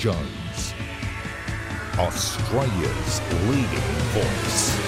Jones, 0.00 0.72
Australia's 1.98 3.20
leading 3.50 3.68
voice. 4.14 4.80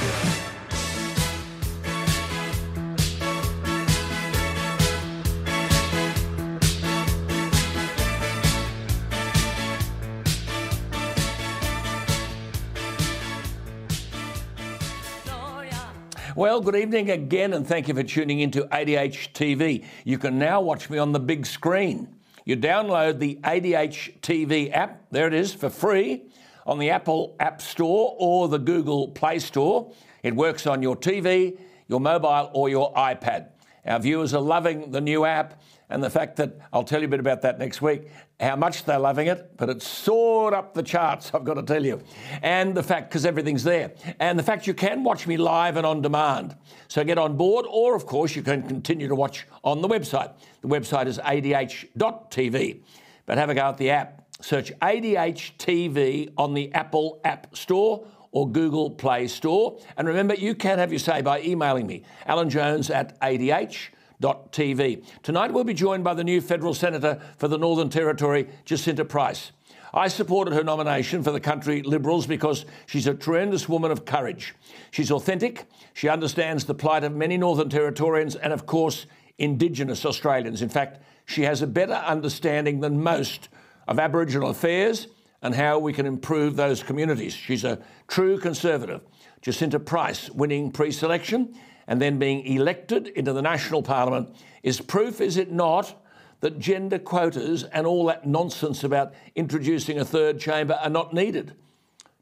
Well, 16.35 16.63
good 16.63 16.75
evening 16.75 17.11
again, 17.11 17.53
and 17.53 17.67
thank 17.67 17.87
you 17.87 17.93
for 17.93 18.03
tuning 18.03 18.41
into 18.41 18.63
ADH 18.63 19.35
TV. 19.35 19.85
You 20.05 20.17
can 20.17 20.39
now 20.39 20.63
watch 20.63 20.89
me 20.89 20.97
on 20.97 21.13
the 21.13 21.21
big 21.21 21.45
screen. 21.45 22.09
You 22.45 22.57
download 22.57 23.19
the 23.19 23.39
ADH 23.45 24.21
TV 24.21 24.73
app, 24.73 25.07
there 25.11 25.29
it 25.29 25.35
is, 25.35 25.55
for 25.55 25.71
free 25.71 26.23
on 26.67 26.79
the 26.79 26.91
Apple 26.91 27.37
App 27.39 27.63
Store 27.63 28.17
or 28.19 28.49
the 28.49 28.59
Google 28.59 29.09
Play 29.09 29.39
Store. 29.39 29.93
It 30.23 30.35
works 30.35 30.67
on 30.67 30.83
your 30.83 30.97
TV, 30.97 31.59
your 31.89 32.01
mobile, 32.01 32.51
or 32.53 32.69
your 32.69 32.93
iPad. 32.95 33.49
Our 33.87 34.01
viewers 34.01 34.35
are 34.35 34.41
loving 34.41 34.91
the 34.91 35.01
new 35.01 35.25
app 35.25 35.61
and 35.89 36.03
the 36.03 36.11
fact 36.11 36.37
that 36.37 36.59
I'll 36.73 36.85
tell 36.85 37.01
you 37.01 37.07
a 37.07 37.11
bit 37.11 37.21
about 37.21 37.43
that 37.43 37.59
next 37.59 37.83
week, 37.83 38.09
how 38.43 38.57
much 38.57 38.85
they're 38.85 38.99
loving 38.99 39.29
it, 39.29 39.57
but 39.57 39.71
it's 39.71 39.87
soared 39.87 40.53
up 40.53 40.75
the 40.75 40.83
charts, 40.83 41.31
I've 41.33 41.45
got 41.45 41.55
to 41.55 41.63
tell 41.63 41.85
you. 41.85 42.03
And 42.43 42.75
the 42.75 42.83
fact, 42.83 43.09
because 43.09 43.25
everything's 43.25 43.63
there, 43.63 43.93
and 44.19 44.39
the 44.39 44.43
fact 44.43 44.67
you 44.67 44.75
can 44.75 45.05
watch 45.05 45.27
me 45.27 45.37
live 45.37 45.77
and 45.77 45.87
on 45.87 46.03
demand. 46.03 46.57
So 46.89 47.05
get 47.05 47.19
on 47.19 47.37
board, 47.37 47.67
or 47.69 47.95
of 47.95 48.05
course, 48.05 48.35
you 48.35 48.43
can 48.43 48.67
continue 48.67 49.07
to 49.07 49.15
watch 49.15 49.47
on 49.63 49.81
the 49.81 49.89
website. 49.89 50.33
The 50.61 50.69
website 50.69 51.07
is 51.07 51.19
adh.tv. 51.21 52.83
But 53.25 53.39
have 53.39 53.51
a 53.51 53.55
go 53.55 53.63
at 53.63 53.79
the 53.79 53.91
app. 53.91 54.27
Search 54.41 54.73
ADH 54.81 55.57
TV 55.57 56.33
on 56.37 56.53
the 56.53 56.73
Apple 56.75 57.21
App 57.25 57.57
Store 57.57 58.05
or 58.33 58.51
Google 58.51 58.91
Play 58.91 59.29
Store. 59.29 59.79
And 59.97 60.09
remember, 60.09 60.35
you 60.35 60.57
can 60.57 60.79
have 60.81 60.91
your 60.91 60.99
say 60.99 61.23
by 61.23 61.43
emailing 61.43 61.87
me, 61.87 62.03
Alan 62.27 62.51
Jones 62.51 62.91
at 62.91 63.21
ADH 63.21 63.91
TV. 64.23 65.05
Tonight 65.23 65.53
we'll 65.53 65.65
be 65.65 65.75
joined 65.75 66.05
by 66.05 66.15
the 66.15 66.25
new 66.25 66.41
federal 66.41 66.75
senator 66.75 67.21
for 67.37 67.49
the 67.49 67.59
Northern 67.59 67.91
Territory, 67.91 68.49
Jacinta 68.65 69.05
Price. 69.05 69.53
I 69.95 70.09
supported 70.09 70.55
her 70.55 70.65
nomination 70.65 71.23
for 71.23 71.33
the 71.33 71.41
country 71.41 71.83
Liberals 71.83 72.27
because 72.27 72.65
she's 72.87 73.07
a 73.07 73.15
tremendous 73.15 73.69
woman 73.69 73.91
of 73.91 74.07
courage. 74.07 74.55
She's 74.91 75.11
authentic, 75.11 75.67
she 75.93 76.09
understands 76.09 76.65
the 76.65 76.75
plight 76.75 77.05
of 77.05 77.15
many 77.15 77.37
Northern 77.37 77.69
Territorians 77.69 78.37
and, 78.37 78.53
of 78.53 78.65
course, 78.65 79.07
Indigenous 79.37 80.07
Australians. 80.07 80.63
In 80.63 80.71
fact, 80.71 81.03
she 81.27 81.43
has 81.43 81.61
a 81.61 81.67
better 81.67 81.93
understanding 81.93 82.81
than 82.81 83.03
most 83.03 83.49
of 83.87 83.99
Aboriginal 83.99 84.49
affairs 84.49 85.09
and 85.43 85.55
how 85.55 85.79
we 85.79 85.93
can 85.93 86.07
improve 86.07 86.57
those 86.57 86.83
communities. 86.83 87.35
She's 87.35 87.65
a 87.65 87.79
true 88.09 88.39
conservative. 88.39 89.03
Jacinta 89.43 89.81
Price 89.81 90.31
winning 90.31 90.71
pre 90.71 90.93
selection 90.93 91.55
and 91.87 92.01
then 92.01 92.19
being 92.19 92.45
elected 92.47 93.09
into 93.09 93.33
the 93.33 93.43
national 93.43 93.83
parliament 93.83 94.35
is 94.63 94.81
proof, 94.81 95.21
is 95.21 95.37
it 95.37 95.51
not, 95.51 96.03
that 96.41 96.59
gender 96.59 96.99
quotas 96.99 97.63
and 97.65 97.87
all 97.87 98.07
that 98.07 98.27
nonsense 98.27 98.83
about 98.83 99.15
introducing 99.35 99.99
a 99.99 100.05
third 100.05 100.41
chamber 100.41 100.75
are 100.83 100.91
not 100.91 101.15
needed. 101.15 101.55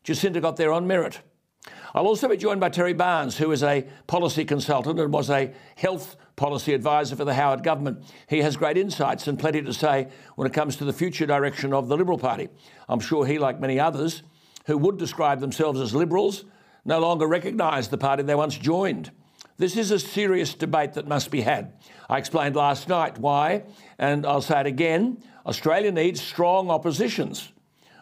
Jacinta 0.04 0.40
got 0.40 0.56
there 0.56 0.72
on 0.72 0.86
merit. 0.86 1.20
I'll 1.94 2.06
also 2.06 2.28
be 2.28 2.36
joined 2.36 2.60
by 2.60 2.68
Terry 2.68 2.92
Barnes, 2.92 3.36
who 3.36 3.50
is 3.50 3.62
a 3.62 3.86
policy 4.06 4.44
consultant 4.44 5.00
and 5.00 5.12
was 5.12 5.28
a 5.28 5.52
health 5.76 6.16
policy 6.36 6.72
advisor 6.72 7.16
for 7.16 7.24
the 7.24 7.34
Howard 7.34 7.62
government. 7.62 8.04
He 8.28 8.38
has 8.42 8.56
great 8.56 8.76
insights 8.76 9.26
and 9.26 9.38
plenty 9.38 9.60
to 9.62 9.72
say 9.72 10.08
when 10.36 10.46
it 10.46 10.54
comes 10.54 10.76
to 10.76 10.84
the 10.84 10.92
future 10.92 11.26
direction 11.26 11.72
of 11.72 11.88
the 11.88 11.96
Liberal 11.96 12.18
Party. 12.18 12.48
I'm 12.88 13.00
sure 13.00 13.26
he, 13.26 13.38
like 13.38 13.58
many 13.58 13.80
others 13.80 14.22
who 14.66 14.78
would 14.78 14.98
describe 14.98 15.40
themselves 15.40 15.80
as 15.80 15.94
Liberals, 15.94 16.44
no 16.84 16.98
longer 17.00 17.26
recognise 17.26 17.88
the 17.88 17.98
party 17.98 18.22
they 18.22 18.34
once 18.34 18.56
joined. 18.56 19.10
This 19.60 19.76
is 19.76 19.90
a 19.90 19.98
serious 19.98 20.54
debate 20.54 20.94
that 20.94 21.06
must 21.06 21.30
be 21.30 21.42
had. 21.42 21.74
I 22.08 22.16
explained 22.16 22.56
last 22.56 22.88
night 22.88 23.18
why, 23.18 23.64
and 23.98 24.24
I'll 24.24 24.40
say 24.40 24.60
it 24.60 24.66
again 24.66 25.22
Australia 25.44 25.92
needs 25.92 26.22
strong 26.22 26.70
oppositions. 26.70 27.52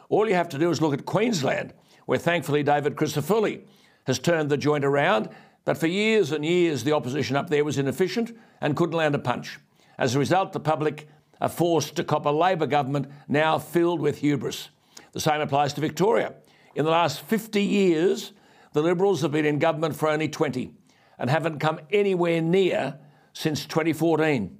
All 0.08 0.28
you 0.28 0.36
have 0.36 0.48
to 0.50 0.58
do 0.58 0.70
is 0.70 0.80
look 0.80 0.94
at 0.94 1.04
Queensland, 1.04 1.74
where 2.06 2.20
thankfully 2.20 2.62
David 2.62 2.94
Crisafulli 2.94 3.62
has 4.06 4.20
turned 4.20 4.50
the 4.50 4.56
joint 4.56 4.84
around, 4.84 5.30
but 5.64 5.76
for 5.76 5.88
years 5.88 6.30
and 6.30 6.44
years 6.44 6.84
the 6.84 6.92
opposition 6.92 7.34
up 7.34 7.50
there 7.50 7.64
was 7.64 7.76
inefficient 7.76 8.38
and 8.60 8.76
couldn't 8.76 8.96
land 8.96 9.16
a 9.16 9.18
punch. 9.18 9.58
As 9.98 10.14
a 10.14 10.20
result, 10.20 10.52
the 10.52 10.60
public 10.60 11.08
are 11.40 11.48
forced 11.48 11.96
to 11.96 12.04
cop 12.04 12.24
a 12.24 12.30
Labor 12.30 12.68
government 12.68 13.10
now 13.26 13.58
filled 13.58 14.00
with 14.00 14.18
hubris. 14.18 14.68
The 15.10 15.18
same 15.18 15.40
applies 15.40 15.72
to 15.72 15.80
Victoria. 15.80 16.34
In 16.76 16.84
the 16.84 16.92
last 16.92 17.22
50 17.22 17.60
years, 17.60 18.32
the 18.74 18.82
Liberals 18.82 19.22
have 19.22 19.32
been 19.32 19.44
in 19.44 19.58
government 19.58 19.96
for 19.96 20.08
only 20.08 20.28
20 20.28 20.77
and 21.18 21.28
haven't 21.30 21.58
come 21.58 21.80
anywhere 21.90 22.40
near 22.40 22.98
since 23.32 23.66
2014. 23.66 24.56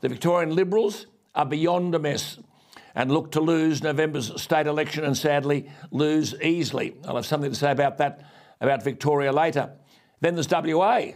The 0.00 0.08
Victorian 0.08 0.54
Liberals 0.54 1.06
are 1.34 1.46
beyond 1.46 1.94
a 1.94 1.98
mess 1.98 2.38
and 2.94 3.10
look 3.10 3.32
to 3.32 3.40
lose 3.40 3.82
November's 3.82 4.40
state 4.40 4.66
election 4.66 5.04
and 5.04 5.16
sadly 5.16 5.70
lose 5.90 6.34
easily. 6.42 6.96
I'll 7.04 7.16
have 7.16 7.26
something 7.26 7.50
to 7.50 7.56
say 7.56 7.70
about 7.70 7.98
that, 7.98 8.24
about 8.60 8.82
Victoria 8.82 9.32
later. 9.32 9.72
Then 10.20 10.34
there's 10.34 10.50
WA. 10.50 11.12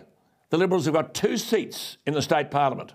The 0.50 0.58
Liberals 0.58 0.84
have 0.84 0.94
got 0.94 1.14
two 1.14 1.36
seats 1.36 1.98
in 2.06 2.14
the 2.14 2.22
state 2.22 2.50
parliament. 2.50 2.94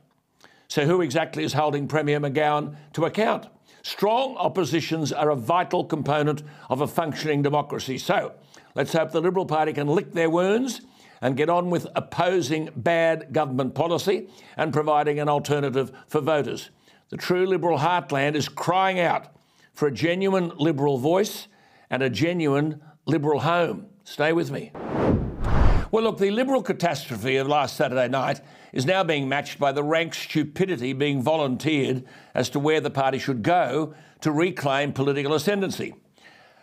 So, 0.67 0.85
who 0.85 1.01
exactly 1.01 1.43
is 1.43 1.53
holding 1.53 1.87
Premier 1.87 2.19
McGowan 2.19 2.75
to 2.93 3.05
account? 3.05 3.47
Strong 3.81 4.35
oppositions 4.37 5.11
are 5.11 5.31
a 5.31 5.35
vital 5.35 5.83
component 5.83 6.43
of 6.69 6.81
a 6.81 6.87
functioning 6.87 7.41
democracy. 7.41 7.97
So, 7.97 8.33
let's 8.75 8.93
hope 8.93 9.11
the 9.11 9.21
Liberal 9.21 9.45
Party 9.45 9.73
can 9.73 9.87
lick 9.87 10.13
their 10.13 10.29
wounds 10.29 10.81
and 11.22 11.38
get 11.38 11.50
on 11.50 11.69
with 11.69 11.88
opposing 11.96 12.69
bad 12.75 13.34
government 13.34 13.75
policy 13.75 14.30
and 14.57 14.74
providing 14.74 15.19
an 15.19 15.30
alternative 15.30 15.91
for 16.07 16.22
voters. 16.22 16.69
The 17.09 17.18
true 17.18 17.46
Liberal 17.46 17.80
heartland 17.80 18.35
is 18.35 18.47
crying 18.47 19.00
out 19.00 19.28
for 19.74 19.88
a 19.88 19.91
genuine 19.91 20.52
Liberal 20.58 20.97
voice 20.97 21.47
and 21.90 22.03
a 22.03 22.09
genuine 22.09 22.81
Liberal 23.06 23.40
home. 23.40 23.88
Stay 24.03 24.34
with 24.34 24.52
me. 24.52 24.72
Well, 25.91 26.03
look, 26.03 26.19
the 26.19 26.29
Liberal 26.29 26.62
catastrophe 26.62 27.38
of 27.38 27.47
last 27.47 27.75
Saturday 27.75 28.08
night 28.08 28.41
is 28.74 28.85
now 28.85 29.03
being 29.03 29.28
matched 29.28 29.58
by 29.58 29.72
the 29.72 29.84
rank 29.84 30.13
stupidity 30.13 30.94
being 30.94 31.24
volunteered 31.24 32.03
as 32.35 32.50
to 32.50 32.59
where 32.59 32.79
the 32.79 32.91
party 32.91 33.18
should 33.18 33.41
go 33.41 33.96
to 34.22 34.31
reclaim 34.31 34.94
political 34.94 35.34
ascendancy. 35.34 35.96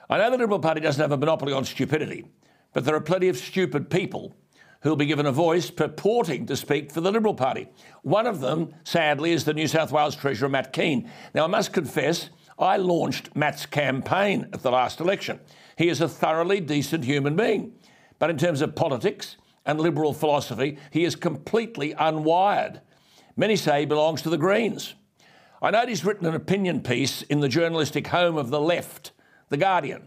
I 0.09 0.19
know 0.19 0.31
the 0.31 0.39
Liberal 0.39 0.61
Party 0.61 0.81
doesn't 0.81 1.01
have 1.01 1.11
a 1.11 1.17
monopoly 1.17 1.53
on 1.53 1.65
stupidity, 1.65 2.27
but 2.73 2.85
there 2.85 2.95
are 2.95 3.01
plenty 3.01 3.29
of 3.29 3.37
stupid 3.37 3.91
people 3.91 4.37
who'll 4.87 4.95
be 4.95 5.05
given 5.05 5.27
a 5.27 5.33
voice 5.33 5.69
purporting 5.69 6.47
to 6.47 6.55
speak 6.55 6.93
for 6.93 7.01
the 7.01 7.11
Liberal 7.11 7.35
Party. 7.35 7.67
One 8.03 8.25
of 8.25 8.41
them, 8.41 8.73
sadly, 8.85 9.33
is 9.33 9.45
the 9.45 9.53
New 9.53 9.67
South 9.67 9.91
Wales 9.91 10.15
Treasurer, 10.15 10.49
Matt 10.49 10.73
Kean. 10.73 11.11
Now, 11.35 11.43
I 11.43 11.49
must 11.49 11.73
confess, 11.73 12.31
I 12.57 12.77
launched 12.77 13.35
Matt's 13.35 13.67
campaign 13.67 14.49
at 14.53 14.63
the 14.63 14.71
last 14.71 15.01
election. 15.01 15.41
He 15.77 15.89
is 15.89 16.01
a 16.01 16.09
thoroughly 16.09 16.61
decent 16.61 17.05
human 17.05 17.35
being. 17.35 17.73
But 18.21 18.31
in 18.31 18.39
terms 18.39 18.61
of 18.63 18.77
politics 18.77 19.37
and 19.65 19.81
liberal 19.81 20.15
philosophy, 20.15 20.79
he 20.93 21.05
is 21.05 21.17
completely 21.17 21.93
unwired. 21.95 22.81
Many 23.37 23.57
say 23.57 23.81
he 23.81 23.87
belongs 23.87 24.23
to 24.23 24.31
the 24.31 24.39
Greens. 24.39 24.95
I 25.61 25.73
note 25.73 25.89
he's 25.89 26.05
written 26.05 26.27
an 26.27 26.37
opinion 26.37 26.81
piece 26.81 27.23
in 27.23 27.41
the 27.41 27.49
journalistic 27.49 28.07
home 28.07 28.37
of 28.37 28.51
the 28.51 28.61
left, 28.61 29.11
The 29.49 29.57
Guardian. 29.57 30.07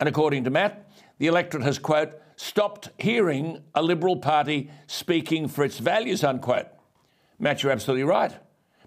And 0.00 0.08
according 0.08 0.42
to 0.42 0.50
Matt, 0.50 0.90
the 1.18 1.28
electorate 1.28 1.62
has, 1.62 1.78
quote, 1.78 2.20
stopped 2.38 2.88
hearing 2.98 3.60
a 3.74 3.82
Liberal 3.82 4.16
Party 4.16 4.70
speaking 4.86 5.48
for 5.48 5.64
its 5.64 5.78
values, 5.78 6.22
unquote. 6.22 6.68
Matt, 7.40 7.64
you're 7.64 7.72
absolutely 7.72 8.04
right. 8.04 8.32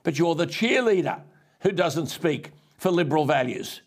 But 0.04 0.18
you're 0.18 0.36
the 0.36 0.48
cheerleader 0.48 1.20
who 1.60 1.74
doesn't 1.74 2.08
speak 2.08 2.52
for 2.78 2.90
Liberal 2.92 3.26
values. 3.26 3.82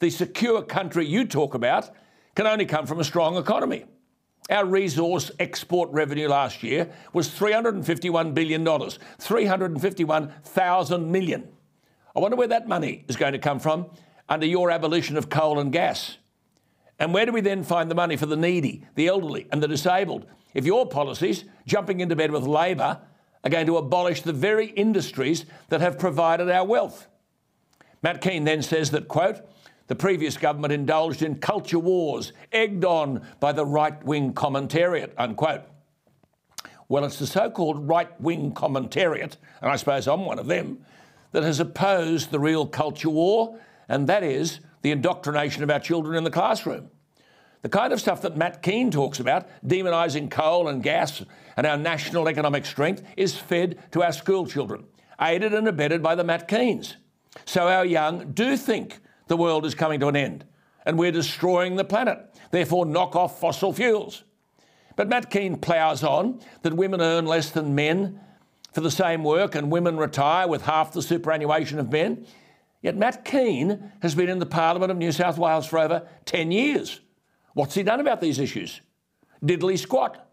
The 0.00 0.10
secure 0.10 0.62
country 0.62 1.06
you 1.06 1.24
talk 1.24 1.54
about 1.54 1.90
can 2.34 2.48
only 2.48 2.66
come 2.66 2.86
from 2.86 2.98
a 2.98 3.04
strong 3.04 3.36
economy. 3.36 3.84
Our 4.50 4.66
resource 4.66 5.30
export 5.38 5.90
revenue 5.92 6.26
last 6.28 6.64
year 6.64 6.90
was 7.12 7.28
$351 7.28 8.34
billion, 8.34 8.66
351,000 9.20 11.12
million. 11.12 11.48
I 12.16 12.20
wonder 12.20 12.36
where 12.36 12.48
that 12.48 12.66
money 12.66 13.04
is 13.08 13.14
going 13.14 13.32
to 13.34 13.38
come 13.38 13.60
from 13.60 13.86
under 14.28 14.46
your 14.46 14.72
abolition 14.72 15.16
of 15.16 15.30
coal 15.30 15.60
and 15.60 15.72
gas. 15.72 16.18
And 16.98 17.12
where 17.12 17.26
do 17.26 17.32
we 17.32 17.40
then 17.40 17.64
find 17.64 17.90
the 17.90 17.94
money 17.94 18.16
for 18.16 18.26
the 18.26 18.36
needy, 18.36 18.86
the 18.94 19.08
elderly, 19.08 19.48
and 19.50 19.62
the 19.62 19.68
disabled? 19.68 20.26
If 20.52 20.64
your 20.64 20.86
policies, 20.86 21.44
jumping 21.66 22.00
into 22.00 22.16
bed 22.16 22.30
with 22.30 22.44
Labor, 22.44 23.00
are 23.42 23.50
going 23.50 23.66
to 23.66 23.76
abolish 23.76 24.22
the 24.22 24.32
very 24.32 24.68
industries 24.68 25.44
that 25.68 25.80
have 25.80 25.98
provided 25.98 26.48
our 26.48 26.64
wealth. 26.64 27.08
Matt 28.02 28.20
Kean 28.20 28.44
then 28.44 28.62
says 28.62 28.90
that, 28.92 29.08
quote, 29.08 29.40
the 29.86 29.94
previous 29.94 30.38
government 30.38 30.72
indulged 30.72 31.22
in 31.22 31.36
culture 31.36 31.78
wars, 31.78 32.32
egged 32.52 32.84
on 32.84 33.26
by 33.40 33.52
the 33.52 33.66
right 33.66 34.02
wing 34.04 34.32
commentariat, 34.32 35.12
unquote. 35.18 35.62
Well, 36.88 37.04
it's 37.04 37.18
the 37.18 37.26
so 37.26 37.50
called 37.50 37.86
right 37.88 38.18
wing 38.20 38.52
commentariat, 38.52 39.36
and 39.60 39.70
I 39.70 39.76
suppose 39.76 40.06
I'm 40.06 40.24
one 40.24 40.38
of 40.38 40.46
them, 40.46 40.84
that 41.32 41.42
has 41.42 41.60
opposed 41.60 42.30
the 42.30 42.38
real 42.38 42.66
culture 42.66 43.10
war, 43.10 43.58
and 43.88 44.06
that 44.06 44.22
is 44.22 44.60
the 44.84 44.90
indoctrination 44.90 45.62
of 45.62 45.70
our 45.70 45.80
children 45.80 46.14
in 46.14 46.24
the 46.24 46.30
classroom. 46.30 46.90
The 47.62 47.70
kind 47.70 47.94
of 47.94 48.00
stuff 48.00 48.20
that 48.20 48.36
Matt 48.36 48.60
Kean 48.60 48.90
talks 48.90 49.18
about, 49.18 49.48
demonising 49.66 50.30
coal 50.30 50.68
and 50.68 50.82
gas 50.82 51.24
and 51.56 51.66
our 51.66 51.78
national 51.78 52.28
economic 52.28 52.66
strength, 52.66 53.02
is 53.16 53.34
fed 53.34 53.78
to 53.92 54.02
our 54.02 54.12
school 54.12 54.46
children, 54.46 54.84
aided 55.18 55.54
and 55.54 55.66
abetted 55.66 56.02
by 56.02 56.14
the 56.14 56.22
Matt 56.22 56.46
Keans. 56.48 56.96
So 57.46 57.66
our 57.66 57.86
young 57.86 58.32
do 58.32 58.58
think 58.58 58.98
the 59.26 59.38
world 59.38 59.64
is 59.64 59.74
coming 59.74 60.00
to 60.00 60.08
an 60.08 60.16
end 60.16 60.44
and 60.84 60.98
we're 60.98 61.10
destroying 61.10 61.76
the 61.76 61.84
planet. 61.84 62.18
Therefore, 62.50 62.84
knock 62.84 63.16
off 63.16 63.40
fossil 63.40 63.72
fuels. 63.72 64.24
But 64.96 65.08
Matt 65.08 65.30
Kean 65.30 65.56
ploughs 65.56 66.04
on 66.04 66.40
that 66.60 66.74
women 66.74 67.00
earn 67.00 67.24
less 67.24 67.50
than 67.50 67.74
men 67.74 68.20
for 68.74 68.82
the 68.82 68.90
same 68.90 69.24
work 69.24 69.54
and 69.54 69.72
women 69.72 69.96
retire 69.96 70.46
with 70.46 70.66
half 70.66 70.92
the 70.92 71.00
superannuation 71.00 71.78
of 71.78 71.90
men. 71.90 72.26
Yet 72.84 72.98
Matt 72.98 73.24
Kean 73.24 73.92
has 74.02 74.14
been 74.14 74.28
in 74.28 74.40
the 74.40 74.46
Parliament 74.46 74.92
of 74.92 74.98
New 74.98 75.10
South 75.10 75.38
Wales 75.38 75.66
for 75.66 75.78
over 75.78 76.06
10 76.26 76.52
years. 76.52 77.00
What's 77.54 77.74
he 77.74 77.82
done 77.82 77.98
about 77.98 78.20
these 78.20 78.38
issues? 78.38 78.82
Diddly 79.42 79.78
squat. 79.78 80.28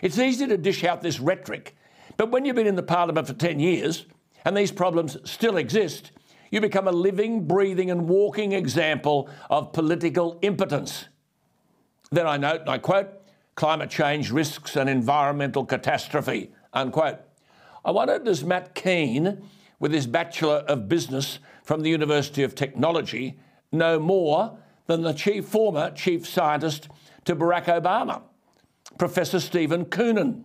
It's 0.00 0.18
easy 0.18 0.46
to 0.46 0.56
dish 0.56 0.82
out 0.82 1.02
this 1.02 1.20
rhetoric, 1.20 1.76
but 2.16 2.30
when 2.30 2.46
you've 2.46 2.56
been 2.56 2.66
in 2.66 2.76
the 2.76 2.82
Parliament 2.82 3.26
for 3.26 3.34
10 3.34 3.60
years 3.60 4.06
and 4.46 4.56
these 4.56 4.72
problems 4.72 5.18
still 5.30 5.58
exist, 5.58 6.12
you 6.50 6.62
become 6.62 6.88
a 6.88 6.92
living, 6.92 7.46
breathing, 7.46 7.90
and 7.90 8.08
walking 8.08 8.52
example 8.52 9.28
of 9.50 9.74
political 9.74 10.38
impotence. 10.40 11.04
Then 12.10 12.26
I 12.26 12.38
note, 12.38 12.62
and 12.62 12.70
I 12.70 12.78
quote, 12.78 13.10
climate 13.56 13.90
change 13.90 14.30
risks 14.30 14.74
an 14.74 14.88
environmental 14.88 15.66
catastrophe, 15.66 16.50
unquote. 16.72 17.18
I 17.84 17.90
wonder, 17.90 18.18
does 18.18 18.42
Matt 18.42 18.74
Kean, 18.74 19.42
with 19.78 19.92
his 19.92 20.06
Bachelor 20.06 20.64
of 20.66 20.88
Business 20.88 21.40
from 21.62 21.82
the 21.82 21.90
University 21.90 22.42
of 22.42 22.54
Technology, 22.54 23.38
know 23.72 23.98
more 23.98 24.58
than 24.86 25.02
the 25.02 25.12
chief, 25.12 25.46
former 25.46 25.90
chief 25.92 26.26
scientist 26.26 26.88
to 27.24 27.36
Barack 27.36 27.66
Obama, 27.66 28.22
Professor 28.98 29.38
Steven 29.38 29.84
Koonin, 29.84 30.44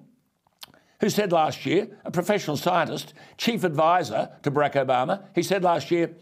who 0.99 1.09
said 1.09 1.31
last 1.31 1.65
year, 1.65 1.87
a 2.05 2.11
professional 2.11 2.57
scientist, 2.57 3.13
chief 3.37 3.63
advisor 3.63 4.29
to 4.43 4.51
Barack 4.51 4.73
Obama, 4.73 5.23
he 5.33 5.43
said 5.43 5.63
last 5.63 5.91
year, 5.91 6.15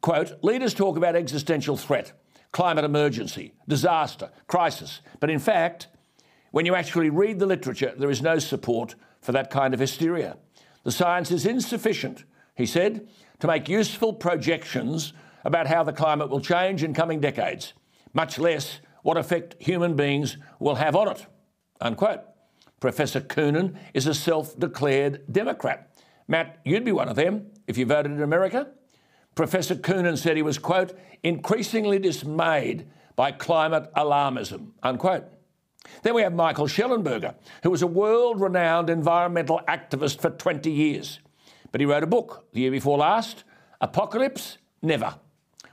quote, 0.00 0.32
leaders 0.42 0.74
talk 0.74 0.96
about 0.96 1.16
existential 1.16 1.76
threat, 1.76 2.12
climate 2.52 2.84
emergency, 2.84 3.52
disaster, 3.68 4.30
crisis, 4.46 5.00
but 5.20 5.30
in 5.30 5.38
fact, 5.38 5.88
when 6.50 6.66
you 6.66 6.74
actually 6.74 7.10
read 7.10 7.38
the 7.38 7.46
literature, 7.46 7.94
there 7.96 8.10
is 8.10 8.22
no 8.22 8.38
support 8.38 8.94
for 9.20 9.32
that 9.32 9.50
kind 9.50 9.72
of 9.72 9.80
hysteria. 9.80 10.36
The 10.82 10.90
science 10.90 11.30
is 11.30 11.46
insufficient, 11.46 12.24
he 12.56 12.66
said, 12.66 13.06
to 13.40 13.46
make 13.46 13.68
useful 13.68 14.12
projections 14.12 15.12
about 15.44 15.66
how 15.66 15.82
the 15.82 15.92
climate 15.92 16.30
will 16.30 16.40
change 16.40 16.82
in 16.82 16.94
coming 16.94 17.20
decades, 17.20 17.72
much 18.12 18.38
less 18.38 18.80
what 19.02 19.16
effect 19.16 19.56
human 19.58 19.96
beings 19.96 20.36
will 20.58 20.76
have 20.76 20.94
on 20.94 21.08
it. 21.08 21.26
Unquote. 21.80 22.20
Professor 22.80 23.20
Koonin 23.20 23.76
is 23.92 24.06
a 24.06 24.14
self 24.14 24.58
declared 24.58 25.22
Democrat. 25.30 25.94
Matt, 26.28 26.60
you'd 26.64 26.84
be 26.84 26.92
one 26.92 27.08
of 27.08 27.16
them 27.16 27.50
if 27.66 27.76
you 27.76 27.84
voted 27.84 28.12
in 28.12 28.22
America. 28.22 28.68
Professor 29.34 29.74
Koonin 29.74 30.16
said 30.16 30.36
he 30.36 30.42
was, 30.42 30.58
quote, 30.58 30.98
increasingly 31.22 31.98
dismayed 31.98 32.88
by 33.16 33.32
climate 33.32 33.90
alarmism, 33.94 34.72
unquote. 34.82 35.24
Then 36.02 36.14
we 36.14 36.22
have 36.22 36.34
Michael 36.34 36.66
Shellenberger, 36.66 37.34
who 37.62 37.70
was 37.70 37.82
a 37.82 37.86
world 37.86 38.40
renowned 38.40 38.90
environmental 38.90 39.60
activist 39.68 40.20
for 40.20 40.30
20 40.30 40.70
years. 40.70 41.20
But 41.72 41.80
he 41.80 41.86
wrote 41.86 42.02
a 42.02 42.08
book 42.08 42.46
the 42.52 42.60
year 42.60 42.70
before 42.70 42.98
last 42.98 43.44
Apocalypse 43.80 44.58
Never 44.82 45.14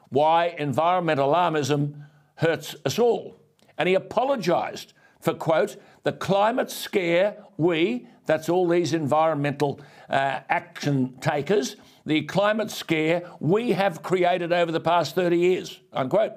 Why 0.09 0.55
Environmental 0.57 1.29
Alarmism 1.29 2.05
Hurts 2.35 2.75
Us 2.85 2.99
All. 2.99 3.35
And 3.77 3.89
he 3.89 3.95
apologised 3.95 4.93
for, 5.19 5.33
quote, 5.33 5.77
the 6.03 6.11
climate 6.11 6.71
scare 6.71 7.37
we, 7.57 8.07
that's 8.25 8.49
all 8.49 8.67
these 8.67 8.93
environmental 8.93 9.79
uh, 10.09 10.39
action 10.49 11.17
takers, 11.19 11.75
the 12.05 12.23
climate 12.23 12.71
scare 12.71 13.29
we 13.39 13.71
have 13.73 14.03
created 14.03 14.53
over 14.53 14.71
the 14.71 14.79
past 14.79 15.15
30 15.15 15.37
years, 15.37 15.79
unquote. 15.91 16.33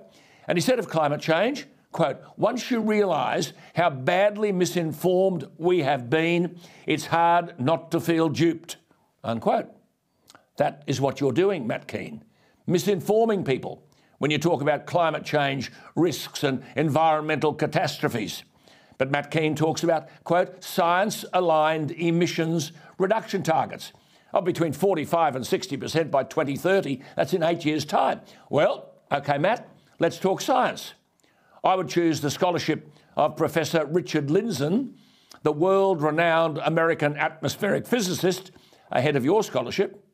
And 0.48 0.56
he 0.56 0.62
said 0.62 0.78
of 0.78 0.88
climate 0.88 1.20
change, 1.20 1.66
quote, 1.92 2.20
once 2.36 2.70
you 2.70 2.80
realise 2.80 3.52
how 3.74 3.90
badly 3.90 4.50
misinformed 4.50 5.48
we 5.58 5.80
have 5.80 6.10
been, 6.10 6.58
it's 6.86 7.06
hard 7.06 7.60
not 7.60 7.90
to 7.92 8.00
feel 8.00 8.28
duped, 8.28 8.76
unquote. 9.24 9.70
That 10.56 10.82
is 10.86 11.00
what 11.00 11.20
you're 11.20 11.32
doing, 11.32 11.66
Matt 11.66 11.88
Kean, 11.88 12.24
misinforming 12.68 13.46
people 13.46 13.82
when 14.18 14.30
you 14.30 14.38
talk 14.38 14.60
about 14.60 14.86
climate 14.86 15.24
change 15.24 15.72
risks 15.96 16.44
and 16.44 16.62
environmental 16.76 17.54
catastrophes. 17.54 18.44
But 18.98 19.10
Matt 19.10 19.30
Kean 19.30 19.54
talks 19.54 19.82
about, 19.82 20.08
quote, 20.24 20.62
science 20.62 21.24
aligned 21.32 21.90
emissions 21.92 22.72
reduction 22.98 23.42
targets 23.42 23.92
of 24.34 24.44
between 24.44 24.74
45 24.74 25.36
and 25.36 25.44
60% 25.44 26.10
by 26.10 26.24
2030. 26.24 27.00
That's 27.16 27.32
in 27.32 27.42
eight 27.42 27.64
years' 27.64 27.86
time. 27.86 28.20
Well, 28.50 28.92
okay, 29.10 29.38
Matt, 29.38 29.68
let's 29.98 30.18
talk 30.18 30.42
science. 30.42 30.92
I 31.64 31.74
would 31.74 31.88
choose 31.88 32.20
the 32.20 32.30
scholarship 32.30 32.90
of 33.16 33.36
Professor 33.36 33.86
Richard 33.86 34.28
Lindzen, 34.28 34.92
the 35.42 35.52
world 35.52 36.02
renowned 36.02 36.58
American 36.58 37.16
atmospheric 37.16 37.86
physicist, 37.86 38.50
ahead 38.90 39.16
of 39.16 39.24
your 39.24 39.42
scholarship. 39.42 40.04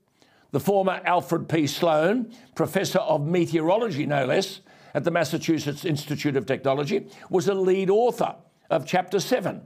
The 0.52 0.61
former 0.61 1.00
Alfred 1.05 1.49
P. 1.49 1.67
Sloan, 1.67 2.32
Professor 2.55 3.00
of 3.00 3.26
Meteorology, 3.26 4.06
no 4.06 4.25
less, 4.26 4.61
at 4.94 5.05
the 5.05 5.11
Massachusetts 5.11 5.84
Institute 5.84 6.37
of 6.37 6.46
Technology, 6.46 7.08
was 7.28 7.49
a 7.49 7.55
lead 7.55 7.90
author 7.90 8.37
of 8.70 8.87
Chapter 8.87 9.20
7 9.20 9.62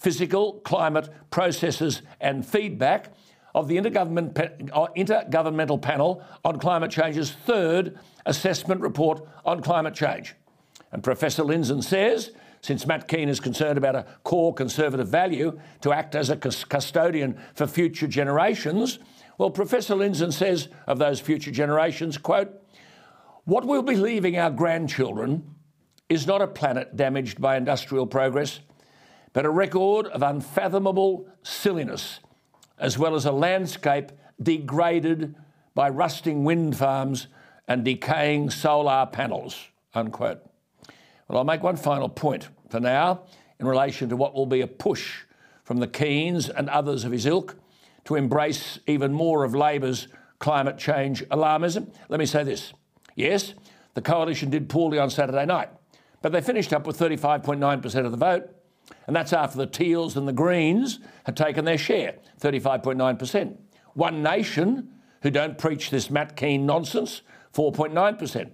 Physical, 0.00 0.54
Climate, 0.64 1.08
Processes 1.30 2.02
and 2.20 2.44
Feedback 2.44 3.12
of 3.54 3.68
the 3.68 3.78
uh, 3.78 3.82
Intergovernmental 3.82 5.80
Panel 5.80 6.22
on 6.44 6.58
Climate 6.58 6.90
Change's 6.90 7.30
third 7.30 7.98
assessment 8.26 8.80
report 8.80 9.22
on 9.44 9.62
climate 9.62 9.94
change. 9.94 10.34
And 10.92 11.02
Professor 11.02 11.44
Lindzen 11.44 11.82
says, 11.82 12.32
since 12.64 12.86
Matt 12.86 13.08
Kean 13.08 13.28
is 13.28 13.40
concerned 13.40 13.76
about 13.76 13.94
a 13.94 14.06
core 14.22 14.54
conservative 14.54 15.06
value 15.06 15.60
to 15.82 15.92
act 15.92 16.14
as 16.14 16.30
a 16.30 16.36
custodian 16.38 17.38
for 17.54 17.66
future 17.66 18.06
generations, 18.06 19.00
well, 19.36 19.50
Professor 19.50 19.94
Lindzen 19.94 20.32
says 20.32 20.68
of 20.86 20.98
those 20.98 21.20
future 21.20 21.50
generations, 21.50 22.16
quote, 22.16 22.48
what 23.44 23.66
we'll 23.66 23.82
be 23.82 23.96
leaving 23.96 24.38
our 24.38 24.50
grandchildren 24.50 25.56
is 26.08 26.26
not 26.26 26.40
a 26.40 26.46
planet 26.46 26.96
damaged 26.96 27.38
by 27.38 27.58
industrial 27.58 28.06
progress, 28.06 28.60
but 29.34 29.44
a 29.44 29.50
record 29.50 30.06
of 30.06 30.22
unfathomable 30.22 31.28
silliness, 31.42 32.20
as 32.78 32.96
well 32.96 33.14
as 33.14 33.26
a 33.26 33.32
landscape 33.32 34.10
degraded 34.42 35.34
by 35.74 35.90
rusting 35.90 36.44
wind 36.44 36.78
farms 36.78 37.26
and 37.68 37.84
decaying 37.84 38.48
solar 38.48 39.04
panels. 39.04 39.68
Unquote. 39.92 40.53
Well, 41.28 41.38
I'll 41.38 41.44
make 41.44 41.62
one 41.62 41.76
final 41.76 42.08
point 42.08 42.48
for 42.68 42.80
now 42.80 43.22
in 43.58 43.66
relation 43.66 44.08
to 44.10 44.16
what 44.16 44.34
will 44.34 44.46
be 44.46 44.60
a 44.60 44.66
push 44.66 45.22
from 45.62 45.78
the 45.78 45.86
Keans 45.86 46.48
and 46.50 46.68
others 46.68 47.04
of 47.04 47.12
his 47.12 47.26
ilk 47.26 47.56
to 48.04 48.16
embrace 48.16 48.78
even 48.86 49.12
more 49.12 49.44
of 49.44 49.54
Labor's 49.54 50.08
climate 50.38 50.76
change 50.76 51.24
alarmism. 51.28 51.92
Let 52.08 52.20
me 52.20 52.26
say 52.26 52.44
this. 52.44 52.74
Yes, 53.14 53.54
the 53.94 54.02
coalition 54.02 54.50
did 54.50 54.68
poorly 54.68 54.98
on 54.98 55.08
Saturday 55.08 55.46
night. 55.46 55.70
But 56.20 56.32
they 56.32 56.40
finished 56.40 56.72
up 56.72 56.86
with 56.86 56.98
35.9% 56.98 58.04
of 58.04 58.10
the 58.10 58.16
vote. 58.16 58.50
And 59.06 59.16
that's 59.16 59.32
after 59.32 59.56
the 59.56 59.66
Teals 59.66 60.16
and 60.16 60.28
the 60.28 60.32
Greens 60.32 61.00
had 61.24 61.36
taken 61.36 61.64
their 61.64 61.78
share, 61.78 62.16
35.9%. 62.40 63.56
One 63.94 64.22
Nation, 64.22 64.90
who 65.22 65.30
don't 65.30 65.56
preach 65.56 65.90
this 65.90 66.10
Matt 66.10 66.36
Kean 66.36 66.66
nonsense, 66.66 67.22
4.9%. 67.54 68.50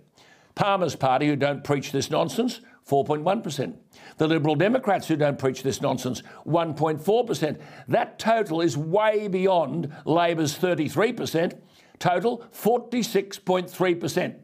Palmer's 0.54 0.96
Party, 0.96 1.26
who 1.26 1.36
don't 1.36 1.64
preach 1.64 1.92
this 1.92 2.10
nonsense, 2.10 2.60
4.1%. 2.88 3.76
The 4.18 4.26
Liberal 4.26 4.56
Democrats, 4.56 5.06
who 5.08 5.16
don't 5.16 5.38
preach 5.38 5.62
this 5.62 5.80
nonsense, 5.80 6.22
1.4%. 6.46 7.60
That 7.88 8.18
total 8.18 8.60
is 8.60 8.76
way 8.76 9.28
beyond 9.28 9.94
Labor's 10.04 10.58
33%, 10.58 11.58
total 11.98 12.44
46.3%. 12.52 14.34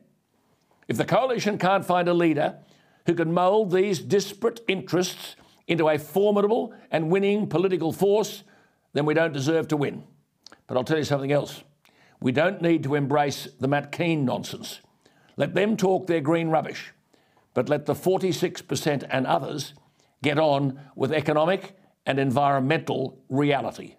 If 0.89 0.97
the 0.97 1.05
coalition 1.05 1.59
can't 1.59 1.85
find 1.85 2.09
a 2.09 2.15
leader 2.15 2.59
who 3.07 3.15
can 3.15 3.33
mould 3.33 3.73
these 3.73 3.99
disparate 3.99 4.61
interests 4.69 5.37
into 5.67 5.89
a 5.89 5.99
formidable 5.99 6.73
and 6.91 7.11
winning 7.11 7.49
political 7.49 7.93
force, 7.93 8.45
then 8.93 9.05
we 9.05 9.15
don't 9.15 9.33
deserve 9.33 9.69
to 9.69 9.77
win. 9.77 10.05
But 10.67 10.77
I'll 10.77 10.85
tell 10.85 10.99
you 10.99 11.05
something 11.05 11.33
else. 11.33 11.65
We 12.21 12.33
don't 12.33 12.63
need 12.63 12.83
to 12.85 12.95
embrace 12.95 13.49
the 13.59 13.69
Matt 13.69 13.93
Kean 13.93 14.25
nonsense. 14.25 14.81
Let 15.37 15.55
them 15.55 15.77
talk 15.77 16.07
their 16.07 16.21
green 16.21 16.49
rubbish, 16.49 16.93
but 17.53 17.69
let 17.69 17.87
the 17.87 17.95
46% 17.95 19.07
and 19.11 19.27
others 19.27 19.75
get 20.23 20.39
on 20.39 20.81
with 20.95 21.13
economic 21.13 21.77
and 22.07 22.19
environmental 22.19 23.19
reality. 23.29 23.97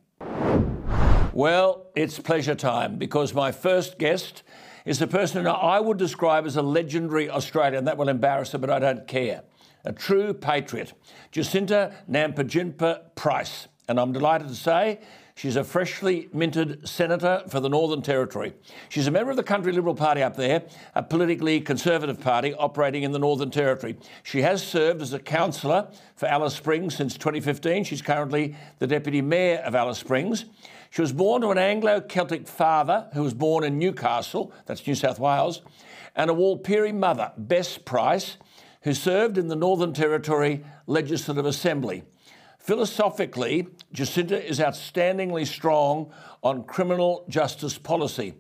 Well, 1.34 1.92
it's 1.96 2.18
pleasure 2.18 2.56
time 2.56 2.98
because 2.98 3.36
my 3.36 3.52
first 3.52 4.00
guest 4.00 4.42
is 4.86 4.98
the 4.98 5.06
person 5.06 5.46
I 5.46 5.80
would 5.80 5.98
describe 5.98 6.48
as 6.48 6.56
a 6.56 6.64
legendary 6.64 7.30
Australian. 7.30 7.86
That 7.86 7.98
will 7.98 8.10
embarrass 8.10 8.54
her, 8.54 8.58
but 8.58 8.72
I 8.72 8.80
don't 8.80 9.08
care. 9.08 9.44
A 9.86 9.94
true 9.94 10.34
patriot, 10.34 10.94
Jacinta 11.32 11.94
Nampijinpa 12.10 13.14
Price. 13.16 13.68
And 13.88 14.00
I'm 14.00 14.12
delighted 14.12 14.48
to 14.48 14.56
say 14.56 15.00
She's 15.38 15.56
a 15.56 15.64
freshly 15.64 16.30
minted 16.34 16.90
senator 16.90 17.44
for 17.48 17.60
the 17.60 17.70
Northern 17.70 18.02
Territory. 18.02 18.54
She's 18.90 19.06
a 19.06 19.12
member 19.12 19.30
of 19.30 19.38
the 19.38 19.44
Country 19.44 19.72
Liberal 19.72 19.94
Party 19.94 20.24
up 20.24 20.36
there, 20.36 20.64
a 20.96 21.04
politically 21.04 21.62
conservative 21.62 22.20
party 22.20 22.56
operating 22.56 23.04
in 23.04 23.12
the 23.12 23.20
Northern 23.20 23.52
Territory. 23.52 23.98
She 24.24 24.42
has 24.42 24.66
served 24.66 25.00
as 25.04 25.14
a 25.14 25.20
councillor 25.20 25.90
for 26.16 26.26
Alice 26.26 26.56
Springs 26.56 26.96
since 26.96 27.14
2015. 27.20 27.84
She's 27.84 28.02
currently 28.02 28.56
the 28.80 28.88
deputy 28.88 29.22
mayor 29.22 29.60
of 29.60 29.76
Alice 29.76 30.00
Springs. 30.00 30.46
She 30.90 31.02
was 31.02 31.14
born 31.14 31.44
to 31.44 31.52
an 31.52 31.60
Anglo 31.60 32.02
Celtic 32.02 32.48
father 32.48 33.08
who 33.14 33.22
was 33.22 33.36
born 33.36 33.64
in 33.64 33.78
Newcastle, 33.78 34.52
that's 34.66 34.88
New 34.88 34.96
South 34.96 35.20
Wales, 35.20 35.62
and 36.16 36.32
a 36.32 36.34
Warlpiri 36.34 36.96
mother, 36.96 37.32
Bess 37.38 37.78
Price, 37.78 38.38
who 38.82 38.96
served 38.96 39.38
in 39.38 39.50
the 39.50 39.56
Northern 39.56 39.94
Territory 39.94 40.66
Legislative 40.88 41.46
Assembly. 41.46 42.02
Philosophically, 42.68 43.66
Jacinta 43.94 44.46
is 44.46 44.60
outstandingly 44.60 45.48
strong 45.48 46.12
on 46.44 46.66
criminal 46.66 47.24
justice 47.30 47.78
policy, 47.78 48.34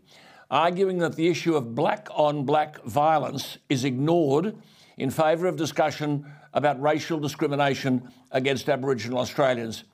arguing 0.51 0.97
that 0.97 1.15
the 1.15 1.29
issue 1.29 1.55
of 1.55 1.73
black 1.73 2.09
on 2.11 2.43
black 2.43 2.83
violence 2.83 3.57
is 3.69 3.85
ignored 3.85 4.57
in 4.97 5.09
favour 5.09 5.47
of 5.47 5.55
discussion 5.55 6.29
about 6.53 6.81
racial 6.81 7.21
discrimination 7.21 8.11
against 8.31 8.67
Aboriginal 8.67 9.19
Australians. 9.19 9.85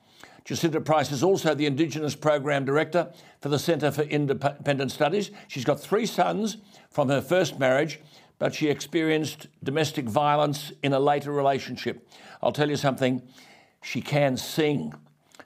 Jacinta 0.44 0.80
Price 0.80 1.12
is 1.12 1.22
also 1.22 1.54
the 1.54 1.66
Indigenous 1.66 2.16
Program 2.16 2.64
Director 2.64 3.12
for 3.40 3.50
the 3.50 3.58
Centre 3.60 3.92
for 3.92 4.02
Independent 4.02 4.90
Studies. 4.90 5.30
She's 5.46 5.64
got 5.64 5.78
three 5.78 6.06
sons 6.06 6.56
from 6.90 7.08
her 7.08 7.20
first 7.20 7.60
marriage, 7.60 8.00
but 8.40 8.52
she 8.52 8.68
experienced 8.68 9.46
domestic 9.62 10.06
violence 10.06 10.72
in 10.82 10.92
a 10.92 10.98
later 10.98 11.30
relationship. 11.30 12.08
I'll 12.42 12.50
tell 12.50 12.68
you 12.68 12.76
something 12.76 13.22
she 13.84 14.00
can 14.00 14.36
sing. 14.36 14.94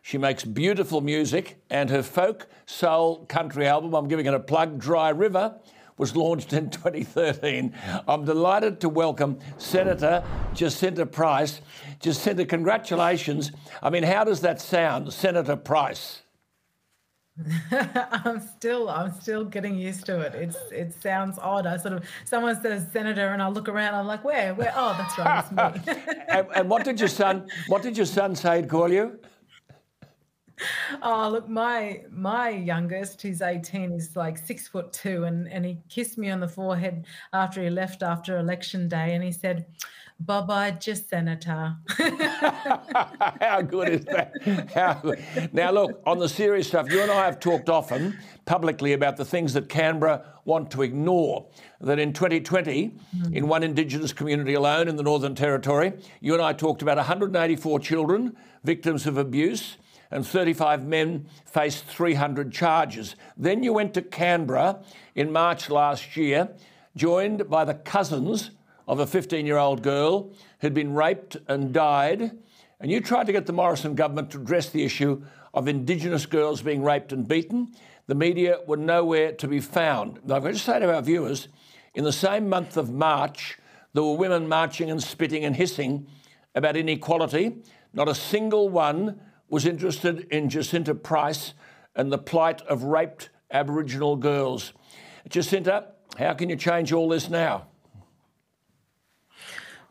She 0.01 0.17
makes 0.17 0.45
beautiful 0.45 1.01
music, 1.01 1.61
and 1.69 1.91
her 1.91 2.03
folk 2.05 2.47
soul 2.67 3.27
country 3.27 3.67
album, 3.67 3.95
I'm 3.95 4.09
giving 4.09 4.27
it 4.27 4.33
a 4.33 4.41
plug, 4.41 4.79
Dry 4.79 5.11
River, 5.11 5.57
was 5.99 6.15
launched 6.15 6.53
in 6.53 6.71
2013. 6.71 7.75
I'm 8.07 8.25
delighted 8.25 8.81
to 8.81 8.89
welcome 8.89 9.41
Senator 9.59 10.23
Jacinta 10.55 11.05
Price. 11.05 11.61
Jacinta, 12.01 12.47
congratulations. 12.47 13.51
I 13.83 13.91
mean, 13.91 14.05
how 14.05 14.23
does 14.23 14.41
that 14.43 14.61
sound, 14.61 15.13
Senator 15.13 15.57
Price? 15.57 16.23
I'm 17.71 18.41
still 18.41 18.89
I'm 18.89 19.13
still 19.13 19.45
getting 19.45 19.77
used 19.77 20.07
to 20.07 20.21
it. 20.21 20.35
It's 20.35 20.59
it 20.73 20.95
sounds 21.01 21.39
odd. 21.39 21.67
I 21.67 21.77
sort 21.77 21.95
of 21.95 22.05
someone 22.25 22.61
says 22.61 22.87
senator 22.93 23.29
and 23.29 23.43
I 23.43 23.49
look 23.49 23.69
around. 23.69 23.95
I'm 23.95 24.07
like, 24.07 24.25
where 24.25 24.55
where? 24.55 24.73
Oh, 24.75 24.95
that's 24.99 25.19
right, 25.19 25.45
it's 25.45 25.87
me. 25.87 26.15
and, 26.29 26.47
and, 26.55 26.71
what 26.71 26.85
did 26.85 26.99
your 26.99 27.09
son 27.09 27.49
What 27.69 27.83
did 27.83 27.97
your 27.97 28.07
son 28.07 28.35
say 28.35 28.63
to 28.63 28.67
call 28.67 28.93
you? 28.93 29.19
Oh 31.03 31.29
look, 31.31 31.49
my 31.49 32.03
my 32.11 32.49
youngest, 32.49 33.23
who's 33.23 33.43
18, 33.43 33.93
is 33.93 34.17
like 34.17 34.37
six 34.39 34.67
foot 34.67 34.93
two, 34.93 35.25
and 35.25 35.49
and 35.49 35.65
he 35.65 35.79
kissed 35.89 36.19
me 36.19 36.31
on 36.31 36.41
the 36.41 36.49
forehead 36.49 37.07
after 37.33 37.63
he 37.63 37.71
left 37.71 38.03
after 38.03 38.39
election 38.39 38.89
day, 38.89 39.15
and 39.15 39.23
he 39.23 39.31
said 39.31 39.67
Bye, 40.21 40.73
just 40.81 41.09
Senator. 41.09 41.77
How 43.41 43.63
good 43.63 43.89
is 43.89 44.05
that? 44.07 44.33
How 44.75 44.95
good. 44.95 45.23
Now, 45.53 45.71
look, 45.71 46.03
on 46.05 46.19
the 46.19 46.29
serious 46.29 46.67
stuff, 46.67 46.91
you 46.91 47.01
and 47.01 47.11
I 47.11 47.25
have 47.25 47.39
talked 47.39 47.69
often 47.69 48.19
publicly 48.45 48.95
about 48.95 49.17
the 49.17 49.25
things 49.25 49.55
that 49.55 49.69
Canberra 49.69 50.25
want 50.45 50.73
to 50.73 50.83
ignore. 50.83 51.47
That 51.81 52.01
in 52.01 52.13
2020, 52.13 52.97
mm. 53.17 53.35
in 53.35 53.47
one 53.47 53.63
Indigenous 53.63 54.13
community 54.13 54.55
alone 54.55 54.89
in 54.89 54.97
the 54.97 55.05
Northern 55.05 55.37
Territory, 55.37 55.93
you 56.21 56.35
and 56.35 56.43
I 56.43 56.53
talked 56.53 56.83
about 56.83 56.97
184 56.97 57.79
children 57.79 58.37
victims 58.65 59.07
of 59.07 59.19
abuse 59.19 59.77
and 60.11 60.27
35 60.27 60.85
men 60.85 61.27
faced 61.45 61.85
300 61.85 62.53
charges. 62.53 63.15
Then 63.37 63.63
you 63.63 63.73
went 63.73 63.95
to 63.95 64.03
Canberra 64.03 64.83
in 65.15 65.31
March 65.31 65.71
last 65.71 66.17
year, 66.17 66.49
joined 66.97 67.49
by 67.49 67.65
the 67.65 67.75
cousins 67.75 68.51
of 68.89 68.99
a 68.99 69.07
15 69.07 69.47
year 69.47 69.59
old 69.59 69.83
girl 69.83 70.33
who'd 70.61 70.75
been 70.75 70.95
raped 70.95 71.37
and 71.47 71.73
died, 71.73 72.33
and 72.81 72.91
you 72.91 73.01
tried 73.01 73.27
to 73.27 73.33
get 73.33 73.47
the 73.47 73.53
Morrison 73.53 73.95
government 73.95 74.31
to 74.31 74.41
address 74.41 74.71
the 74.71 74.83
issue 74.83 75.23
of 75.53 75.69
Indigenous 75.69 76.27
girls 76.27 76.63
being 76.63 76.83
raped 76.83 77.13
and 77.13 77.29
beaten. 77.29 77.75
The 78.07 78.15
media 78.15 78.59
were 78.67 78.79
nowhere 78.79 79.33
to 79.33 79.47
be 79.47 79.61
found. 79.61 80.21
Now, 80.25 80.37
I've 80.37 80.43
got 80.43 80.55
to 80.55 80.59
say 80.59 80.79
to 80.81 80.95
our 80.95 81.03
viewers, 81.03 81.49
in 81.95 82.05
the 82.05 82.13
same 82.13 82.49
month 82.49 82.77
of 82.77 82.91
March, 82.91 83.59
there 83.93 84.03
were 84.03 84.17
women 84.17 84.49
marching 84.49 84.91
and 84.91 85.03
spitting 85.03 85.45
and 85.45 85.55
hissing 85.55 86.07
about 86.55 86.77
inequality. 86.77 87.59
Not 87.93 88.09
a 88.09 88.15
single 88.15 88.69
one 88.69 89.21
was 89.49 89.67
interested 89.67 90.21
in 90.31 90.49
Jacinta 90.49 90.95
Price 90.95 91.53
and 91.95 92.11
the 92.11 92.19
plight 92.19 92.63
of 92.63 92.85
raped 92.85 93.29
Aboriginal 93.51 94.17
girls. 94.17 94.73
Jacinta, 95.29 95.89
how 96.19 96.33
can 96.35 96.49
you 96.49 96.57
change 96.57 96.93
all 96.93 97.09
this 97.09 97.29
now? 97.29 97.68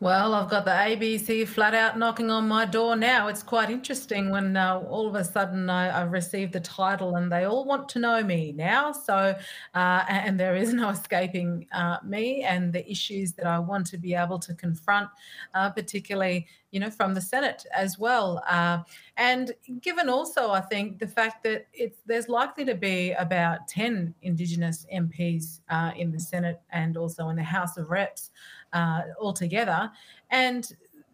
Well, 0.00 0.32
I've 0.32 0.48
got 0.48 0.64
the 0.64 0.70
ABC 0.70 1.48
flat 1.48 1.74
out 1.74 1.98
knocking 1.98 2.30
on 2.30 2.46
my 2.46 2.64
door 2.66 2.94
now. 2.94 3.26
It's 3.26 3.42
quite 3.42 3.68
interesting 3.68 4.30
when 4.30 4.56
uh, 4.56 4.78
all 4.88 5.08
of 5.08 5.16
a 5.16 5.24
sudden 5.24 5.68
I, 5.68 5.88
I 5.88 6.02
received 6.02 6.52
the 6.52 6.60
title 6.60 7.16
and 7.16 7.32
they 7.32 7.46
all 7.46 7.64
want 7.64 7.88
to 7.88 7.98
know 7.98 8.22
me 8.22 8.52
now. 8.52 8.92
So, 8.92 9.34
uh, 9.74 10.04
and 10.08 10.38
there 10.38 10.54
is 10.54 10.72
no 10.72 10.88
escaping 10.90 11.66
uh, 11.72 11.96
me 12.04 12.44
and 12.44 12.72
the 12.72 12.88
issues 12.88 13.32
that 13.32 13.46
I 13.46 13.58
want 13.58 13.88
to 13.88 13.98
be 13.98 14.14
able 14.14 14.38
to 14.38 14.54
confront, 14.54 15.08
uh, 15.52 15.70
particularly, 15.70 16.46
you 16.70 16.78
know, 16.78 16.90
from 16.90 17.12
the 17.12 17.20
Senate 17.20 17.66
as 17.74 17.98
well. 17.98 18.40
Uh, 18.48 18.84
and 19.16 19.52
given 19.80 20.08
also, 20.08 20.52
I 20.52 20.60
think 20.60 21.00
the 21.00 21.08
fact 21.08 21.42
that 21.42 21.66
it's 21.72 21.98
there's 22.06 22.28
likely 22.28 22.64
to 22.66 22.76
be 22.76 23.14
about 23.14 23.66
10 23.66 24.14
Indigenous 24.22 24.86
MPs 24.94 25.58
uh, 25.70 25.90
in 25.96 26.12
the 26.12 26.20
Senate 26.20 26.60
and 26.70 26.96
also 26.96 27.30
in 27.30 27.36
the 27.36 27.42
House 27.42 27.76
of 27.78 27.90
Reps 27.90 28.30
uh, 28.72 29.02
altogether. 29.20 29.90
And 30.30 30.70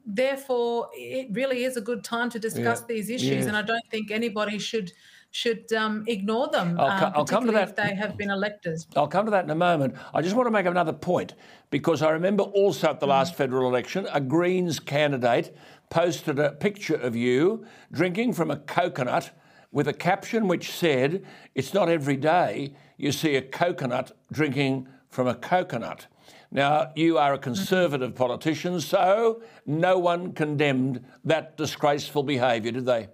therefore, 0.06 0.88
it 0.92 1.28
really 1.32 1.64
is 1.64 1.76
a 1.76 1.80
good 1.80 2.04
time 2.04 2.30
to 2.30 2.38
discuss 2.38 2.80
yeah. 2.80 2.86
these 2.88 3.10
issues. 3.10 3.46
And 3.46 3.56
I 3.56 3.62
don't 3.62 3.84
think 3.90 4.10
anybody 4.10 4.58
should 4.58 4.92
should 5.34 5.72
um, 5.72 6.04
ignore 6.06 6.46
them. 6.46 6.78
I'll, 6.78 7.06
um, 7.06 7.12
I'll 7.16 7.24
come 7.24 7.44
to 7.46 7.52
that. 7.52 7.70
If 7.70 7.74
they 7.74 7.92
have 7.96 8.16
been 8.16 8.30
elected. 8.30 8.84
I'll 8.94 9.08
come 9.08 9.24
to 9.24 9.32
that 9.32 9.42
in 9.42 9.50
a 9.50 9.56
moment. 9.56 9.96
I 10.14 10.22
just 10.22 10.36
want 10.36 10.46
to 10.46 10.52
make 10.52 10.64
another 10.64 10.92
point 10.92 11.34
because 11.70 12.02
I 12.02 12.10
remember 12.10 12.44
also 12.44 12.90
at 12.90 13.00
the 13.00 13.08
last 13.08 13.34
mm. 13.34 13.38
federal 13.38 13.68
election, 13.68 14.06
a 14.12 14.20
Greens 14.20 14.78
candidate 14.78 15.56
posted 15.90 16.38
a 16.38 16.52
picture 16.52 16.94
of 16.94 17.16
you 17.16 17.66
drinking 17.90 18.34
from 18.34 18.52
a 18.52 18.58
coconut 18.58 19.32
with 19.72 19.88
a 19.88 19.92
caption 19.92 20.46
which 20.46 20.70
said, 20.70 21.24
"It's 21.56 21.74
not 21.74 21.88
every 21.88 22.16
day 22.16 22.76
you 22.96 23.10
see 23.10 23.34
a 23.34 23.42
coconut 23.42 24.12
drinking 24.30 24.86
from 25.08 25.26
a 25.26 25.34
coconut." 25.34 26.06
Now, 26.54 26.92
you 26.94 27.18
are 27.18 27.34
a 27.34 27.38
Conservative 27.38 28.14
politician, 28.14 28.80
so 28.80 29.42
no 29.66 29.98
one 29.98 30.32
condemned 30.32 31.04
that 31.24 31.56
disgraceful 31.56 32.22
behaviour, 32.22 32.70
did 32.70 32.86
they? 32.86 33.08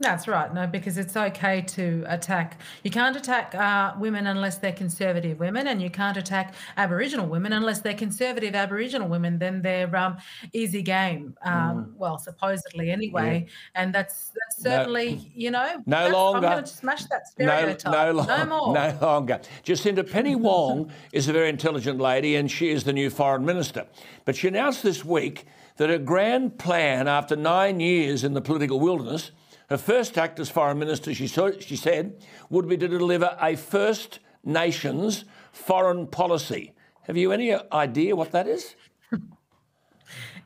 That's 0.00 0.26
right. 0.26 0.52
No, 0.52 0.66
because 0.66 0.98
it's 0.98 1.16
okay 1.16 1.62
to 1.62 2.04
attack. 2.08 2.60
You 2.82 2.90
can't 2.90 3.16
attack 3.16 3.54
uh, 3.54 3.94
women 3.96 4.26
unless 4.26 4.58
they're 4.58 4.72
conservative 4.72 5.38
women, 5.38 5.68
and 5.68 5.80
you 5.80 5.88
can't 5.88 6.16
attack 6.16 6.54
Aboriginal 6.76 7.26
women 7.26 7.52
unless 7.52 7.80
they're 7.80 7.94
conservative 7.94 8.56
Aboriginal 8.56 9.08
women. 9.08 9.38
Then 9.38 9.62
they're 9.62 9.94
um, 9.94 10.16
easy 10.52 10.82
game. 10.82 11.36
Um, 11.42 11.52
mm. 11.52 11.96
Well, 11.96 12.18
supposedly 12.18 12.90
anyway. 12.90 13.46
Yeah. 13.46 13.82
And 13.82 13.94
that's 13.94 14.30
that's 14.30 14.62
certainly 14.62 15.14
no, 15.14 15.22
you 15.34 15.50
know 15.52 15.82
no 15.86 16.08
longer. 16.08 16.46
I'm 16.48 16.52
going 16.54 16.64
to 16.64 16.70
smash 16.70 17.04
that 17.04 17.28
stereotype. 17.28 17.92
No, 17.92 18.12
no, 18.12 18.24
no 18.24 18.46
more. 18.46 18.74
No 18.84 18.98
longer. 19.00 19.40
Jacinta 19.62 20.02
Penny 20.02 20.34
Wong 20.34 20.90
is 21.12 21.28
a 21.28 21.32
very 21.32 21.48
intelligent 21.48 22.00
lady, 22.00 22.34
and 22.34 22.50
she 22.50 22.70
is 22.70 22.82
the 22.82 22.92
new 22.92 23.10
foreign 23.10 23.44
minister. 23.44 23.86
But 24.24 24.34
she 24.34 24.48
announced 24.48 24.82
this 24.82 25.04
week 25.04 25.46
that 25.76 25.88
her 25.88 25.98
grand 25.98 26.58
plan, 26.58 27.06
after 27.06 27.36
nine 27.36 27.78
years 27.80 28.24
in 28.24 28.34
the 28.34 28.40
political 28.40 28.80
wilderness 28.80 29.30
her 29.70 29.78
first 29.78 30.18
act 30.18 30.38
as 30.40 30.50
Foreign 30.50 30.78
Minister, 30.78 31.14
she, 31.14 31.26
saw, 31.26 31.50
she 31.58 31.76
said, 31.76 32.24
would 32.50 32.68
be 32.68 32.76
to 32.76 32.88
deliver 32.88 33.36
a 33.40 33.56
First 33.56 34.20
Nations 34.44 35.24
foreign 35.52 36.06
policy. 36.06 36.74
Have 37.02 37.16
you 37.16 37.32
any 37.32 37.54
idea 37.72 38.14
what 38.16 38.32
that 38.32 38.46
is? 38.46 38.74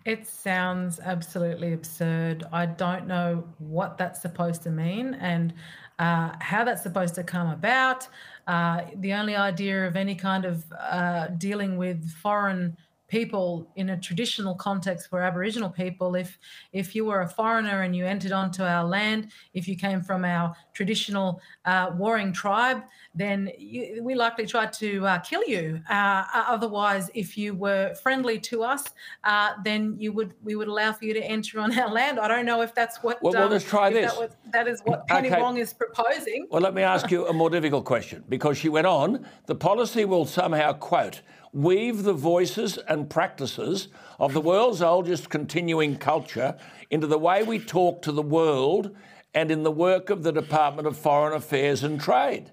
It 0.05 0.27
sounds 0.27 1.01
absolutely 1.01 1.75
absurd. 1.75 2.45
I 2.51 2.65
don't 2.65 3.07
know 3.07 3.45
what 3.59 3.99
that's 3.99 4.23
supposed 4.23 4.63
to 4.63 4.71
mean 4.71 5.13
and 5.13 5.53
uh, 5.99 6.33
how 6.41 6.65
that's 6.65 6.83
supposed 6.83 7.15
to 7.17 7.23
come 7.25 7.51
about. 7.51 8.09
Uh, 8.47 8.85
the 8.97 9.13
only 9.13 9.37
idea 9.37 9.87
of 9.87 9.97
any 9.97 10.15
kind 10.15 10.47
of 10.47 10.65
uh, 10.73 11.27
dealing 11.37 11.77
with 11.77 12.11
foreign 12.11 12.75
people 13.09 13.73
in 13.77 13.91
a 13.91 13.97
traditional 13.97 14.55
context 14.55 15.09
for 15.09 15.23
Aboriginal 15.23 15.71
people. 15.71 16.15
If 16.15 16.39
if 16.73 16.95
you 16.95 17.07
were 17.07 17.23
a 17.23 17.29
foreigner 17.29 17.83
and 17.83 17.97
you 17.97 18.07
entered 18.07 18.33
onto 18.33 18.63
our 18.63 18.85
land, 18.85 19.33
if 19.55 19.67
you 19.67 19.77
came 19.77 20.03
from 20.03 20.25
our 20.25 20.55
traditional 20.75 21.41
uh, 21.65 21.91
warring 21.97 22.33
tribe, 22.33 22.83
then 23.15 23.51
you, 23.59 24.03
we 24.03 24.15
likely 24.15 24.47
tried 24.47 24.73
to 24.75 25.07
uh, 25.07 25.19
kill 25.21 25.45
you. 25.45 25.81
Uh, 25.89 26.25
otherwise, 26.35 27.11
if 27.15 27.37
you 27.37 27.55
were 27.55 27.95
friendly 28.03 28.39
to 28.39 28.63
us, 28.63 28.85
uh, 29.25 29.53
then 29.65 29.97
you 29.99 30.13
would 30.13 30.35
we 30.43 30.55
would 30.55 30.69
allow 30.69 30.93
for 30.93 31.05
you 31.05 31.15
to 31.15 31.25
enter 31.25 31.59
on 31.61 31.77
our 31.79 31.91
land. 31.91 32.21
I 32.21 32.29
don't 32.29 32.47
know 32.47 32.61
if 32.61 32.75
that's 32.75 33.03
what. 33.03 33.23
Well, 33.23 33.35
um, 33.35 33.43
well 33.43 33.51
let's 33.51 33.65
try 33.65 33.91
this. 33.91 34.13
That, 34.13 34.21
was, 34.21 34.31
that 34.53 34.69
is 34.69 34.81
what 34.85 35.07
Penny 35.07 35.29
okay. 35.29 35.41
Wong 35.41 35.57
is 35.57 35.73
proposing. 35.73 36.47
Well, 36.51 36.63
let 36.63 36.75
me 36.75 36.83
ask 36.83 37.11
you 37.11 37.27
a 37.27 37.33
more 37.33 37.51
difficult 37.51 37.85
question 37.85 38.23
because 38.29 38.59
she 38.59 38.69
went 38.69 38.87
on. 38.87 39.27
The 39.47 39.55
policy 39.55 40.05
will 40.05 40.27
somehow 40.27 40.75
quote 40.75 41.23
weave 41.53 42.03
the 42.03 42.13
voices 42.13 42.79
and 42.89 43.11
practices 43.11 43.89
of 44.19 44.33
the 44.33 44.41
world's 44.41 44.83
oldest 44.83 45.31
continuing 45.31 45.97
culture 45.97 46.57
into 46.91 47.07
the 47.07 47.19
way 47.19 47.43
we 47.43 47.59
talk 47.59 48.03
to 48.03 48.13
the 48.13 48.23
world 48.23 48.95
and 49.35 49.51
in 49.51 49.63
the 49.63 49.71
work 49.71 50.11
of 50.11 50.23
the 50.23 50.33
Department 50.33 50.87
of 50.87 50.97
Foreign 50.97 51.35
Affairs 51.35 51.83
and 51.83 52.01
Trade. 52.01 52.53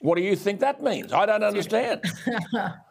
What 0.00 0.16
do 0.16 0.22
you 0.22 0.34
think 0.34 0.60
that 0.60 0.82
means? 0.82 1.12
I 1.12 1.26
don't 1.26 1.44
understand. 1.44 2.02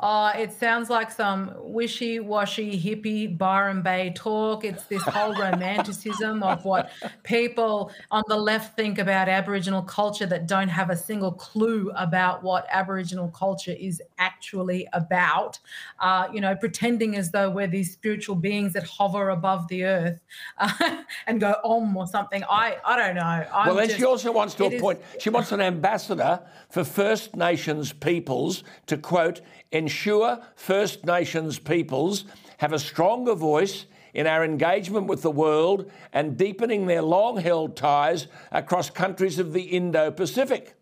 Uh, 0.00 0.32
it 0.36 0.52
sounds 0.52 0.90
like 0.90 1.10
some 1.10 1.52
wishy 1.56 2.20
washy 2.20 2.80
hippie 2.80 3.36
Byron 3.36 3.82
Bay 3.82 4.12
talk. 4.14 4.64
It's 4.64 4.84
this 4.84 5.02
whole 5.02 5.34
romanticism 5.34 6.42
of 6.42 6.64
what 6.64 6.90
people 7.22 7.90
on 8.10 8.22
the 8.28 8.36
left 8.36 8.76
think 8.76 8.98
about 8.98 9.28
Aboriginal 9.28 9.82
culture 9.82 10.26
that 10.26 10.46
don't 10.46 10.68
have 10.68 10.90
a 10.90 10.96
single 10.96 11.32
clue 11.32 11.90
about 11.96 12.42
what 12.42 12.66
Aboriginal 12.70 13.28
culture 13.28 13.74
is 13.78 14.02
actually 14.18 14.86
about. 14.92 15.58
Uh, 16.00 16.28
you 16.32 16.40
know, 16.40 16.54
pretending 16.56 17.16
as 17.16 17.30
though 17.30 17.50
we're 17.50 17.66
these 17.66 17.92
spiritual 17.92 18.34
beings 18.34 18.72
that 18.72 18.84
hover 18.84 19.30
above 19.30 19.68
the 19.68 19.84
earth 19.84 20.20
uh, 20.58 21.02
and 21.26 21.40
go 21.40 21.56
om 21.64 21.96
or 21.96 22.06
something. 22.06 22.42
I, 22.48 22.76
I 22.84 22.96
don't 22.96 23.16
know. 23.16 23.22
I'm 23.22 23.66
well, 23.68 23.76
then 23.76 23.88
just, 23.88 23.98
she 23.98 24.04
also 24.04 24.32
wants 24.32 24.54
to 24.54 24.66
appoint, 24.66 25.00
is, 25.14 25.22
she 25.22 25.30
wants 25.30 25.52
an 25.52 25.60
ambassador 25.60 26.40
for 26.68 26.84
First 26.84 27.36
Nations 27.36 27.92
peoples 27.92 28.64
to 28.86 28.96
quote, 28.96 29.40
ensure 29.72 30.40
First 30.54 31.04
Nations 31.04 31.58
peoples 31.58 32.24
have 32.58 32.72
a 32.72 32.78
stronger 32.78 33.34
voice 33.34 33.86
in 34.14 34.26
our 34.26 34.44
engagement 34.44 35.06
with 35.06 35.22
the 35.22 35.30
world 35.30 35.90
and 36.12 36.36
deepening 36.36 36.86
their 36.86 37.02
long 37.02 37.36
held 37.38 37.76
ties 37.76 38.26
across 38.50 38.90
countries 38.90 39.38
of 39.38 39.52
the 39.52 39.62
Indo 39.62 40.10
Pacific. 40.10 40.74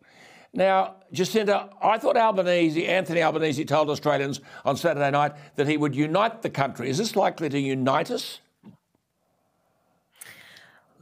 Now, 0.52 0.96
Jacinta, 1.12 1.68
I 1.82 1.99
thought 1.99 2.16
Albanese, 2.16 2.87
Anthony 2.87 3.23
Albanese 3.23 3.64
told 3.66 3.90
Australians 3.90 4.40
on 4.64 4.76
Saturday 4.76 5.11
night 5.11 5.32
that 5.56 5.68
he 5.68 5.76
would 5.76 5.94
unite 5.94 6.40
the 6.40 6.50
country. 6.50 6.88
Is 6.88 6.99
this 6.99 7.14
likely 7.14 7.49
to 7.50 7.58
unite 7.58 8.11
us? 8.11 8.40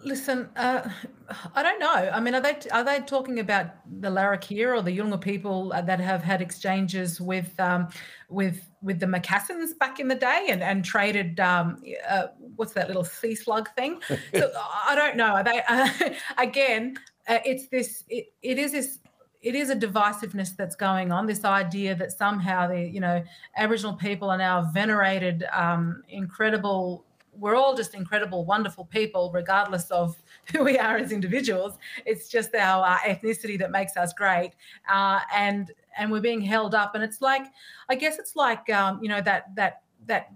Listen, 0.04 0.50
uh, 0.56 0.88
I 1.54 1.62
don't 1.62 1.78
know. 1.78 1.92
I 1.92 2.20
mean, 2.20 2.34
are 2.34 2.40
they 2.40 2.56
are 2.70 2.84
they 2.84 3.00
talking 3.00 3.38
about 3.38 3.66
the 4.00 4.08
Larrakia 4.08 4.76
or 4.76 4.82
the 4.82 4.96
Yolngu 4.96 5.20
people 5.20 5.70
that 5.70 5.98
have 5.98 6.22
had 6.22 6.42
exchanges 6.42 7.20
with 7.20 7.58
um, 7.58 7.88
with 8.28 8.68
with 8.82 9.00
the 9.00 9.06
Macassans 9.06 9.76
back 9.78 10.00
in 10.00 10.08
the 10.08 10.14
day 10.14 10.48
and 10.50 10.62
and 10.62 10.84
traded 10.84 11.40
um, 11.40 11.82
uh, 12.08 12.26
what's 12.56 12.72
that 12.74 12.88
little 12.88 13.04
sea 13.04 13.34
slug 13.34 13.74
thing? 13.76 14.00
so 14.34 14.52
I 14.86 14.94
don't 14.94 15.16
know. 15.16 15.34
Are 15.34 15.44
they 15.44 15.62
uh, 15.68 15.88
again? 16.38 16.96
Uh, 17.26 17.38
it's 17.46 17.68
this. 17.68 18.04
It, 18.08 18.26
it 18.42 18.58
is 18.58 18.72
this 18.72 18.98
it 19.40 19.54
is 19.54 19.70
a 19.70 19.76
divisiveness 19.76 20.56
that's 20.56 20.76
going 20.76 21.12
on. 21.12 21.26
This 21.26 21.44
idea 21.44 21.94
that 21.94 22.12
somehow 22.12 22.66
the 22.68 22.80
you 22.80 23.00
know 23.00 23.22
Aboriginal 23.56 23.94
people 23.94 24.30
are 24.30 24.38
now 24.38 24.70
venerated, 24.72 25.44
um, 25.52 26.02
incredible 26.08 27.06
we're 27.38 27.56
all 27.56 27.74
just 27.74 27.94
incredible, 27.94 28.44
wonderful 28.44 28.84
people, 28.84 29.30
regardless 29.32 29.90
of 29.90 30.16
who 30.52 30.64
we 30.64 30.78
are 30.78 30.96
as 30.96 31.12
individuals. 31.12 31.78
It's 32.06 32.28
just 32.28 32.54
our 32.54 32.84
uh, 32.84 32.98
ethnicity 32.98 33.58
that 33.58 33.70
makes 33.70 33.96
us 33.96 34.12
great, 34.12 34.52
uh, 34.90 35.20
and 35.34 35.70
and 35.96 36.10
we're 36.10 36.20
being 36.20 36.40
held 36.40 36.74
up. 36.74 36.94
And 36.94 37.04
it's 37.04 37.20
like, 37.20 37.46
I 37.88 37.94
guess 37.94 38.18
it's 38.18 38.36
like, 38.36 38.68
um, 38.70 39.00
you 39.02 39.08
know, 39.08 39.20
that 39.20 39.54
that 39.56 39.82
that 40.06 40.32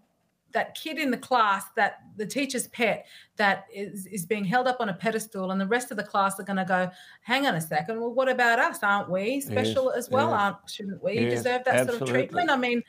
that 0.53 0.75
kid 0.75 0.99
in 0.99 1.11
the 1.11 1.17
class 1.17 1.65
that 1.77 2.01
the 2.17 2.27
teacher's 2.27 2.69
pet 2.69 3.07
that 3.37 3.67
is, 3.73 4.07
is 4.07 4.25
being 4.25 4.45
held 4.45 4.67
up 4.67 4.79
on 4.81 4.89
a 4.89 4.95
pedestal 4.95 5.51
and 5.51 5.61
the 5.61 5.67
rest 5.67 5.91
of 5.91 5.97
the 5.97 6.03
class 6.03 6.41
are 6.41 6.45
going 6.45 6.57
to 6.57 6.65
go 6.65 6.91
hang 7.21 7.47
on 7.47 7.55
a 7.55 7.61
second 7.61 8.01
well 8.01 8.13
what 8.13 8.29
about 8.29 8.59
us 8.59 8.83
aren't 8.83 9.11
we 9.11 9.41
special 9.41 9.93
yes, 9.95 10.07
as 10.07 10.11
well 10.11 10.33
aren't 10.33 10.57
shouldn't 10.67 11.03
we 11.03 11.15
yes, 11.15 11.35
deserve 11.35 11.65
that 11.65 11.75
absolutely. 11.75 11.99
sort 11.99 12.03
of 12.03 12.09
treatment 12.09 12.51
i 12.51 12.57
mean 12.57 12.83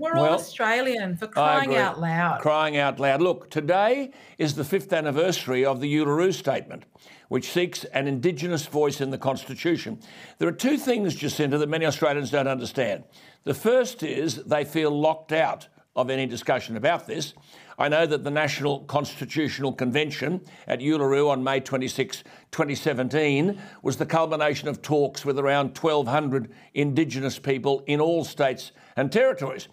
we're 0.00 0.14
well, 0.14 0.24
all 0.24 0.34
Australian 0.34 1.16
for 1.16 1.26
crying 1.26 1.76
out 1.76 2.00
loud. 2.00 2.40
Crying 2.40 2.76
out 2.76 2.98
loud. 2.98 3.20
Look, 3.20 3.50
today 3.50 4.12
is 4.38 4.54
the 4.54 4.64
fifth 4.64 4.92
anniversary 4.92 5.64
of 5.64 5.80
the 5.80 5.94
Uluru 5.94 6.32
Statement, 6.32 6.84
which 7.28 7.50
seeks 7.50 7.84
an 7.84 8.06
Indigenous 8.06 8.66
voice 8.66 9.00
in 9.00 9.10
the 9.10 9.18
Constitution. 9.18 10.00
There 10.38 10.48
are 10.48 10.52
two 10.52 10.78
things, 10.78 11.14
Jacinta, 11.14 11.58
that 11.58 11.68
many 11.68 11.86
Australians 11.86 12.30
don't 12.30 12.48
understand. 12.48 13.04
The 13.44 13.54
first 13.54 14.02
is 14.02 14.36
they 14.44 14.64
feel 14.64 14.90
locked 14.90 15.32
out 15.32 15.68
of 15.96 16.08
any 16.08 16.26
discussion 16.26 16.76
about 16.76 17.06
this. 17.06 17.34
I 17.78 17.88
know 17.88 18.06
that 18.06 18.24
the 18.24 18.30
National 18.30 18.80
Constitutional 18.80 19.72
Convention 19.72 20.42
at 20.66 20.80
Uluru 20.80 21.30
on 21.30 21.42
May 21.42 21.60
26, 21.60 22.22
2017, 22.52 23.60
was 23.82 23.96
the 23.96 24.06
culmination 24.06 24.68
of 24.68 24.82
talks 24.82 25.24
with 25.24 25.38
around 25.38 25.76
1,200 25.76 26.50
Indigenous 26.74 27.38
people 27.38 27.82
in 27.86 28.00
all 28.00 28.24
states 28.24 28.72
and 29.00 29.10
territories. 29.10 29.68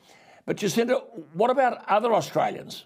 But 0.45 0.57
Jacinta, 0.57 0.97
uh, 0.97 1.01
what 1.33 1.49
about 1.51 1.83
other 1.89 2.13
Australians? 2.13 2.85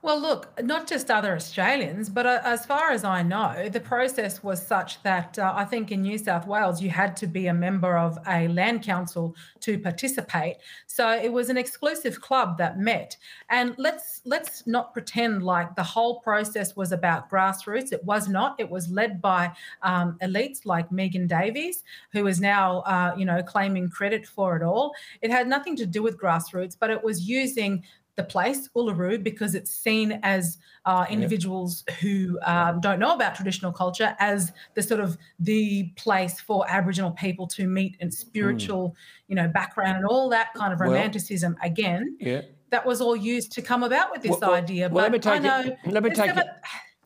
Well, 0.00 0.20
look, 0.20 0.62
not 0.62 0.86
just 0.86 1.10
other 1.10 1.34
Australians, 1.34 2.08
but 2.08 2.24
uh, 2.24 2.40
as 2.44 2.64
far 2.64 2.92
as 2.92 3.02
I 3.02 3.24
know, 3.24 3.68
the 3.68 3.80
process 3.80 4.44
was 4.44 4.64
such 4.64 5.02
that 5.02 5.36
uh, 5.40 5.52
I 5.56 5.64
think 5.64 5.90
in 5.90 6.02
New 6.02 6.18
South 6.18 6.46
Wales 6.46 6.80
you 6.80 6.88
had 6.88 7.16
to 7.16 7.26
be 7.26 7.48
a 7.48 7.54
member 7.54 7.98
of 7.98 8.16
a 8.28 8.46
land 8.46 8.84
council 8.84 9.34
to 9.60 9.76
participate. 9.76 10.58
So 10.86 11.10
it 11.10 11.32
was 11.32 11.50
an 11.50 11.56
exclusive 11.56 12.20
club 12.20 12.58
that 12.58 12.78
met. 12.78 13.16
And 13.50 13.74
let's 13.76 14.20
let's 14.24 14.68
not 14.68 14.92
pretend 14.92 15.42
like 15.42 15.74
the 15.74 15.82
whole 15.82 16.20
process 16.20 16.76
was 16.76 16.92
about 16.92 17.28
grassroots. 17.28 17.92
It 17.92 18.04
was 18.04 18.28
not. 18.28 18.54
It 18.60 18.70
was 18.70 18.88
led 18.88 19.20
by 19.20 19.50
um, 19.82 20.16
elites 20.22 20.64
like 20.64 20.92
Megan 20.92 21.26
Davis, 21.26 21.82
who 22.12 22.28
is 22.28 22.40
now 22.40 22.80
uh, 22.82 23.14
you 23.18 23.24
know 23.24 23.42
claiming 23.42 23.88
credit 23.90 24.28
for 24.28 24.56
it 24.56 24.62
all. 24.62 24.94
It 25.22 25.32
had 25.32 25.48
nothing 25.48 25.74
to 25.74 25.86
do 25.86 26.04
with 26.04 26.20
grassroots, 26.20 26.76
but 26.78 26.88
it 26.88 27.02
was 27.02 27.28
using 27.28 27.82
the 28.18 28.24
place, 28.24 28.68
Uluru, 28.76 29.22
because 29.22 29.54
it's 29.54 29.70
seen 29.70 30.20
as 30.22 30.58
uh, 30.84 31.06
individuals 31.08 31.84
yeah. 31.88 31.94
who 31.94 32.38
um, 32.44 32.80
don't 32.80 32.98
know 32.98 33.14
about 33.14 33.34
traditional 33.36 33.72
culture 33.72 34.14
as 34.18 34.52
the 34.74 34.82
sort 34.82 35.00
of 35.00 35.16
the 35.38 35.84
place 35.96 36.40
for 36.40 36.68
Aboriginal 36.68 37.12
people 37.12 37.46
to 37.46 37.66
meet 37.66 37.96
and 38.00 38.12
spiritual, 38.12 38.90
mm. 38.90 38.94
you 39.28 39.36
know, 39.36 39.48
background 39.48 39.96
and 39.96 40.04
all 40.04 40.28
that 40.28 40.52
kind 40.54 40.72
of 40.72 40.80
romanticism. 40.80 41.56
Well, 41.62 41.70
Again, 41.70 42.16
yeah. 42.20 42.42
that 42.70 42.84
was 42.84 43.00
all 43.00 43.16
used 43.16 43.52
to 43.52 43.62
come 43.62 43.84
about 43.84 44.10
with 44.10 44.22
this 44.22 44.36
well, 44.40 44.52
idea. 44.52 44.88
Well, 44.88 44.96
but 44.96 45.02
let 45.02 45.12
me 45.12 45.18
take 45.20 45.32
I 45.32 45.38
know 45.38 45.60
it. 45.60 45.78
Let 45.86 46.02
me 46.02 46.10
take 46.10 46.36
it. 46.36 46.46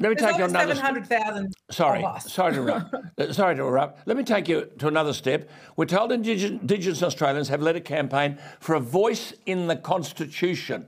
Let 0.03 0.09
me 0.09 0.15
take 0.17 0.37
you 0.37 0.45
another. 0.45 0.75
Seven 0.75 0.77
hundred 0.77 1.07
thousand. 1.07 1.55
Sorry, 1.71 2.05
sorry 2.27 2.55
to 2.55 2.61
interrupt. 2.63 2.95
Uh, 3.19 3.31
sorry 3.33 3.55
to 3.55 3.63
interrupt. 3.63 4.09
Let 4.09 4.17
me 4.17 4.25
take 4.25 4.49
you 4.49 4.71
to 4.79 4.89
another 4.89 5.13
step. 5.13 5.49
We're 5.77 5.85
told 5.85 6.13
Indigenous 6.13 7.03
Australians 7.03 7.49
have 7.49 7.61
led 7.61 7.77
a 7.77 7.81
campaign 7.81 8.39
for 8.59 8.75
a 8.75 8.81
voice 8.81 9.35
in 9.45 9.67
the 9.67 9.77
Constitution. 9.77 10.87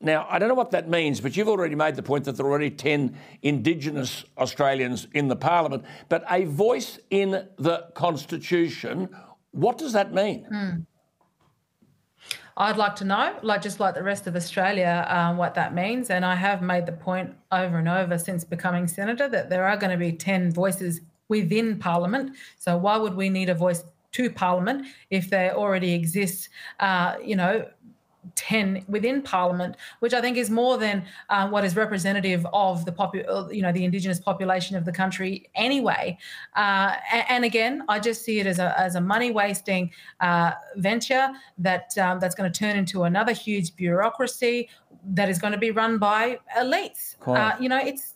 Now, 0.00 0.26
I 0.28 0.38
don't 0.38 0.48
know 0.48 0.54
what 0.54 0.72
that 0.72 0.88
means, 0.88 1.20
but 1.20 1.36
you've 1.36 1.48
already 1.48 1.74
made 1.74 1.96
the 1.96 2.02
point 2.02 2.24
that 2.24 2.36
there 2.36 2.44
are 2.44 2.50
already 2.50 2.70
10 2.70 3.16
Indigenous 3.42 4.24
Australians 4.36 5.06
in 5.14 5.28
the 5.28 5.36
Parliament. 5.36 5.84
But 6.08 6.24
a 6.30 6.44
voice 6.44 6.98
in 7.10 7.30
the 7.56 7.86
Constitution, 7.94 9.08
what 9.52 9.78
does 9.78 9.92
that 9.94 10.12
mean? 10.12 10.46
Mm. 10.52 10.86
I'd 12.62 12.76
like 12.76 12.94
to 12.96 13.04
know, 13.04 13.36
like 13.42 13.60
just 13.60 13.80
like 13.80 13.94
the 13.94 14.04
rest 14.04 14.28
of 14.28 14.36
Australia, 14.36 15.04
um, 15.08 15.36
what 15.36 15.54
that 15.54 15.74
means. 15.74 16.10
And 16.10 16.24
I 16.24 16.36
have 16.36 16.62
made 16.62 16.86
the 16.86 16.92
point 16.92 17.34
over 17.50 17.76
and 17.78 17.88
over 17.88 18.18
since 18.18 18.44
becoming 18.44 18.86
senator 18.86 19.28
that 19.28 19.50
there 19.50 19.66
are 19.66 19.76
going 19.76 19.90
to 19.90 19.96
be 19.96 20.12
10 20.12 20.52
voices 20.52 21.00
within 21.28 21.78
Parliament. 21.78 22.36
So 22.58 22.76
why 22.76 22.96
would 22.98 23.14
we 23.14 23.30
need 23.30 23.48
a 23.48 23.54
voice 23.54 23.82
to 24.12 24.30
Parliament 24.30 24.86
if 25.10 25.28
there 25.28 25.56
already 25.56 25.92
exists, 25.92 26.48
uh, 26.78 27.16
you 27.24 27.34
know, 27.34 27.66
10 28.36 28.84
within 28.88 29.20
parliament 29.20 29.76
which 30.00 30.14
i 30.14 30.20
think 30.20 30.36
is 30.36 30.48
more 30.48 30.78
than 30.78 31.04
uh, 31.30 31.48
what 31.48 31.64
is 31.64 31.74
representative 31.74 32.46
of 32.52 32.84
the 32.84 32.92
popu- 32.92 33.28
uh, 33.28 33.48
you 33.50 33.62
know 33.62 33.72
the 33.72 33.84
indigenous 33.84 34.20
population 34.20 34.76
of 34.76 34.84
the 34.84 34.92
country 34.92 35.48
anyway. 35.54 36.16
Uh, 36.56 36.94
and, 37.12 37.24
and, 37.28 37.44
again 37.44 37.82
i 37.88 37.98
just 37.98 38.24
see 38.24 38.38
it 38.38 38.46
as 38.46 38.58
a, 38.58 38.78
as 38.78 38.94
a 38.94 39.00
money 39.00 39.30
wasting 39.30 39.90
uh, 40.20 40.52
venture 40.76 41.30
that 41.58 41.96
um, 41.98 42.20
that's 42.20 42.34
going 42.34 42.50
to 42.50 42.58
turn 42.58 42.76
into 42.76 43.04
another 43.04 43.32
huge 43.32 43.74
bureaucracy 43.74 44.68
that 45.04 45.28
is 45.28 45.38
going 45.38 45.52
to 45.52 45.58
be 45.58 45.70
run 45.70 45.98
by 45.98 46.38
elites. 46.56 47.16
Uh, 47.26 47.56
you 47.58 47.68
know 47.68 47.78
it's 47.78 48.11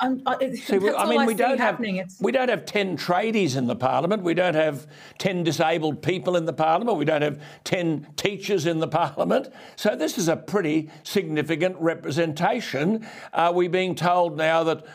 I'm, 0.00 0.22
I, 0.26 0.54
See, 0.54 0.76
I 0.96 1.08
mean, 1.08 1.20
I 1.20 1.26
we 1.26 1.34
don't 1.34 1.58
have 1.58 1.78
it's... 1.80 2.20
we 2.20 2.32
don't 2.32 2.48
have 2.48 2.64
ten 2.64 2.96
tradies 2.96 3.56
in 3.56 3.66
the 3.66 3.76
parliament. 3.76 4.22
We 4.22 4.34
don't 4.34 4.54
have 4.54 4.86
ten 5.18 5.42
disabled 5.44 6.02
people 6.02 6.36
in 6.36 6.46
the 6.46 6.52
parliament. 6.52 6.98
We 6.98 7.04
don't 7.04 7.22
have 7.22 7.40
ten 7.64 8.06
teachers 8.16 8.66
in 8.66 8.78
the 8.78 8.88
parliament. 8.88 9.48
So 9.76 9.94
this 9.94 10.18
is 10.18 10.28
a 10.28 10.36
pretty 10.36 10.90
significant 11.02 11.76
representation. 11.78 13.06
Are 13.32 13.52
we 13.52 13.68
being 13.68 13.94
told 13.94 14.36
now 14.36 14.64
that 14.64 14.86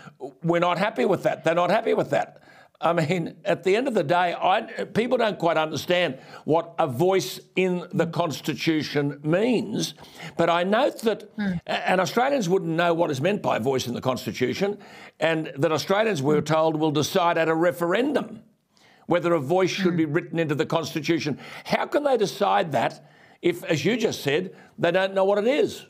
we're 0.43 0.59
not 0.59 0.77
happy 0.77 1.05
with 1.05 1.23
that? 1.23 1.43
They're 1.43 1.55
not 1.55 1.69
happy 1.69 1.93
with 1.93 2.09
that. 2.09 2.41
I 2.81 2.91
mean, 2.93 3.37
at 3.45 3.63
the 3.63 3.75
end 3.75 3.87
of 3.87 3.93
the 3.93 4.03
day, 4.03 4.35
I, 4.39 4.61
people 4.93 5.17
don't 5.17 5.39
quite 5.39 5.55
understand 5.57 6.19
what 6.43 6.75
a 6.77 6.87
voice 6.87 7.39
in 7.55 7.87
the 7.93 8.05
Constitution 8.05 9.19
means. 9.23 9.93
But 10.37 10.49
I 10.49 10.63
note 10.63 11.01
that, 11.03 11.35
mm. 11.37 11.59
and 11.65 12.01
Australians 12.01 12.49
wouldn't 12.49 12.71
know 12.71 12.93
what 12.93 13.11
is 13.11 13.21
meant 13.21 13.41
by 13.41 13.57
a 13.57 13.59
voice 13.59 13.87
in 13.87 13.93
the 13.93 14.01
Constitution, 14.01 14.77
and 15.19 15.51
that 15.57 15.71
Australians, 15.71 16.21
we 16.21 16.35
were 16.35 16.41
told, 16.41 16.75
will 16.75 16.91
decide 16.91 17.37
at 17.37 17.47
a 17.47 17.55
referendum 17.55 18.43
whether 19.07 19.33
a 19.33 19.39
voice 19.39 19.69
should 19.69 19.93
mm. 19.93 19.97
be 19.97 20.05
written 20.05 20.37
into 20.37 20.55
the 20.55 20.65
Constitution. 20.65 21.39
How 21.63 21.85
can 21.85 22.03
they 22.03 22.17
decide 22.17 22.73
that 22.73 23.09
if, 23.41 23.63
as 23.63 23.85
you 23.85 23.95
just 23.95 24.21
said, 24.21 24.53
they 24.77 24.91
don't 24.91 25.13
know 25.13 25.23
what 25.23 25.37
it 25.37 25.47
is? 25.47 25.85